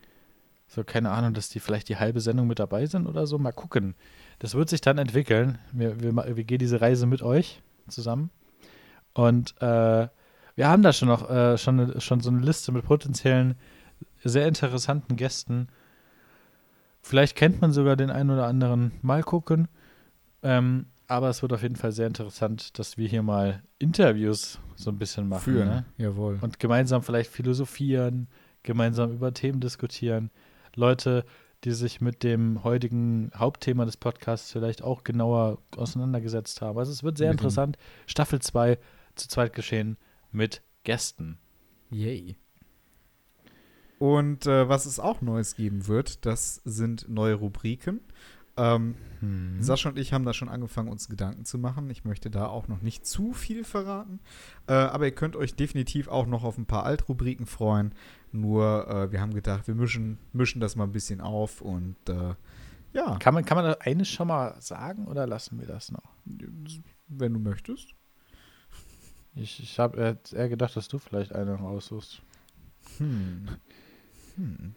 So, 0.67 0.84
keine 0.84 1.12
Ahnung, 1.12 1.34
dass 1.34 1.49
die 1.49 1.60
vielleicht 1.60 1.89
die 1.89 1.97
halbe 1.97 2.19
Sendung 2.19 2.47
mit 2.47 2.60
dabei 2.60 2.86
sind 2.88 3.08
oder 3.08 3.27
so. 3.27 3.38
Mal 3.38 3.51
gucken. 3.51 3.95
Das 4.39 4.55
wird 4.55 4.69
sich 4.69 4.81
dann 4.81 4.97
entwickeln. 4.97 5.60
Wir, 5.71 6.01
wir, 6.01 6.15
wir 6.36 6.43
gehen 6.43 6.58
diese 6.58 6.81
Reise 6.81 7.05
mit 7.05 7.21
euch 7.21 7.62
zusammen. 7.88 8.31
Und 9.13 9.60
äh, 9.62 10.08
wir 10.55 10.67
haben 10.67 10.81
da 10.83 10.93
schon 10.93 11.07
noch 11.07 11.29
äh, 11.29 11.57
schon, 11.57 11.79
eine- 11.79 12.01
schon 12.01 12.21
so 12.21 12.29
eine 12.29 12.39
Liste 12.41 12.71
mit 12.71 12.85
potenziellen, 12.85 13.55
sehr 14.23 14.47
interessanten 14.47 15.15
Gästen. 15.15 15.67
Vielleicht 17.01 17.35
kennt 17.35 17.61
man 17.61 17.71
sogar 17.71 17.95
den 17.95 18.09
einen 18.09 18.31
oder 18.31 18.47
anderen. 18.47 18.91
Mal 19.01 19.23
gucken. 19.23 19.67
Ähm, 20.41 20.87
aber 21.07 21.29
es 21.29 21.41
wird 21.43 21.53
auf 21.53 21.61
jeden 21.61 21.75
Fall 21.75 21.91
sehr 21.91 22.07
interessant, 22.07 22.79
dass 22.79 22.97
wir 22.97 23.07
hier 23.07 23.21
mal 23.21 23.61
Interviews 23.77 24.59
so 24.75 24.89
ein 24.89 24.97
bisschen 24.97 25.27
machen. 25.27 25.41
Führen. 25.43 25.67
Ne? 25.67 25.85
Jawohl. 25.97 26.39
und 26.41 26.59
gemeinsam 26.59 27.03
vielleicht 27.03 27.29
philosophieren, 27.29 28.27
gemeinsam 28.63 29.11
über 29.11 29.31
Themen 29.33 29.59
diskutieren. 29.59 30.31
Leute, 30.75 31.23
die 31.63 31.71
sich 31.71 32.01
mit 32.01 32.23
dem 32.23 32.63
heutigen 32.63 33.31
Hauptthema 33.35 33.85
des 33.85 33.97
Podcasts 33.97 34.51
vielleicht 34.51 34.81
auch 34.81 35.03
genauer 35.03 35.59
auseinandergesetzt 35.77 36.61
haben. 36.61 36.77
Also 36.79 36.91
es 36.91 37.03
wird 37.03 37.17
sehr 37.17 37.29
Mit 37.29 37.39
interessant. 37.39 37.77
Staffel 38.07 38.39
2 38.41 38.77
zu 39.15 39.27
zweit 39.27 39.53
geschehen 39.53 39.97
mit 40.36 40.62
Gästen. 40.84 41.38
Yay. 41.89 42.36
Und 43.98 44.45
äh, 44.45 44.67
was 44.67 44.86
es 44.86 45.00
auch 45.00 45.21
Neues 45.21 45.56
geben 45.56 45.88
wird, 45.88 46.26
das 46.26 46.62
sind 46.65 47.08
neue 47.10 47.36
Rubriken. 47.36 48.02
Ähm, 48.58 48.95
Mhm. 49.26 49.62
Sascha 49.62 49.89
und 49.89 49.98
ich 49.98 50.13
haben 50.13 50.25
da 50.25 50.33
schon 50.33 50.50
angefangen, 50.50 50.90
uns 50.90 51.10
Gedanken 51.10 51.46
zu 51.46 51.58
machen. 51.58 51.90
Ich 51.90 52.04
möchte 52.06 52.29
da 52.29 52.48
auch 52.48 52.67
noch 52.67 52.81
nicht 52.81 53.06
zu 53.06 53.33
viel 53.33 53.63
verraten. 53.63 54.19
Äh, 54.67 54.73
aber 54.73 55.06
ihr 55.06 55.15
könnt 55.15 55.36
euch 55.36 55.56
definitiv 55.56 56.08
auch 56.08 56.27
noch 56.27 56.44
auf 56.44 56.58
ein 56.58 56.65
paar 56.65 56.86
Altrubriken 56.86 57.46
freuen. 57.46 57.94
Nur, 58.31 58.88
äh, 58.88 59.12
wir 59.12 59.21
haben 59.21 59.33
gedacht, 59.33 59.67
wir 59.67 59.75
mischen, 59.75 60.19
mischen 60.33 60.60
das 60.60 60.75
mal 60.75 60.83
ein 60.86 60.92
bisschen 60.92 61.21
auf 61.21 61.62
und 61.62 61.96
äh, 62.10 62.36
ja, 62.94 63.17
Kann 63.17 63.33
man, 63.33 63.44
kann 63.44 63.58
man 63.58 63.65
da 63.65 63.77
eines 63.81 64.08
schon 64.08 64.27
mal 64.27 64.56
sagen 64.62 65.08
oder 65.08 65.27
lassen 65.27 65.60
wir 65.60 65.67
das 65.67 65.92
noch? 65.92 66.15
wenn 67.08 67.33
du 67.33 67.40
möchtest. 67.40 67.94
Ich, 69.36 69.62
ich 69.62 69.79
habe 69.79 70.17
eher 70.33 70.50
gedacht, 70.50 70.75
dass 70.75 70.88
du 70.88 70.98
vielleicht 70.98 71.33
eine 71.33 71.56
raussuchst. 71.56 72.21
Hm. 72.98 73.48
Hm. 74.38 74.75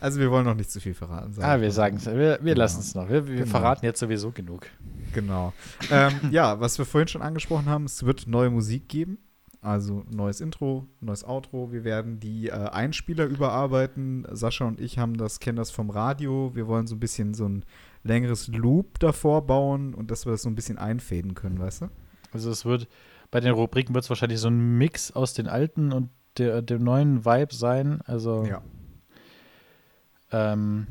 Also 0.00 0.20
wir 0.20 0.30
wollen 0.30 0.44
noch 0.44 0.54
nicht 0.54 0.70
zu 0.70 0.80
viel 0.80 0.92
verraten. 0.94 1.32
sagen 1.32 1.46
Ah, 1.48 1.60
wir 1.60 1.70
sagen 1.72 1.96
es. 1.96 2.04
Wir, 2.06 2.14
wir 2.14 2.38
Genau. 2.38 2.54
lassen 2.58 2.80
es 2.80 2.94
noch. 2.94 3.08
Wir, 3.08 3.26
wir 3.26 3.36
Genau. 3.36 3.46
verraten 3.46 3.84
jetzt 3.86 4.00
sowieso 4.00 4.30
genug. 4.30 4.66
Genau. 5.14 5.54
ähm, 5.90 6.12
ja, 6.30 6.60
was 6.60 6.76
wir 6.78 6.84
vorhin 6.84 7.08
schon 7.08 7.22
angesprochen 7.22 7.66
haben, 7.66 7.84
es 7.84 8.04
wird 8.04 8.26
neue 8.26 8.50
Musik 8.50 8.88
geben. 8.88 9.18
Also 9.62 10.04
neues 10.10 10.40
Intro, 10.40 10.86
neues 11.00 11.22
Outro. 11.24 11.70
Wir 11.72 11.84
werden 11.84 12.18
die 12.20 12.48
äh, 12.48 12.52
Einspieler 12.52 13.26
überarbeiten. 13.26 14.26
Sascha 14.30 14.66
und 14.66 14.80
ich 14.80 14.98
haben 14.98 15.16
das, 15.16 15.38
kennen 15.38 15.56
das 15.56 15.70
vom 15.70 15.90
Radio. 15.90 16.54
Wir 16.54 16.66
wollen 16.66 16.86
so 16.86 16.96
ein 16.96 17.00
bisschen 17.00 17.34
so 17.34 17.46
ein 17.46 17.64
längeres 18.02 18.48
Loop 18.48 18.98
davor 18.98 19.46
bauen 19.46 19.94
und 19.94 20.10
dass 20.10 20.24
wir 20.26 20.32
das 20.32 20.42
so 20.42 20.48
ein 20.48 20.54
bisschen 20.54 20.78
einfäden 20.78 21.34
können, 21.34 21.58
weißt 21.58 21.82
du? 21.82 21.88
Also 22.32 22.50
es 22.50 22.64
wird, 22.64 22.88
bei 23.30 23.40
den 23.40 23.52
Rubriken 23.52 23.94
wird 23.94 24.04
es 24.04 24.10
wahrscheinlich 24.10 24.40
so 24.40 24.48
ein 24.48 24.78
Mix 24.78 25.12
aus 25.12 25.34
den 25.34 25.46
alten 25.48 25.92
und 25.92 26.10
der, 26.38 26.62
dem 26.62 26.82
neuen 26.84 27.24
Vibe 27.24 27.54
sein. 27.54 28.00
Also 28.06 28.44
Ja. 28.44 28.62
ähm, 30.32 30.86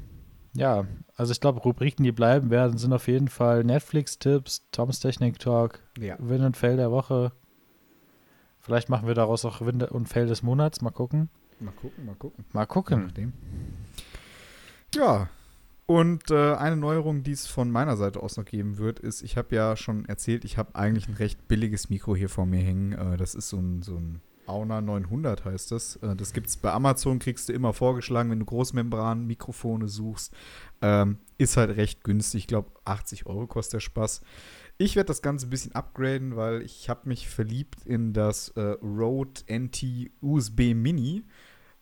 ja, 0.53 0.85
also 1.15 1.31
ich 1.31 1.39
glaube, 1.39 1.59
Rubriken, 1.61 2.03
die 2.03 2.11
bleiben 2.11 2.49
werden, 2.49 2.77
sind 2.77 2.91
auf 2.93 3.07
jeden 3.07 3.27
Fall 3.27 3.63
Netflix-Tipps, 3.63 4.65
Toms 4.71 4.99
Technik-Talk, 4.99 5.79
Ja. 5.99 6.15
Win 6.19 6.43
und 6.43 6.57
Fail 6.57 6.75
der 6.77 6.91
Woche. 6.91 7.31
Vielleicht 8.59 8.89
machen 8.89 9.07
wir 9.07 9.15
daraus 9.15 9.45
auch 9.45 9.61
Win 9.61 9.81
und 9.83 10.09
Fail 10.09 10.27
des 10.27 10.43
Monats. 10.43 10.81
Mal 10.81 10.91
gucken. 10.91 11.29
Mal 11.59 11.71
gucken, 11.71 12.05
mal 12.05 12.15
gucken. 12.15 12.45
Mal 12.51 12.65
gucken. 12.65 13.33
Ja. 14.95 15.29
Und 15.89 16.29
äh, 16.29 16.53
eine 16.53 16.77
Neuerung, 16.77 17.23
die 17.23 17.31
es 17.31 17.47
von 17.47 17.71
meiner 17.71 17.97
Seite 17.97 18.21
aus 18.21 18.37
noch 18.37 18.45
geben 18.45 18.77
wird, 18.77 18.99
ist, 18.99 19.23
ich 19.23 19.37
habe 19.37 19.55
ja 19.55 19.75
schon 19.75 20.05
erzählt, 20.05 20.45
ich 20.45 20.59
habe 20.59 20.75
eigentlich 20.75 21.07
ein 21.07 21.15
recht 21.15 21.47
billiges 21.47 21.89
Mikro 21.89 22.15
hier 22.15 22.29
vor 22.29 22.45
mir 22.45 22.59
hängen. 22.59 22.91
Äh, 22.91 23.17
das 23.17 23.33
ist 23.33 23.49
so 23.49 23.57
ein, 23.57 23.81
so 23.81 23.95
ein 23.95 24.21
Auna 24.45 24.81
900 24.81 25.45
heißt 25.45 25.71
das. 25.71 25.95
Äh, 25.95 26.15
das 26.15 26.33
gibt 26.33 26.45
es 26.45 26.57
bei 26.57 26.71
Amazon, 26.71 27.17
kriegst 27.17 27.49
du 27.49 27.53
immer 27.53 27.73
vorgeschlagen, 27.73 28.29
wenn 28.29 28.37
du 28.37 28.45
Großmembran-Mikrofone 28.45 29.87
suchst. 29.87 30.31
Ähm, 30.83 31.17
ist 31.39 31.57
halt 31.57 31.75
recht 31.75 32.03
günstig. 32.03 32.41
Ich 32.41 32.47
glaube, 32.47 32.69
80 32.85 33.25
Euro 33.25 33.47
kostet 33.47 33.73
der 33.73 33.79
Spaß. 33.79 34.21
Ich 34.77 34.95
werde 34.95 35.07
das 35.07 35.23
Ganze 35.23 35.47
ein 35.47 35.49
bisschen 35.49 35.73
upgraden, 35.73 36.35
weil 36.35 36.61
ich 36.61 36.87
habe 36.87 37.09
mich 37.09 37.27
verliebt 37.27 37.87
in 37.87 38.13
das 38.13 38.49
äh, 38.49 38.77
Rode 38.83 39.41
NT 39.51 40.11
USB 40.21 40.75
Mini. 40.75 41.23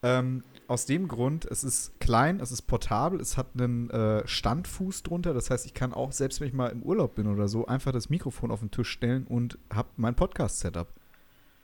Ähm, 0.08 0.44
aus 0.68 0.86
dem 0.86 1.08
Grund, 1.08 1.46
es 1.46 1.64
ist 1.64 1.98
klein, 2.00 2.40
es 2.42 2.52
ist 2.52 2.64
portabel, 2.64 3.22
es 3.22 3.38
hat 3.38 3.48
einen 3.58 3.90
äh, 3.90 4.28
Standfuß 4.28 5.04
drunter. 5.04 5.34
Das 5.34 5.50
heißt, 5.50 5.66
ich 5.66 5.74
kann 5.74 5.94
auch, 5.94 6.12
selbst 6.12 6.42
wenn 6.42 6.48
ich 6.50 6.54
mal 6.54 6.68
im 6.68 6.84
Urlaub 6.84 7.16
bin 7.16 7.28
oder 7.28 7.48
so, 7.48 7.66
einfach 7.68 7.92
das 7.94 8.10
Mikrofon 8.10 8.52
auf 8.52 8.60
den 8.60 8.70
Tisch 8.72 8.90
stellen 8.90 9.26
und 9.28 9.58
habe 9.74 9.88
mein 9.96 10.16
Podcast-Setup. 10.16 10.88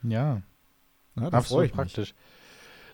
Ja, 0.03 0.41
Ja, 1.15 1.29
da 1.29 1.41
freue 1.41 1.65
ich 1.65 1.71
mich. 1.71 1.75
praktisch. 1.75 2.13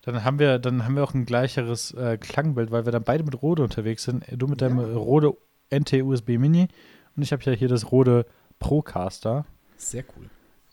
Dann 0.03 0.23
haben 0.23 0.39
wir, 0.39 0.59
dann 0.59 0.85
haben 0.85 0.95
wir 0.95 1.03
auch 1.03 1.13
ein 1.13 1.25
gleicheres 1.25 1.91
äh, 1.91 2.17
Klangbild, 2.17 2.71
weil 2.71 2.85
wir 2.85 2.91
dann 2.91 3.03
beide 3.03 3.23
mit 3.23 3.39
Rode 3.41 3.63
unterwegs 3.63 4.03
sind. 4.03 4.25
Du 4.31 4.47
mit 4.47 4.61
deinem 4.61 4.79
Ja. 4.79 4.97
Rode 4.97 5.33
NT 5.71 5.93
USB 6.01 6.37
Mini 6.39 6.69
und 7.15 7.21
ich 7.23 7.31
habe 7.33 7.43
ja 7.43 7.51
hier 7.51 7.67
das 7.67 7.91
Rode 7.91 8.25
Procaster. 8.59 9.45
Sehr 9.77 10.03
cool. 10.17 10.29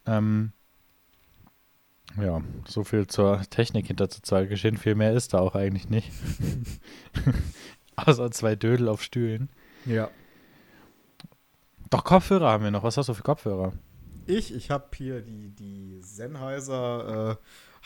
Ähm, 0.07 0.53
ja, 2.21 2.43
so 2.67 2.85
viel 2.85 3.07
zur 3.07 3.41
Technik 3.51 3.87
hinter 3.89 4.09
zu 4.09 4.23
Zahl 4.23 4.47
geschehen. 4.47 4.77
Viel 4.77 4.95
mehr 4.95 5.13
ist 5.13 5.35
da 5.35 5.39
auch 5.39 5.55
eigentlich 5.55 5.89
nicht. 5.89 6.11
Außer 7.97 8.31
zwei 8.31 8.57
Dödel 8.57 8.89
auf 8.89 9.03
Stühlen. 9.03 9.49
Ja. 9.85 10.11
Doch, 11.91 12.05
Kopfhörer 12.05 12.51
haben 12.51 12.65
wir 12.65 12.71
noch. 12.71 12.83
Was 12.83 12.97
hast 12.97 13.09
du 13.09 13.15
für 13.15 13.23
Kopfhörer? 13.23 13.73
Ich, 14.27 14.53
ich 14.53 14.71
habe 14.71 14.87
hier 14.95 15.21
die, 15.23 15.51
die 15.51 16.01
Sennheiser 16.03 17.33
äh, 17.33 17.37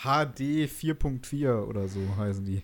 HD 0.03 0.41
4.4 0.71 1.65
oder 1.65 1.87
so 1.89 2.01
heißen 2.17 2.45
die. 2.45 2.63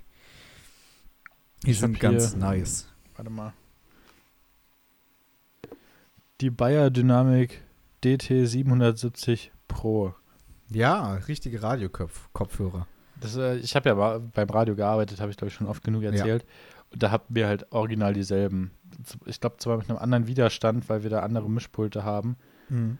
Die 1.65 1.71
Ich 1.73 1.79
sind 1.81 2.01
ganz 2.01 2.31
hier- 2.31 2.39
nice. 2.39 2.89
Warte 3.17 3.31
mal. 3.31 3.53
Die 6.41 6.51
Bayer 6.51 6.91
Dynamic 6.91 7.63
DT 8.05 8.47
770 8.49 9.53
Pro. 9.69 10.15
Ja, 10.71 11.15
richtige 11.29 11.63
Radiokopfhörer. 11.63 12.87
Das, 13.21 13.37
äh, 13.37 13.57
ich 13.57 13.75
habe 13.77 13.89
ja 13.89 14.19
beim 14.19 14.51
Radio 14.51 14.75
gearbeitet, 14.75 15.21
habe 15.21 15.31
ich 15.31 15.37
glaube 15.37 15.49
ich 15.49 15.55
schon 15.55 15.67
oft 15.67 15.83
genug 15.85 16.03
erzählt. 16.03 16.45
Und 16.93 17.03
da 17.03 17.11
hatten 17.11 17.35
wir 17.35 17.47
halt 17.49 17.73
original 17.73 18.13
dieselben. 18.15 18.71
Ich 19.25 19.41
glaube 19.41 19.57
zwar 19.59 19.77
mit 19.79 19.89
einem 19.89 19.99
anderen 19.99 20.27
Widerstand, 20.27 20.89
weil 20.89 21.03
wir 21.03 21.11
da 21.11 21.21
andere 21.21 21.49
Mischpulte 21.51 22.05
haben, 22.05 22.37
Mhm. 22.69 22.99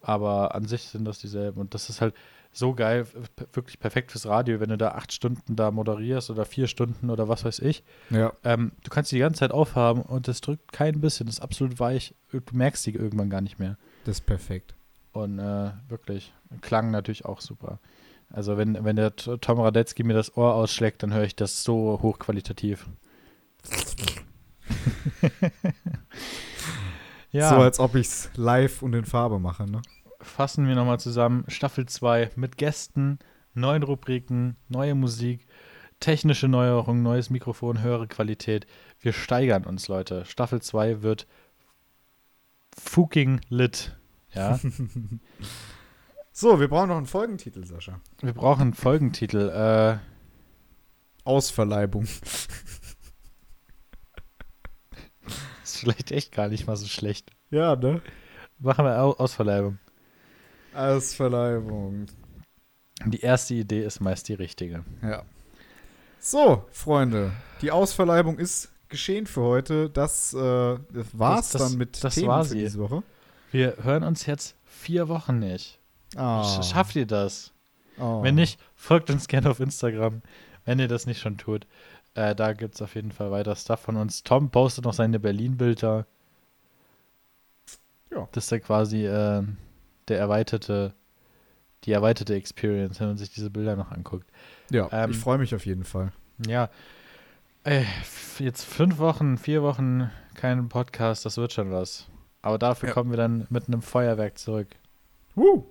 aber 0.00 0.54
an 0.54 0.66
sich 0.66 0.82
sind 0.84 1.04
das 1.04 1.18
dieselben. 1.18 1.60
Und 1.60 1.74
das 1.74 1.88
ist 1.90 2.00
halt 2.00 2.14
so 2.52 2.74
geil, 2.74 3.06
wirklich 3.52 3.78
perfekt 3.78 4.10
fürs 4.10 4.26
Radio, 4.26 4.58
wenn 4.60 4.70
du 4.70 4.76
da 4.78 4.92
acht 4.92 5.12
Stunden 5.12 5.54
da 5.54 5.70
moderierst 5.70 6.30
oder 6.30 6.44
vier 6.44 6.66
Stunden 6.66 7.08
oder 7.10 7.28
was 7.28 7.44
weiß 7.44 7.60
ich. 7.60 7.84
Ja. 8.10 8.32
Ähm, 8.42 8.72
du 8.82 8.90
kannst 8.90 9.12
die 9.12 9.16
die 9.16 9.20
ganze 9.20 9.40
Zeit 9.40 9.52
aufhaben 9.52 10.02
und 10.02 10.26
das 10.28 10.40
drückt 10.40 10.72
kein 10.72 11.00
bisschen, 11.00 11.26
das 11.26 11.36
ist 11.36 11.42
absolut 11.42 11.78
weich. 11.78 12.14
Du 12.32 12.40
merkst 12.52 12.84
die 12.86 12.94
irgendwann 12.94 13.30
gar 13.30 13.40
nicht 13.40 13.58
mehr. 13.58 13.76
Das 14.04 14.16
ist 14.16 14.26
perfekt. 14.26 14.74
Und 15.12 15.38
äh, 15.38 15.72
wirklich, 15.88 16.32
Klang 16.60 16.90
natürlich 16.90 17.24
auch 17.24 17.40
super. 17.40 17.78
Also 18.32 18.56
wenn, 18.56 18.84
wenn 18.84 18.96
der 18.96 19.16
Tom 19.16 19.60
Radetzky 19.60 20.04
mir 20.04 20.14
das 20.14 20.36
Ohr 20.36 20.54
ausschlägt, 20.54 21.02
dann 21.02 21.12
höre 21.12 21.24
ich 21.24 21.34
das 21.34 21.64
so 21.64 21.98
hochqualitativ. 22.00 22.86
ja, 27.32 27.48
So 27.50 27.56
als 27.56 27.80
ob 27.80 27.96
ich 27.96 28.06
es 28.06 28.30
live 28.36 28.82
und 28.82 28.94
in 28.94 29.04
Farbe 29.04 29.40
mache, 29.40 29.68
ne? 29.68 29.82
fassen 30.22 30.68
wir 30.68 30.74
nochmal 30.74 31.00
zusammen. 31.00 31.44
Staffel 31.48 31.86
2 31.86 32.30
mit 32.36 32.56
Gästen, 32.56 33.18
neuen 33.54 33.82
Rubriken, 33.82 34.56
neue 34.68 34.94
Musik, 34.94 35.46
technische 35.98 36.48
Neuerungen, 36.48 37.02
neues 37.02 37.30
Mikrofon, 37.30 37.82
höhere 37.82 38.06
Qualität. 38.06 38.66
Wir 39.00 39.12
steigern 39.12 39.64
uns, 39.64 39.88
Leute. 39.88 40.24
Staffel 40.24 40.62
2 40.62 41.02
wird 41.02 41.26
fucking 42.78 43.40
lit. 43.48 43.96
Ja, 44.34 44.58
So, 46.32 46.58
wir 46.60 46.68
brauchen 46.68 46.88
noch 46.88 46.96
einen 46.96 47.06
Folgentitel, 47.06 47.64
Sascha. 47.66 48.00
wir 48.22 48.32
brauchen 48.32 48.60
einen 48.62 48.74
Folgentitel. 48.74 49.48
Äh, 49.50 49.98
Ausverleibung. 51.24 52.04
ist 55.62 55.78
vielleicht 55.78 56.10
echt 56.12 56.32
gar 56.32 56.48
nicht 56.48 56.66
mal 56.66 56.76
so 56.76 56.86
schlecht. 56.86 57.30
Ja, 57.50 57.76
ne? 57.76 58.00
Machen 58.58 58.84
wir 58.84 58.98
Au- 59.00 59.14
Ausverleibung. 59.16 59.78
Ausverleibung. 60.74 62.06
Die 63.06 63.20
erste 63.20 63.54
Idee 63.54 63.84
ist 63.84 64.00
meist 64.00 64.28
die 64.28 64.34
richtige. 64.34 64.84
Ja. 65.02 65.24
So, 66.18 66.64
Freunde, 66.70 67.32
die 67.62 67.70
Ausverleibung 67.70 68.38
ist 68.38 68.70
geschehen 68.88 69.26
für 69.26 69.40
heute. 69.42 69.88
Das, 69.90 70.34
äh, 70.34 70.38
das 70.92 71.06
war's 71.18 71.50
Das- 71.52 71.60
das- 71.62 71.70
dann 71.70 71.78
mit 71.78 72.04
das 72.04 72.14
Themen 72.14 72.28
war 72.28 72.44
für 72.44 72.54
diese 72.54 72.78
Woche. 72.78 73.02
Wir 73.50 73.76
hören 73.82 74.02
uns 74.02 74.26
jetzt 74.26 74.56
vier 74.64 75.08
Wochen 75.08 75.38
nicht. 75.38 75.78
Sch- 76.42 76.62
Schafft 76.72 76.96
ihr 76.96 77.06
das? 77.06 77.52
Oh. 77.98 78.22
Wenn 78.22 78.34
nicht, 78.36 78.58
folgt 78.74 79.10
uns 79.10 79.28
gerne 79.28 79.50
auf 79.50 79.60
Instagram, 79.60 80.22
wenn 80.64 80.78
ihr 80.78 80.88
das 80.88 81.06
nicht 81.06 81.20
schon 81.20 81.36
tut. 81.38 81.66
Äh, 82.14 82.34
da 82.34 82.52
gibt 82.52 82.74
es 82.74 82.82
auf 82.82 82.94
jeden 82.94 83.12
Fall 83.12 83.30
weiter 83.30 83.54
Stuff 83.54 83.80
von 83.80 83.96
uns. 83.96 84.22
Tom 84.24 84.50
postet 84.50 84.84
noch 84.84 84.92
seine 84.94 85.20
Berlin-Bilder. 85.20 86.06
Ja. 88.10 88.28
Das 88.32 88.44
ist 88.44 88.50
ja 88.50 88.58
quasi 88.58 89.06
äh, 89.06 89.42
der 90.08 90.18
erweiterte, 90.18 90.92
die 91.84 91.92
erweiterte 91.92 92.34
Experience, 92.34 92.98
wenn 93.00 93.08
man 93.08 93.18
sich 93.18 93.30
diese 93.32 93.50
Bilder 93.50 93.76
noch 93.76 93.92
anguckt. 93.92 94.28
Ja, 94.70 94.88
Ähm, 94.90 95.12
ich 95.12 95.18
freue 95.18 95.38
mich 95.38 95.54
auf 95.54 95.64
jeden 95.66 95.84
Fall. 95.84 96.12
Ja. 96.46 96.68
Ey, 97.62 97.84
jetzt 98.38 98.64
fünf 98.64 98.98
Wochen, 98.98 99.36
vier 99.38 99.62
Wochen 99.62 100.10
kein 100.34 100.68
Podcast, 100.68 101.24
das 101.26 101.36
wird 101.36 101.52
schon 101.52 101.70
was. 101.70 102.08
Aber 102.42 102.58
dafür 102.58 102.88
Ja. 102.88 102.94
kommen 102.94 103.10
wir 103.10 103.16
dann 103.18 103.46
mit 103.50 103.68
einem 103.68 103.82
Feuerwerk 103.82 104.38
zurück. 104.38 104.68
Woo. 105.34 105.64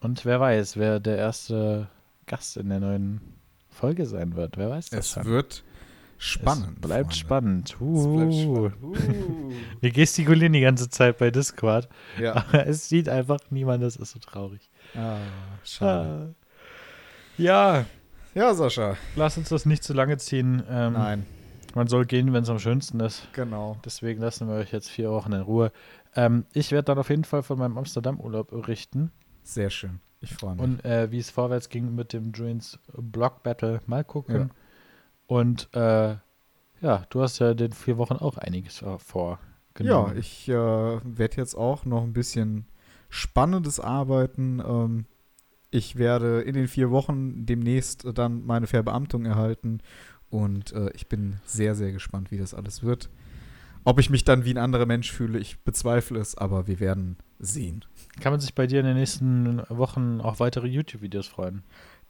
Und 0.00 0.24
wer 0.24 0.40
weiß, 0.40 0.76
wer 0.76 0.98
der 1.00 1.18
erste 1.18 1.88
Gast 2.26 2.56
in 2.56 2.68
der 2.68 2.80
neuen 2.80 3.20
Folge 3.68 4.06
sein 4.06 4.34
wird. 4.34 4.56
Wer 4.56 4.70
weiß 4.70 4.90
das 4.90 5.06
Es 5.06 5.12
schon. 5.12 5.24
wird 5.26 5.62
spannend. 6.18 6.76
Es 6.76 6.80
bleibt 6.80 7.14
Freunde. 7.14 7.14
spannend. 7.16 7.70
Es 7.70 7.78
bleibt 7.78 8.34
spannend. 8.34 8.76
Uh. 8.82 9.52
Wir 9.80 9.90
gestikulieren 9.90 10.52
die 10.52 10.60
ganze 10.60 10.88
Zeit 10.90 11.18
bei 11.18 11.30
Discord, 11.30 11.88
Ja. 12.18 12.34
aber 12.36 12.66
es 12.66 12.88
sieht 12.88 13.08
einfach 13.08 13.38
niemand, 13.50 13.82
das 13.82 13.96
ist 13.96 14.10
so 14.12 14.18
traurig. 14.18 14.68
Ah, 14.94 15.18
schade. 15.64 16.34
Ah. 16.34 16.46
Ja, 17.38 17.84
Ja, 18.34 18.54
Sascha. 18.54 18.96
lass 19.16 19.36
uns 19.38 19.48
das 19.48 19.64
nicht 19.66 19.82
zu 19.84 19.92
lange 19.92 20.16
ziehen. 20.18 20.62
Ähm, 20.70 20.92
Nein, 20.94 21.26
Man 21.74 21.86
soll 21.86 22.04
gehen, 22.04 22.32
wenn 22.32 22.42
es 22.42 22.50
am 22.50 22.58
schönsten 22.58 23.00
ist. 23.00 23.28
genau. 23.32 23.76
Deswegen 23.84 24.20
lassen 24.20 24.48
wir 24.48 24.56
euch 24.56 24.72
jetzt 24.72 24.88
vier 24.88 25.10
Wochen 25.10 25.32
in 25.32 25.40
Ruhe. 25.42 25.72
Ähm, 26.16 26.44
ich 26.52 26.72
werde 26.72 26.86
dann 26.86 26.98
auf 26.98 27.10
jeden 27.10 27.24
Fall 27.24 27.42
von 27.42 27.58
meinem 27.58 27.78
Amsterdam-Urlaub 27.78 28.50
berichten 28.50 29.12
Sehr 29.42 29.70
schön. 29.70 30.00
Ich 30.20 30.34
freue 30.34 30.54
mich. 30.54 30.62
und 30.62 30.84
äh, 30.84 31.10
wie 31.10 31.18
es 31.18 31.30
vorwärts 31.30 31.68
ging 31.68 31.94
mit 31.94 32.12
dem 32.12 32.32
Druins 32.32 32.78
Block 32.96 33.42
Battle. 33.42 33.80
Mal 33.86 34.04
gucken. 34.04 34.36
Ja. 34.36 34.48
Und 35.26 35.68
äh, 35.74 36.16
ja, 36.80 37.04
du 37.10 37.22
hast 37.22 37.38
ja 37.38 37.52
in 37.52 37.56
den 37.56 37.72
vier 37.72 37.98
Wochen 37.98 38.16
auch 38.16 38.36
einiges 38.36 38.82
äh, 38.82 38.98
vor. 38.98 39.38
Ja, 39.78 40.12
ich 40.12 40.48
äh, 40.48 40.52
werde 40.52 41.36
jetzt 41.36 41.54
auch 41.54 41.84
noch 41.84 42.02
ein 42.02 42.12
bisschen 42.12 42.66
spannendes 43.08 43.80
arbeiten. 43.80 44.60
Ähm, 44.60 45.06
ich 45.70 45.96
werde 45.96 46.42
in 46.42 46.54
den 46.54 46.68
vier 46.68 46.90
Wochen 46.90 47.46
demnächst 47.46 48.04
dann 48.14 48.44
meine 48.44 48.66
Verbeamtung 48.66 49.24
erhalten 49.24 49.80
und 50.30 50.72
äh, 50.72 50.90
ich 50.94 51.08
bin 51.08 51.36
sehr, 51.44 51.74
sehr 51.74 51.92
gespannt, 51.92 52.30
wie 52.30 52.38
das 52.38 52.54
alles 52.54 52.82
wird. 52.82 53.10
Ob 53.84 53.98
ich 53.98 54.10
mich 54.10 54.24
dann 54.24 54.44
wie 54.44 54.52
ein 54.52 54.58
anderer 54.58 54.86
Mensch 54.86 55.10
fühle, 55.10 55.38
ich 55.38 55.60
bezweifle 55.64 56.18
es, 56.18 56.36
aber 56.36 56.66
wir 56.66 56.80
werden 56.80 57.16
sehen. 57.38 57.84
Kann 58.20 58.32
man 58.32 58.40
sich 58.40 58.54
bei 58.54 58.66
dir 58.66 58.80
in 58.80 58.86
den 58.86 58.96
nächsten 58.96 59.62
Wochen 59.70 60.20
auf 60.20 60.40
weitere 60.40 60.66
YouTube-Videos 60.66 61.26
freuen? 61.26 61.62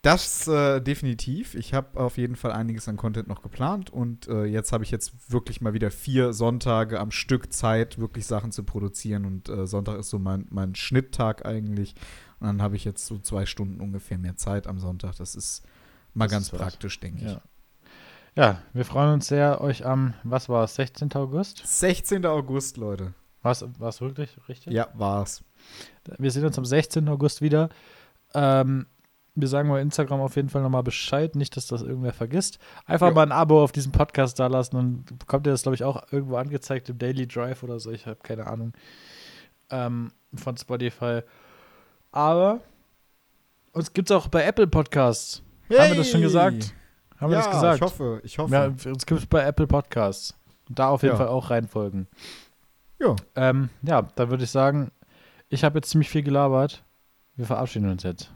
Das 0.03 0.49
äh, 0.49 0.81
definitiv. 0.81 1.55
Ich 1.55 1.75
habe 1.75 2.01
auf 2.01 2.17
jeden 2.17 2.35
Fall 2.35 2.53
einiges 2.53 2.89
an 2.89 2.97
Content 2.97 3.29
noch 3.29 3.43
geplant 3.43 3.91
und 3.91 4.29
äh, 4.29 4.45
jetzt 4.47 4.73
habe 4.73 4.83
ich 4.83 4.91
jetzt 4.91 5.31
wirklich 5.31 5.61
mal 5.61 5.75
wieder 5.75 5.91
vier 5.91 6.33
Sonntage 6.33 6.99
am 6.99 7.11
Stück 7.11 7.53
Zeit, 7.53 7.99
wirklich 7.99 8.25
Sachen 8.25 8.51
zu 8.51 8.65
produzieren 8.65 9.27
und 9.27 9.51
äh, 9.51 9.67
Sonntag 9.67 9.99
ist 9.99 10.09
so 10.09 10.19
mein, 10.19 10.47
mein 10.49 10.75
Schnitttag 10.75 11.45
eigentlich 11.45 11.95
und 12.41 12.47
dann 12.47 12.63
habe 12.63 12.77
ich 12.77 12.85
jetzt 12.85 13.05
so 13.05 13.19
zwei 13.19 13.45
Stunden 13.45 13.81
ungefähr 13.81 14.17
mehr 14.17 14.37
Zeit 14.37 14.67
am 14.67 14.79
Sonntag. 14.79 15.17
Das 15.17 15.35
ist 15.35 15.67
mal 16.15 16.25
Das 16.25 16.33
ganz 16.33 16.53
ist 16.53 16.59
praktisch, 16.59 16.99
denke 16.99 17.19
ich. 17.19 17.33
Ja. 17.33 17.43
Ja, 18.37 18.63
wir 18.73 18.85
freuen 18.85 19.15
uns 19.15 19.27
sehr, 19.27 19.61
euch 19.61 19.85
am, 19.85 20.15
was 20.23 20.49
war 20.49 20.65
es, 20.65 20.75
16. 20.77 21.13
August? 21.15 21.63
16. 21.67 22.25
August, 22.27 22.77
Leute. 22.77 23.15
War 23.43 23.53
es 23.53 24.01
wirklich 24.01 24.37
richtig? 24.49 24.73
Ja, 24.73 24.89
war's. 24.95 25.43
Wir 26.19 26.31
sehen 26.31 26.45
uns 26.45 26.59
am 26.59 26.65
16. 26.65 27.09
August 27.09 27.41
wieder. 27.41 27.71
Ähm, 28.35 28.87
wir 29.35 29.49
sagen 29.49 29.69
mal 29.69 29.81
Instagram 29.81 30.21
auf 30.21 30.37
jeden 30.37 30.49
Fall 30.49 30.63
nochmal 30.63 30.83
Bescheid, 30.83 31.35
nicht, 31.37 31.57
dass 31.57 31.67
das 31.67 31.83
irgendwer 31.83 32.13
vergisst. 32.13 32.59
Einfach 32.85 33.09
Jo. 33.09 33.15
mal 33.15 33.23
ein 33.23 33.33
Abo 33.33 33.63
auf 33.63 33.73
diesem 33.73 33.93
Podcast 33.93 34.39
da 34.39 34.47
lassen 34.47 34.77
und 34.77 35.19
bekommt 35.19 35.47
ihr 35.47 35.53
das, 35.53 35.63
glaube 35.63 35.75
ich, 35.75 35.85
auch 35.85 36.13
irgendwo 36.13 36.37
angezeigt 36.37 36.89
im 36.89 36.99
Daily 36.99 37.27
Drive 37.27 37.63
oder 37.63 37.81
so. 37.81 37.91
Ich 37.91 38.07
habe 38.07 38.19
keine 38.23 38.47
Ahnung. 38.47 38.73
Ähm, 39.71 40.13
von 40.35 40.57
Spotify. 40.57 41.23
Aber 42.13 42.61
uns 43.73 43.93
gibt 43.93 44.11
es 44.11 44.17
auch 44.17 44.29
bei 44.29 44.45
Apple 44.45 44.67
Podcasts. 44.67 45.43
Haben 45.71 45.91
wir 45.91 45.97
das 45.97 46.11
schon 46.11 46.23
gesagt? 46.23 46.75
Haben 47.21 47.31
wir 47.31 47.39
ja, 47.39 47.45
das 47.45 47.51
gesagt? 47.55 47.77
ich 47.77 47.83
hoffe, 47.83 48.21
ich 48.25 48.39
hoffe. 48.39 48.55
Ja, 48.55 48.65
uns 48.91 49.05
gibt 49.07 49.21
es 49.21 49.27
bei 49.27 49.43
Apple 49.43 49.67
Podcasts. 49.67 50.35
Da 50.69 50.89
auf 50.89 51.03
jeden 51.03 51.15
Ja. 51.15 51.19
Fall 51.19 51.29
auch 51.29 51.51
reinfolgen. 51.51 52.07
Ja. 52.99 53.17
Ähm, 53.35 53.69
ja, 53.83 54.03
da 54.03 54.31
würde 54.31 54.45
ich 54.45 54.51
sagen, 54.51 54.91
ich 55.49 55.65
habe 55.65 55.79
jetzt 55.79 55.91
ziemlich 55.91 56.09
viel 56.09 56.23
gelabert. 56.23 56.85
Wir 57.37 57.47
verabschieden 57.47 57.91
uns 57.91 58.03
jetzt. 58.03 58.33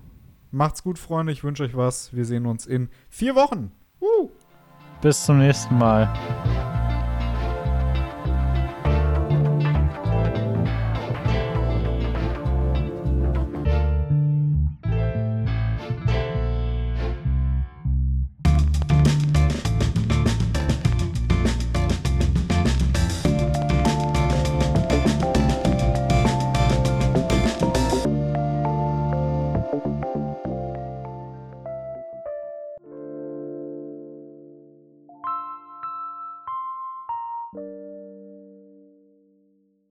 Macht's 0.50 0.82
gut, 0.82 0.98
Freunde. 0.98 1.32
Ich 1.32 1.44
wünsche 1.44 1.62
euch 1.62 1.76
was. 1.76 2.14
Wir 2.14 2.24
sehen 2.24 2.46
uns 2.46 2.66
in 2.66 2.88
vier 3.08 3.34
Wochen. 3.34 3.72
Uh. 4.00 4.30
Bis 5.00 5.24
zum 5.24 5.38
nächsten 5.38 5.76
Mal. 5.78 6.12